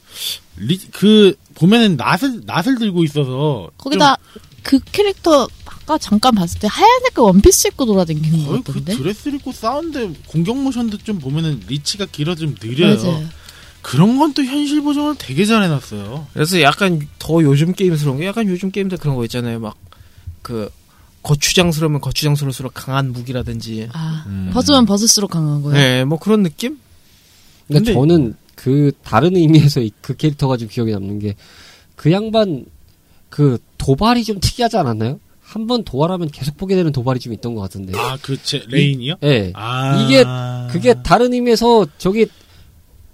리, 0.57 0.78
그 0.91 1.36
보면은 1.60 1.97
낫을 1.97 2.41
낫을 2.45 2.78
들고 2.80 3.03
있어서 3.03 3.70
거기다 3.78 4.18
그 4.64 4.80
캐릭터 4.91 5.47
아까 5.66 5.97
잠깐 5.97 6.36
봤을 6.36 6.60
때 6.60 6.68
하얀색 6.68 7.14
그 7.16 7.22
원피스 7.22 7.68
입고 7.70 7.86
돌아다니는 7.86 8.45
거의 8.45 8.62
그 8.64 8.72
같던데. 8.74 8.95
드레스 8.95 9.30
입고 9.30 9.51
싸우는데 9.51 10.14
공격 10.28 10.57
모션도 10.57 10.97
좀 10.99 11.20
보면은 11.20 11.62
리치가 11.68 12.05
길어 12.05 12.36
좀 12.36 12.55
느려요. 12.62 12.95
맞아요. 12.95 13.28
그런 13.82 14.18
건 14.18 14.34
또 14.34 14.43
현실 14.43 14.82
보정을 14.82 15.16
되게 15.18 15.45
잘 15.45 15.64
해놨어요. 15.64 16.28
그래서 16.34 16.62
약간 16.62 17.07
더 17.18 17.41
요즘 17.43 17.74
게임스러운 17.74 18.20
게 18.20 18.26
약간 18.28 18.47
요즘 18.47 18.72
게임들 18.72 18.97
그런 18.97 19.16
거 19.16 19.24
있잖아요. 19.26 19.60
막 19.60 19.76
그 20.41 20.70
거추장스러우면 21.24 21.99
거추장스러울수록 22.01 22.74
강한 22.74 23.12
무기라든지. 23.12 23.89
아 23.91 24.24
음. 24.28 24.49
벗으면 24.53 24.86
벗을수록 24.86 25.32
강한 25.32 25.62
거예요. 25.62 25.78
네, 25.78 26.05
뭐 26.05 26.18
그런 26.18 26.43
느낌? 26.43 26.80
근데, 27.68 27.80
근데- 27.80 27.93
저는 27.93 28.36
그 28.62 28.91
다른 29.03 29.38
의미에서 29.38 29.80
이- 29.80 29.91
그 30.01 30.16
캐릭터가 30.18 30.57
좀 30.57 30.68
기억에 30.68 30.91
남는 30.91 31.20
게 31.20 31.36
그 31.95 32.12
양반 32.12 32.66
그 33.30 33.57
도발이 33.78 34.24
좀 34.26 34.39
특이하지 34.39 34.76
않았나요? 34.78 35.20
한 35.41 35.66
번 35.68 35.84
도발하면 35.84 36.30
계속 36.32 36.57
보게 36.57 36.76
되는 36.76 36.91
도발이 36.91 37.20
좀 37.20 37.34
있던 37.34 37.55
것 37.55 37.62
같은데. 37.62 37.97
아 37.97 38.18
그 38.22 38.38
제 38.43 38.64
레인이요? 38.68 39.16
예. 39.24 39.51
아 39.55 40.01
이게 40.03 40.24
그게 40.72 40.93
다른 41.03 41.34
의미에서 41.34 41.88
저기 41.97 42.28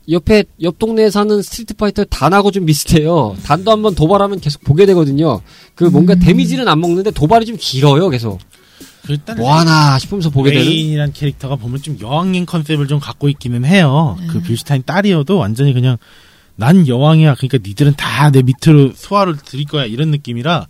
옆에 0.10 0.44
옆 0.62 0.78
동네에 0.78 1.10
사는 1.10 1.42
스트리트 1.42 1.74
파이터 1.76 2.04
단하고 2.06 2.52
좀 2.52 2.66
비슷해요. 2.66 3.36
단도 3.44 3.72
한 3.72 3.82
번 3.82 3.96
도발하면 3.96 4.40
계속 4.40 4.64
보게 4.64 4.86
되거든요. 4.88 5.42
그 5.76 5.86
뭔가 5.86 6.14
음. 6.14 6.20
데미지는 6.20 6.68
안 6.68 6.80
먹는데 6.80 7.10
도발이 7.12 7.46
좀 7.46 7.56
길어요. 7.60 8.10
계속 8.10 8.38
그 8.40 8.46
뭐 9.38 9.56
하나 9.56 9.98
싶으면서 10.00 10.30
보게 10.30 10.52
되는. 10.52 10.66
레인이란 10.66 11.14
캐릭터가 11.14 11.56
보면 11.58 11.82
좀 11.82 11.98
여왕인 12.02 12.46
컨셉을 12.46 12.88
좀 12.88 13.00
갖고 13.00 13.30
있기는 13.30 13.64
해요. 13.66 14.18
네. 14.20 14.28
그 14.28 14.42
빌슈타인 14.42 14.84
딸이어도 14.86 15.38
완전히 15.38 15.74
그냥 15.74 15.98
난 16.56 16.88
여왕이야. 16.88 17.36
그러니까 17.36 17.60
니들은 17.62 17.94
다 17.98 18.30
내 18.32 18.42
밑으로 18.42 18.94
수하로 18.96 19.38
들일 19.38 19.66
거야. 19.66 19.86
이런 19.86 20.10
느낌이라 20.10 20.68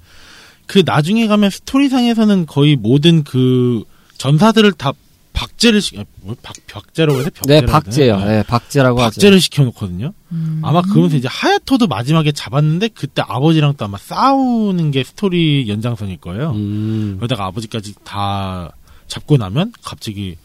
그 0.66 0.84
나중에 0.86 1.28
가면 1.28 1.50
스토리상에서는 1.50 2.46
거의 2.48 2.76
모든 2.76 3.24
그 3.24 3.84
전사들을 4.18 4.74
다 4.74 4.92
박제를 5.36 5.82
시, 5.82 6.00
아, 6.00 6.04
뭐 6.22 6.36
박, 6.42 6.56
박제라고 6.68 7.20
해서 7.20 7.30
네, 7.30 7.62
벽제라고 7.62 7.72
박제요. 7.72 8.18
되나? 8.20 8.32
네, 8.32 8.44
박제라고 8.44 9.00
하죠. 9.02 9.16
박제를 9.16 9.42
시켜놓거든요. 9.42 10.14
음. 10.32 10.62
아마 10.64 10.82
그러면서 10.82 11.18
이제 11.18 11.28
하야토도 11.30 11.88
마지막에 11.88 12.32
잡았는데 12.32 12.88
그때 12.90 13.22
아버지랑 13.28 13.76
또 13.78 13.86
아마 13.86 13.98
싸우는 13.98 14.92
게 14.92 15.04
스토리 15.04 15.68
연장선일 15.68 16.18
거예요. 16.18 16.52
음. 16.52 17.16
그러다가 17.18 17.46
아버지까지 17.46 17.94
다 18.04 18.72
잡고 19.08 19.38
나면 19.38 19.74
갑자기 19.84 20.38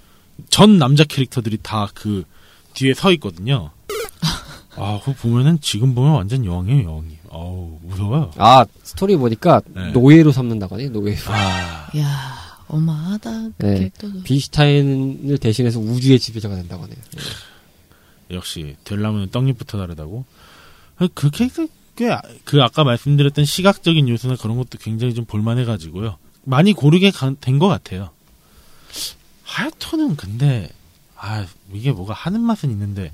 전 0.50 0.78
남자 0.78 1.04
캐릭터들이 1.04 1.58
다 1.62 1.88
그 1.94 2.24
뒤에 2.74 2.94
서 2.94 3.10
있거든요. 3.12 3.70
아, 4.76 4.98
그거 5.00 5.12
보면은 5.20 5.58
지금 5.60 5.94
보면 5.94 6.12
완전 6.12 6.44
여왕이에요, 6.44 6.88
여왕이. 6.88 7.18
어우, 7.28 7.78
무서워요. 7.82 8.30
아 8.38 8.64
스토리 8.82 9.16
보니까 9.16 9.60
네. 9.66 9.90
노예로 9.92 10.32
삼는다고 10.32 10.74
하네. 10.76 10.88
노예로. 10.88 11.18
아, 11.28 11.88
야 11.98 12.39
어마하다 12.70 13.48
그 13.58 13.66
네. 13.66 13.74
캐릭터도. 13.74 14.22
비슈타인을 14.22 15.38
대신해서 15.38 15.78
우주의 15.80 16.18
지배자가 16.18 16.54
된다고 16.56 16.84
하네요. 16.84 16.98
역시 18.30 18.76
되려면 18.84 19.30
떡잎부터 19.30 19.78
다르다고. 19.78 20.24
그 21.14 21.30
캐릭터 21.30 21.66
꽤그 21.96 22.62
아까 22.62 22.84
말씀드렸던 22.84 23.44
시각적인 23.44 24.08
요소나 24.08 24.36
그런 24.36 24.56
것도 24.56 24.78
굉장히 24.78 25.14
좀 25.14 25.24
볼만해가지고요. 25.24 26.16
많이 26.44 26.72
고르게 26.72 27.10
된 27.40 27.58
것 27.58 27.68
같아요. 27.68 28.10
하야토는 29.44 30.16
근데 30.16 30.68
아 31.16 31.46
이게 31.72 31.92
뭐가 31.92 32.14
하는 32.14 32.40
맛은 32.40 32.70
있는데 32.70 33.12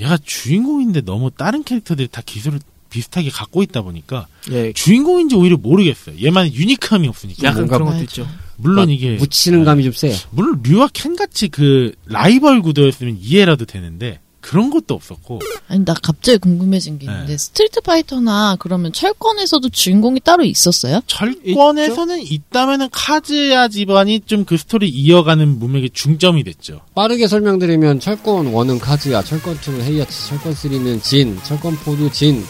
얘가 0.00 0.16
주인공인데 0.16 1.02
너무 1.02 1.30
다른 1.30 1.62
캐릭터들이 1.62 2.08
다 2.08 2.22
기술을 2.24 2.60
비슷하게 2.96 3.28
갖고 3.30 3.62
있다 3.62 3.82
보니까 3.82 4.26
예, 4.50 4.72
주인공인지 4.72 5.34
오히려 5.36 5.56
모르겠어요. 5.58 6.16
얘만 6.24 6.52
유니크함이 6.54 7.06
없으니까. 7.08 7.46
약간 7.48 7.66
뭔가 7.66 7.76
그런 7.78 7.90
것도. 7.92 8.02
있죠. 8.04 8.26
물론 8.56 8.86
막 8.86 8.90
이게 8.92 9.16
묻히는 9.16 9.64
감이 9.64 9.84
좀 9.84 9.92
세요. 9.92 10.14
물론 10.30 10.60
류와 10.64 10.88
켄 10.94 11.14
같이 11.14 11.48
그 11.48 11.92
라이벌 12.06 12.62
구도였으면 12.62 13.18
이해라도 13.20 13.66
되는데 13.66 14.20
그런 14.40 14.70
것도 14.70 14.94
없었고 14.94 15.40
아니 15.66 15.84
나 15.84 15.92
갑자기 15.92 16.38
궁금해진 16.38 16.98
게 17.00 17.06
있는데 17.06 17.32
네. 17.32 17.36
스트리트 17.36 17.80
파이터나 17.80 18.56
그러면 18.60 18.92
철권에서도 18.92 19.68
주인공이 19.70 20.20
따로 20.20 20.44
있었어요? 20.44 21.00
철권에서는 21.08 22.20
있다면은 22.22 22.88
카즈야 22.92 23.66
집안이 23.68 24.20
좀 24.20 24.44
그 24.46 24.56
스토리 24.56 24.88
이어가는 24.88 25.58
문맥의 25.58 25.90
중점이 25.92 26.44
됐죠. 26.44 26.80
빠르게 26.94 27.26
설명드리면 27.26 27.98
철권 27.98 28.52
1은 28.52 28.78
카즈야, 28.80 29.22
철권 29.22 29.58
2는 29.58 29.80
헤이아치, 29.82 30.28
철권 30.28 30.52
3는 30.54 31.02
진, 31.02 31.36
철권 31.42 31.76
4도 31.78 32.12
진, 32.12 32.44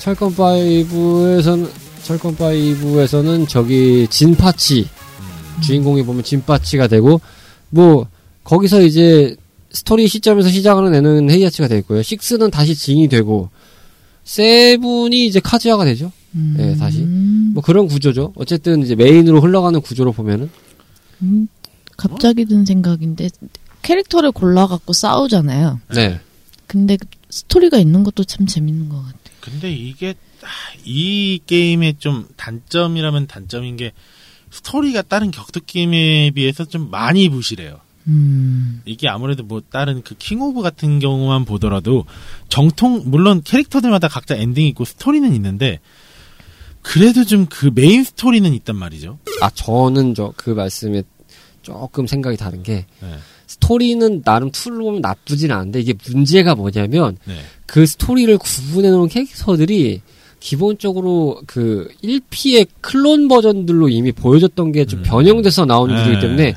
철권 0.00 0.34
5에서는 0.34 1.68
철권 2.02 2.36
5에서는 2.36 3.46
저기 3.46 4.06
진파치 4.08 4.88
주인공이 5.62 6.02
보면 6.04 6.24
진파치가 6.24 6.88
되고 6.88 7.20
뭐 7.68 8.06
거기서 8.42 8.80
이제 8.80 9.36
스토리 9.70 10.08
시점에서 10.08 10.48
시작하는 10.48 10.94
애는 10.94 11.30
헤이아치가 11.30 11.68
되고요. 11.68 12.00
6는 12.00 12.50
다시 12.50 12.74
진이 12.74 13.08
되고 13.08 13.50
seven이 14.24 15.26
이제 15.26 15.38
카즈야가 15.38 15.84
되죠. 15.84 16.10
네, 16.32 16.76
다시. 16.76 17.00
음, 17.00 17.50
뭐 17.54 17.62
그런 17.62 17.86
구조죠. 17.86 18.32
어쨌든 18.36 18.82
이제 18.82 18.94
메인으로 18.94 19.40
흘러가는 19.40 19.78
구조로 19.80 20.12
보면은 20.12 20.48
음, 21.22 21.46
갑자기 21.96 22.46
든 22.46 22.64
생각인데 22.64 23.28
캐릭터를 23.82 24.32
골라 24.32 24.66
갖고 24.66 24.92
싸우잖아요. 24.92 25.80
네. 25.94 26.20
근데 26.66 26.96
스토리가 27.28 27.78
있는 27.78 28.02
것도 28.02 28.24
참 28.24 28.46
재밌는 28.46 28.88
것 28.88 29.02
같아. 29.04 29.19
근데 29.40 29.72
이게 29.72 30.14
아, 30.42 30.46
이 30.84 31.40
게임의 31.46 31.96
좀 31.98 32.26
단점이라면 32.36 33.26
단점인 33.26 33.76
게 33.76 33.92
스토리가 34.50 35.02
다른 35.02 35.30
격투 35.30 35.60
게임에 35.66 36.30
비해서 36.34 36.64
좀 36.64 36.90
많이 36.90 37.28
부실해요. 37.28 37.80
음, 38.08 38.80
이게 38.86 39.08
아무래도 39.08 39.42
뭐 39.44 39.60
다른 39.70 40.02
그 40.02 40.14
킹오브 40.16 40.62
같은 40.62 40.98
경우만 40.98 41.44
보더라도 41.44 42.06
정통 42.48 43.02
물론 43.06 43.42
캐릭터들마다 43.44 44.08
각자 44.08 44.34
엔딩이 44.34 44.68
있고 44.70 44.84
스토리는 44.84 45.32
있는데 45.34 45.80
그래도 46.82 47.24
좀 47.24 47.46
그 47.50 47.70
메인 47.74 48.02
스토리는 48.04 48.52
있단 48.54 48.74
말이죠. 48.76 49.18
아 49.42 49.50
저는 49.50 50.14
저 50.14 50.32
그 50.36 50.50
말씀에 50.50 51.02
조금 51.62 52.06
생각이 52.06 52.38
다른 52.38 52.62
게 52.62 52.86
네. 53.00 53.18
스토리는 53.46 54.22
나름 54.22 54.50
two로 54.50 54.84
보면 54.84 55.00
나쁘진 55.02 55.52
않은데 55.52 55.80
이게 55.80 55.92
문제가 56.08 56.54
뭐냐면 56.54 57.18
네. 57.26 57.42
그 57.70 57.86
스토리를 57.86 58.36
구분해 58.36 58.90
놓은 58.90 59.08
캐릭터들이 59.08 60.00
기본적으로 60.40 61.40
그 61.46 61.88
1P의 62.02 62.66
클론 62.80 63.28
버전들로 63.28 63.88
이미 63.88 64.10
보여줬던 64.10 64.72
게좀 64.72 65.00
음. 65.00 65.02
변형돼서 65.04 65.66
나오는 65.66 65.94
네. 65.94 66.00
구조이기 66.00 66.20
때문에 66.20 66.56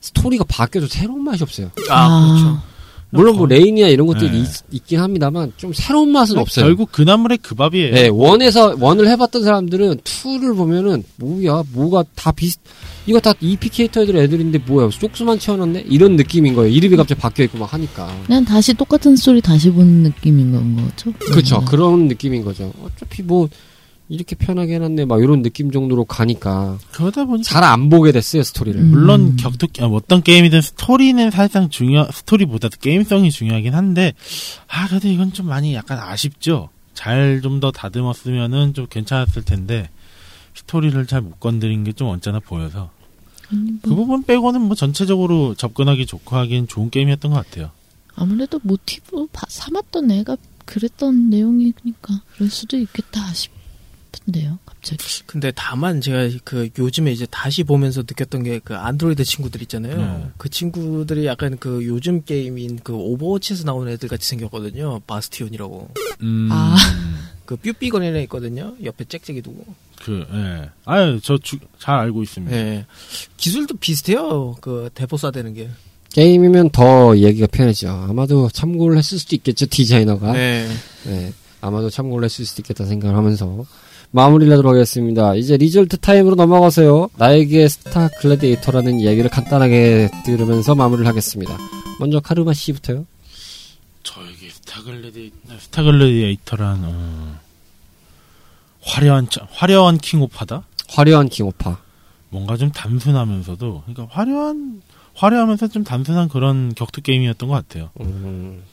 스토리가 0.00 0.44
바뀌어도 0.44 0.86
새로운 0.86 1.22
맛이 1.22 1.42
없어요. 1.42 1.70
아, 1.90 2.28
그렇죠. 2.28 2.62
물론 3.10 3.36
뭐 3.36 3.46
레이니아 3.46 3.88
이런 3.88 4.06
것들이 4.06 4.30
네. 4.30 4.44
있, 4.70 4.86
긴 4.86 5.00
합니다만 5.00 5.52
좀 5.58 5.74
새로운 5.74 6.10
맛은 6.10 6.38
없어요. 6.38 6.64
결국 6.64 6.90
그 6.90 7.02
나물의 7.02 7.38
그 7.42 7.54
밥이에요. 7.54 7.94
네, 7.94 8.08
one에서 8.08 8.74
one을 8.80 9.06
해봤던 9.08 9.44
사람들은 9.44 10.00
two를 10.02 10.54
보면은 10.54 11.04
뭐야, 11.16 11.64
뭐가 11.72 12.04
다 12.14 12.32
비슷. 12.32 12.60
이거 13.06 13.20
다 13.20 13.32
2P 13.40 13.68
캐릭터들 13.68 14.16
애들인데 14.16 14.58
뭐야, 14.66 14.88
쪽수만 14.88 15.38
채워놨네 15.38 15.84
이런 15.88 16.16
느낌인 16.16 16.54
거예요. 16.54 16.72
이름이 16.72 16.96
갑자기 16.96 17.20
바뀌어 17.20 17.44
있고 17.44 17.58
막 17.58 17.72
하니까. 17.74 18.14
그냥 18.26 18.44
다시 18.44 18.72
똑같은 18.74 19.14
스토리 19.16 19.40
다시 19.42 19.70
보는 19.70 20.04
느낌인 20.04 20.52
건 20.52 20.76
거죠? 20.76 21.12
그렇죠, 21.18 21.58
음. 21.58 21.64
그런 21.66 22.08
느낌인 22.08 22.44
거죠. 22.44 22.72
어차피 22.82 23.22
뭐 23.22 23.48
이렇게 24.08 24.36
편하게 24.36 24.74
해놨네, 24.74 25.06
막 25.06 25.22
이런 25.22 25.42
느낌 25.42 25.70
정도로 25.70 26.04
가니까 26.04 26.78
그러다 26.92 27.24
보니까 27.24 27.42
잘안 27.48 27.88
보게 27.90 28.12
됐어요 28.12 28.42
스토리를. 28.42 28.78
음. 28.80 28.88
물론 28.90 29.36
격투 29.36 29.66
아, 29.80 29.86
어떤 29.86 30.22
게임이든 30.22 30.60
스토리는 30.62 31.30
사실상 31.30 31.68
중요 31.70 32.06
스토리보다도 32.12 32.76
게임성이 32.80 33.30
중요하긴 33.30 33.74
한데 33.74 34.12
아 34.68 34.86
그래도 34.88 35.08
이건 35.08 35.32
좀 35.32 35.46
많이 35.48 35.74
약간 35.74 35.98
아쉽죠. 35.98 36.68
잘 36.94 37.40
좀 37.42 37.60
더 37.60 37.70
다듬었으면은 37.70 38.72
좀 38.74 38.86
괜찮았을 38.88 39.42
텐데 39.42 39.88
스토리를 40.54 41.04
잘 41.06 41.20
못 41.22 41.40
건드린 41.40 41.82
게 41.82 41.92
좀 41.92 42.08
언짢아 42.08 42.40
보여서 42.46 42.90
아니, 43.54 43.80
그 43.82 43.88
뭐, 43.88 43.96
부분 43.98 44.22
빼고는 44.24 44.60
뭐 44.62 44.74
전체적으로 44.74 45.54
접근하기 45.54 46.06
좋고 46.06 46.36
하기엔 46.36 46.68
좋은 46.68 46.90
게임이었던 46.90 47.30
것 47.32 47.44
같아요. 47.46 47.70
아무래도 48.16 48.60
모티브 48.62 49.28
바- 49.32 49.46
삼았던 49.48 50.10
애가 50.10 50.36
그랬던 50.64 51.30
내용이니까 51.30 52.22
그럴 52.34 52.48
수도 52.50 52.76
있겠다 52.78 53.32
싶. 53.32 53.52
싶은데요, 54.14 54.58
갑자기. 54.64 55.02
근데 55.26 55.50
다만 55.56 56.00
제가 56.00 56.28
그 56.44 56.70
요즘에 56.78 57.10
이제 57.10 57.26
다시 57.32 57.64
보면서 57.64 58.02
느꼈던 58.02 58.44
게 58.44 58.60
그 58.62 58.76
안드로이드 58.76 59.24
친구들 59.24 59.60
있잖아요. 59.62 59.96
네. 59.96 60.30
그 60.38 60.48
친구들이 60.48 61.26
약간 61.26 61.58
그 61.58 61.84
요즘 61.84 62.22
게임인 62.24 62.78
그 62.84 62.94
오버워치에서 62.94 63.64
나오는 63.64 63.90
애들 63.92 64.08
같이 64.08 64.28
생겼거든요. 64.28 65.00
바스티온이라고. 65.08 65.90
음, 66.22 66.48
아. 66.52 66.76
그 67.44 67.56
삐삐거리는 67.56 68.16
애 68.16 68.22
있거든요. 68.22 68.74
옆에 68.82 69.04
짹짹이 69.04 69.42
두고. 69.42 69.64
그, 70.02 70.26
예. 70.32 70.70
아유, 70.84 71.20
저, 71.22 71.38
주, 71.38 71.58
잘 71.78 71.96
알고 71.96 72.22
있습니다. 72.22 72.56
예. 72.56 72.86
기술도 73.36 73.76
비슷해요. 73.76 74.56
그 74.60 74.90
대포 74.94 75.16
쏴대는 75.16 75.54
게. 75.54 75.68
게임이면 76.12 76.70
더 76.70 77.16
얘기가 77.16 77.48
편해져. 77.48 77.90
아마도 77.90 78.48
참고를 78.48 78.96
했을 78.96 79.18
수도 79.18 79.34
있겠죠, 79.36 79.66
디자이너가. 79.66 80.32
네. 80.32 80.68
네, 81.04 81.32
아마도 81.60 81.90
참고를 81.90 82.24
했을 82.26 82.44
수도 82.44 82.62
있겠다 82.62 82.86
생각을 82.86 83.16
하면서 83.16 83.64
마무리를 84.12 84.52
하도록 84.52 84.72
하겠습니다. 84.72 85.34
이제 85.34 85.56
result 85.56 85.98
time으로 85.98 86.36
넘어가서요. 86.36 87.10
나에게 87.16 87.68
스타 87.68 88.08
글래디에이터라는 88.20 89.00
이야기를 89.00 89.28
간단하게 89.28 90.08
들으면서 90.24 90.76
마무리를 90.76 91.04
하겠습니다. 91.04 91.58
먼저 91.98 92.20
카르마 92.20 92.52
씨부터요. 92.54 93.06
저에게 94.04 94.33
스타글래디, 94.78 95.32
스타글래디에이터란, 95.60 96.80
어, 96.82 97.38
화려한, 98.82 99.28
차- 99.30 99.46
화려한 99.52 99.98
킹오파다? 99.98 100.64
화려한 100.88 101.28
킹오파. 101.28 101.78
뭔가 102.30 102.56
좀 102.56 102.72
단순하면서도, 102.72 103.84
그러니까 103.86 104.08
화려한, 104.14 104.82
화려하면서 105.14 105.68
좀 105.68 105.84
단순한 105.84 106.28
그런 106.28 106.74
격투 106.74 107.02
게임이었던 107.02 107.48
것 107.48 107.54
같아요. 107.54 107.90
음, 108.00 108.64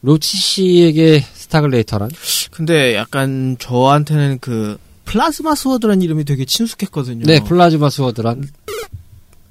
로치 0.00 0.38
씨에게 0.38 1.20
스타 1.20 1.60
글래디에이터란? 1.60 2.10
근데 2.50 2.94
약간 2.94 3.56
저한테는 3.58 4.38
그 4.40 4.78
플라즈마 5.04 5.54
스워드라는 5.54 6.00
이름이 6.00 6.24
되게 6.24 6.46
친숙했거든요. 6.46 7.26
네, 7.26 7.40
플라즈마 7.40 7.90
스워드란? 7.90 8.48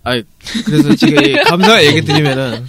아 0.04 0.22
그래서 0.66 0.96
지금 0.96 1.24
이 1.24 1.34
감사 1.43 1.84
얘기 1.86 2.02
드리면은 2.02 2.66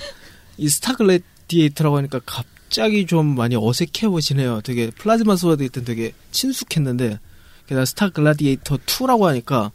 이 0.59 0.69
스타글래디에이터라고 0.69 1.97
하니까 1.99 2.21
갑 2.27 2.45
자기 2.69 3.07
좀 3.07 3.35
많이 3.35 3.57
어색해보시네요. 3.57 4.61
되게 4.63 4.91
플라즈마 4.91 5.37
스워드 5.37 5.63
있던 5.65 5.85
되게 5.85 6.13
친숙했는데 6.33 7.19
게다가 7.67 7.85
스타글래디에이터 7.85 8.79
2라고 8.79 9.23
하니까 9.25 9.73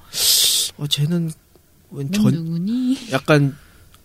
어 0.78 0.88
쟤는 0.88 1.32
웬넌전 1.92 2.34
누구니? 2.34 2.98
약간 3.12 3.56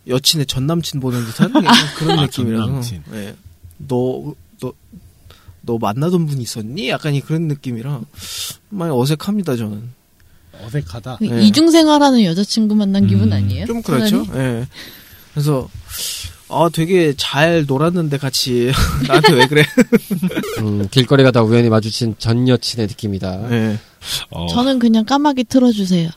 여친의 0.08 0.46
전 0.46 0.66
남친 0.66 1.00
보는 1.00 1.24
듯한 1.26 1.52
그런 1.98 2.18
아, 2.18 2.22
느낌이라서 2.22 2.64
전남친. 2.64 3.02
예. 3.12 3.34
너, 3.78 4.34
너, 4.60 4.72
너 5.62 5.78
만나던 5.78 6.26
분 6.26 6.40
있었니? 6.40 6.88
약간 6.88 7.14
이 7.14 7.20
그런 7.20 7.42
느낌이라 7.48 8.00
많이 8.70 8.92
어색합니다 8.92 9.56
저는. 9.56 9.90
어색하다. 10.64 11.18
네. 11.20 11.42
이중 11.44 11.70
생활하는 11.70 12.24
여자친구 12.24 12.74
만난 12.74 13.06
기분 13.06 13.28
음. 13.28 13.32
아니에요? 13.34 13.66
좀 13.66 13.82
그렇죠. 13.82 14.24
예. 14.34 14.66
그래서 15.34 15.68
아 16.48 16.68
되게 16.72 17.12
잘 17.16 17.64
놀았는데 17.66 18.18
같이 18.18 18.70
나한테 19.08 19.32
왜 19.32 19.46
그래? 19.46 19.64
음, 20.60 20.86
길거리 20.90 21.22
가다 21.24 21.42
우연히 21.42 21.68
마주친 21.68 22.14
전 22.18 22.46
여친의 22.48 22.86
느낌이다. 22.86 23.50
예. 23.52 23.78
어, 24.30 24.46
저는 24.48 24.78
그냥 24.78 25.04
까마귀 25.04 25.44
틀어주세요. 25.44 26.10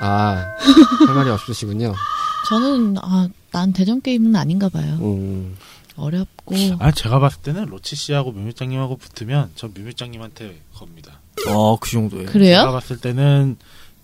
아, 0.00 0.44
할 1.06 1.14
말이 1.14 1.30
없으시군요. 1.30 1.94
저는 2.48 2.96
아, 3.00 3.28
난 3.52 3.72
대전 3.72 4.00
게임은 4.00 4.34
아닌가 4.34 4.68
봐요. 4.68 4.98
음, 5.00 5.56
어렵고 5.96 6.54
아, 6.80 6.90
제가 6.90 7.18
봤을 7.20 7.42
때는 7.42 7.66
로치 7.66 7.94
씨하고 7.94 8.32
묘묘장님하고 8.32 8.96
붙으면 8.96 9.50
전 9.54 9.72
묘묘장님한테 9.76 10.60
겁니다. 10.74 11.20
어그 11.46 11.88
정도예요. 11.90 12.26
제가 12.26 12.32
그래요? 12.32 12.72
봤을 12.72 12.96
때는 12.98 13.56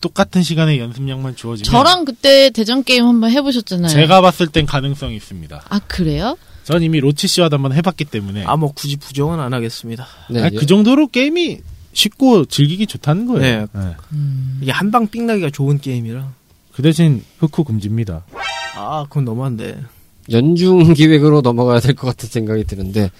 똑같은 0.04 0.42
시간에 0.42 0.78
연습량만 0.78 1.34
주어지면 1.34 1.64
저랑 1.64 2.04
그때 2.04 2.50
대전 2.50 2.84
게임 2.84 3.06
한번 3.06 3.30
해보셨잖아요. 3.30 3.88
제가 3.88 4.20
봤을 4.20 4.48
땐 4.48 4.66
가능성이 4.66 5.16
있습니다. 5.16 5.62
아 5.66 5.78
그래요? 5.88 6.36
전 6.64 6.82
이미 6.82 7.00
로치 7.00 7.26
씨와도 7.26 7.56
한번 7.56 7.72
해봤기 7.72 8.04
때문에 8.04 8.44
아 8.44 8.56
뭐 8.56 8.72
굳이 8.72 8.96
부정은 8.96 9.40
안 9.40 9.54
하겠습니다. 9.54 10.06
네. 10.28 10.42
아니, 10.42 10.56
그 10.58 10.66
정도로 10.66 11.06
게임이 11.08 11.60
쉽고 11.94 12.44
즐기기 12.44 12.86
좋다는 12.86 13.24
거예요. 13.26 13.60
네. 13.60 13.66
네. 13.80 13.94
음, 14.12 14.58
이게 14.60 14.72
한방 14.72 15.08
삥나기가 15.08 15.48
좋은 15.50 15.80
게임이라. 15.80 16.28
그 16.74 16.82
대신 16.82 17.24
흑후 17.38 17.64
금지입니다. 17.64 18.24
아 18.76 19.04
그건 19.08 19.24
너무한데. 19.24 19.80
연중 20.30 20.92
기획으로 20.94 21.40
넘어가야 21.40 21.80
될 21.80 21.94
것 21.94 22.06
같은 22.08 22.28
생각이 22.28 22.64
드는데 22.64 23.10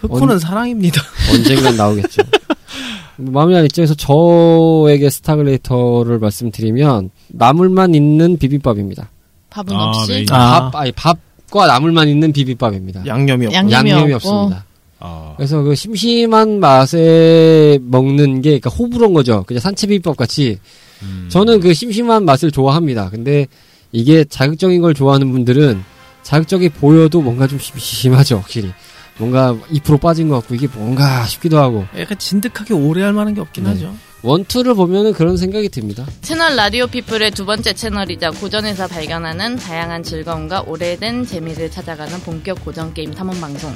흑호는 0.00 0.34
언- 0.34 0.38
사랑입니다. 0.38 1.00
언젠간 1.32 1.76
나오겠죠. 1.76 2.22
마무리한 3.20 3.64
입장에서 3.66 3.94
저에게 3.94 5.10
스타글래디에이터를 5.10 6.18
말씀드리면 6.18 7.10
나물만 7.28 7.94
있는 7.94 8.36
비빔밥입니다. 8.38 9.10
밥은 9.50 9.74
아, 9.74 9.84
없이 9.90 10.12
메인. 10.12 10.26
아. 10.30 10.70
밥 10.70 10.76
아니 10.80 10.92
밥과 10.92 11.66
나물만 11.66 12.08
있는 12.08 12.32
비빔밥입니다. 12.32 13.04
양념이 13.06 13.46
없고. 13.46 13.54
양- 13.56 13.70
양념이 13.70 13.90
양념이 13.90 14.12
없고. 14.14 14.28
없습니다. 14.28 14.64
아, 15.00 15.32
그래서 15.36 15.62
그 15.62 15.74
심심한 15.74 16.60
맛에 16.60 17.78
먹는 17.82 18.42
게 18.42 18.58
그러니까 18.58 18.70
호불호인 18.70 19.14
거죠. 19.14 19.44
그냥 19.46 19.60
산채 19.60 19.86
비빔밥 19.88 20.16
같이 20.16 20.58
음. 21.02 21.26
저는 21.30 21.60
그 21.60 21.72
심심한 21.72 22.24
맛을 22.24 22.50
좋아합니다. 22.50 23.08
근데 23.10 23.46
이게 23.92 24.24
자극적인 24.24 24.82
걸 24.82 24.92
좋아하는 24.94 25.32
분들은 25.32 25.82
자극적이 26.22 26.68
보여도 26.68 27.22
뭔가 27.22 27.46
좀 27.46 27.58
심심하죠, 27.58 28.36
확실히. 28.36 28.70
뭔가 29.18 29.54
2% 29.70 30.00
빠진 30.00 30.28
것 30.28 30.36
같고 30.36 30.54
이게 30.54 30.66
뭔가 30.66 31.24
싶기도 31.26 31.58
하고 31.58 31.86
약간 31.98 32.18
진득하게 32.18 32.74
오래 32.74 33.02
할 33.02 33.12
만한 33.12 33.34
게 33.34 33.40
없긴 33.40 33.64
네. 33.64 33.70
하죠. 33.70 33.94
one 34.22 34.38
two를 34.38 34.74
보면은 34.74 35.12
그런 35.14 35.36
생각이 35.36 35.70
듭니다. 35.70 36.06
채널 36.20 36.54
라디오 36.54 36.86
피플의 36.86 37.30
두 37.30 37.46
번째 37.46 37.72
채널이자 37.72 38.32
고전에서 38.32 38.86
발견하는 38.86 39.56
다양한 39.56 40.02
즐거움과 40.02 40.62
오래된 40.66 41.24
재미를 41.26 41.70
찾아가는 41.70 42.20
본격 42.20 42.62
고전 42.64 42.92
게임 42.92 43.14
탐험 43.14 43.40
방송. 43.40 43.74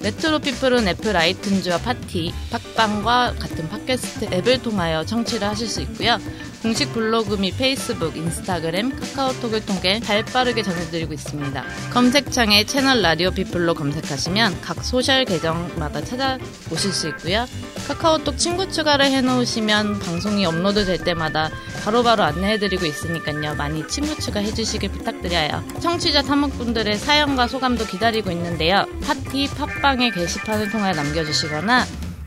레트로 0.00 0.38
피플은 0.38 0.88
애플 0.88 1.12
아이튠즈와 1.12 1.82
팟티, 1.82 2.32
팟빵과 2.50 3.34
같은 3.38 3.68
팟캐스트 3.68 4.28
앱을 4.32 4.62
통하여 4.62 5.04
청취를 5.04 5.46
하실 5.46 5.66
수 5.66 5.82
있고요. 5.82 6.18
공식 6.62 6.92
블로그 6.92 7.36
및 7.36 7.56
페이스북, 7.56 8.16
인스타그램, 8.16 8.94
카카오톡을 8.94 9.64
통해 9.64 10.00
발 10.04 10.22
빠르게 10.24 10.62
전해드리고 10.62 11.14
있습니다. 11.14 11.64
검색창에 11.92 12.64
채널 12.64 13.00
라디오 13.00 13.30
피플로 13.30 13.74
검색하시면 13.74 14.60
각 14.60 14.84
소셜 14.84 15.24
계정마다 15.24 16.04
찾아보실 16.04 16.92
수 16.92 17.08
있고요. 17.08 17.46
카카오톡 17.88 18.36
친구 18.36 18.70
추가를 18.70 19.06
해놓으시면 19.06 20.00
방송이 20.00 20.44
업로드 20.44 20.84
될 20.84 20.98
때마다 20.98 21.50
바로바로 21.82 22.22
안내해드리고 22.24 22.84
있으니까요. 22.84 23.54
많이 23.54 23.86
친구 23.88 24.14
추가해주시길 24.20 24.90
부탁드려요. 24.90 25.64
청취자 25.80 26.22
탐험분들의 26.22 26.98
사연과 26.98 27.48
소감도 27.48 27.86
기다리고 27.86 28.30
있는데요. 28.32 28.84
팟티 29.02 29.48
팟빵의 29.48 30.12
게시판을 30.12 30.70
통해 30.70 30.92
남겨주시거나 30.92 31.86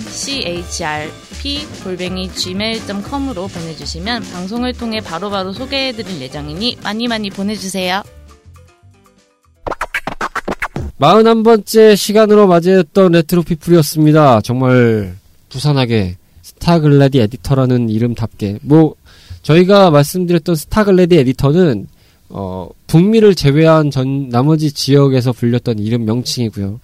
골뱅이 1.84 2.30
gmail.com으로 2.30 3.48
보내주시면 3.48 4.24
방송을 4.32 4.74
통해 4.74 5.00
바로 5.00 5.30
바로 5.30 5.54
소개해드릴 5.54 6.22
예정이니 6.22 6.78
많이 6.84 7.08
많이 7.08 7.30
보내주세요. 7.30 8.04
41번째 11.00 11.96
시간으로 11.96 12.48
맞이했던 12.48 13.14
레트로 13.14 13.44
피플이었습니다. 13.44 14.42
정말 14.42 15.16
부산하게 15.48 16.18
스타글래디에이터라는 16.42 17.90
이름답게 17.90 18.60
뭐 18.62 18.96
저희가 19.44 19.92
말씀드렸던 19.92 20.56
스타글래디에이터는 20.56 21.88
어 22.30 22.70
북미를 22.88 23.34
제외한 23.34 23.92
전 23.92 24.30
나머지 24.30 24.72
지역에서 24.72 25.32
불렸던 25.32 25.80
이름 25.80 26.06
명칭이고요. 26.06 26.80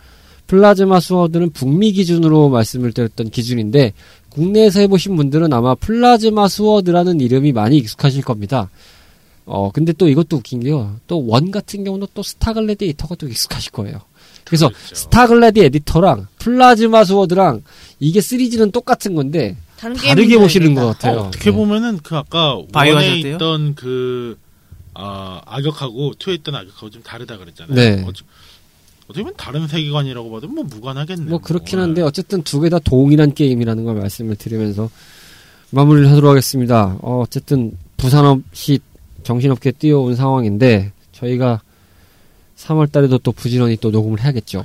Plasma 0.47 0.99
Sword는 0.99 1.51
북미 1.51 1.91
기준으로 1.91 2.49
말씀을 2.49 2.91
드렸던 2.93 3.29
기준인데 3.29 3.93
국내에서 4.29 4.79
해보신 4.81 5.15
분들은 5.15 5.51
아마 5.53 5.75
Plasma 5.75 6.47
Sword라는 6.47 7.19
이름이 7.21 7.51
많이 7.53 7.77
익숙하실 7.77 8.23
겁니다. 8.23 8.69
어, 9.45 9.71
근데 9.71 9.93
또 9.93 10.09
이것도 10.09 10.37
웃긴 10.37 10.61
게요. 10.61 10.95
또 11.07 11.19
one 11.19 11.51
같은 11.51 11.83
경우는 11.83 12.07
또 12.13 12.23
Star 12.23 12.85
Gladiator가 12.85 13.15
또 13.15 13.27
익숙하실 13.27 13.71
거예요. 13.71 14.01
그래서 14.43 14.69
그렇죠. 14.69 14.95
Star 14.95 15.61
Gladiator랑 15.61 16.27
Plasma 16.39 17.03
Sword랑 17.05 17.63
이게 17.99 18.21
시리즈는 18.21 18.71
똑같은 18.71 19.15
건데 19.15 19.55
다른 19.77 19.95
다르게 19.95 20.37
보시는 20.37 20.67
줄 20.67 20.75
것. 20.75 20.85
같아요. 20.87 21.17
어, 21.19 21.27
어떻게 21.27 21.51
네. 21.51 21.55
보면은 21.55 21.99
그 22.03 22.15
아까 22.15 22.59
바이오 22.71 22.95
one에? 22.95 23.19
있던 23.19 23.75
그 23.75 24.37
아, 24.93 25.41
악역하고 25.45 26.13
two에 26.17 26.35
있던 26.35 26.55
악역하고 26.55 26.89
좀 26.89 27.03
다르다 27.03 27.37
그랬잖아요. 27.37 27.75
네. 27.75 28.03
어, 28.07 28.11
어떻게 29.07 29.21
보면 29.21 29.33
다른 29.37 29.67
세계관이라고 29.67 30.31
봐도 30.31 30.47
뭐 30.47 30.63
무관하겠네요. 30.63 31.29
뭐 31.29 31.39
그렇긴 31.39 31.79
한데 31.79 32.01
어쨌든 32.01 32.41
두 32.43 32.59
개 32.61 32.69
다 32.69 32.79
동일한 32.79 33.33
게임이라는 33.33 33.83
걸 33.83 33.95
말씀을 33.95 34.35
드리면서 34.35 34.89
마무리를 35.71 36.09
하도록 36.09 36.29
하겠습니다. 36.29 36.97
어, 37.01 37.21
어쨌든 37.21 37.77
부산 37.97 38.25
없이 38.25 38.79
정신없게 39.23 39.71
뛰어온 39.73 40.15
상황인데 40.15 40.91
저희가 41.11 41.61
3월 42.57 42.91
달에도 42.91 43.17
또 43.19 43.31
부지런히 43.31 43.77
또 43.77 43.91
녹음을 43.91 44.21
해야겠죠. 44.23 44.63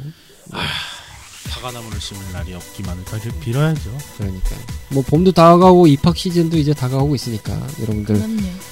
사과나무를 1.49 2.01
심을 2.01 2.23
날이 2.33 2.55
없기만을 2.55 3.03
빌- 3.05 3.41
빌어야죠. 3.41 3.99
그러니까 4.19 4.51
뭐 4.93 5.03
봄도 5.03 5.33
다가오고 5.33 5.87
입학 5.89 6.17
시즌도 6.17 6.57
이제 6.59 6.73
다가오고 6.73 7.15
있으니까 7.15 7.53
여러분들. 7.81 8.15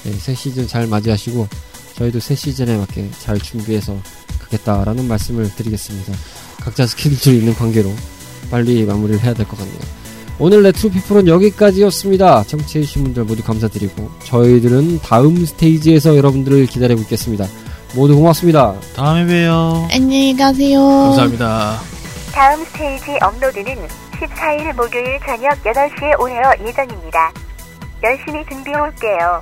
네, 0.03 0.11
새 0.13 0.33
시즌 0.33 0.67
잘 0.67 0.87
맞이하시고 0.87 1.47
저희도 1.99 2.19
새 2.19 2.33
시즌에 2.33 2.77
맞게 2.77 3.09
잘 3.19 3.37
준비해서 3.37 3.95
가겠다라는 4.43 5.07
말씀을 5.07 5.53
드리겠습니다. 5.53 6.13
각자 6.61 6.87
스케줄이 6.87 7.37
있는 7.39 7.53
관계로 7.53 7.91
빨리 8.49 8.83
마무리를 8.85 9.19
해야 9.21 9.33
될 9.33 9.45
것 9.45 9.57
같네요. 9.59 9.77
오늘 10.39 10.63
레트로피플은 10.63 11.27
여기까지였습니다. 11.27 12.43
청취해주신 12.45 13.03
분들 13.03 13.25
모두 13.25 13.43
감사드리고 13.43 14.09
저희들은 14.23 14.99
다음 15.01 15.45
스테이지에서 15.45 16.15
여러분들을 16.15 16.65
기다리고 16.67 17.01
있겠습니다. 17.01 17.45
모두 17.93 18.15
고맙습니다. 18.15 18.75
다음에 18.95 19.25
봬요. 19.25 19.87
안녕히 19.91 20.35
가세요. 20.37 20.79
감사합니다. 20.79 21.79
다음 22.31 22.63
스테이지 22.63 23.05
업로드는 23.21 23.75
14일 24.13 24.73
목요일 24.75 25.19
저녁 25.25 25.61
8시에 25.63 26.17
오늘 26.19 26.41
예정입니다. 26.65 27.33
열심히 28.03 28.45
준비해 28.49 28.77
올게요. 28.79 29.41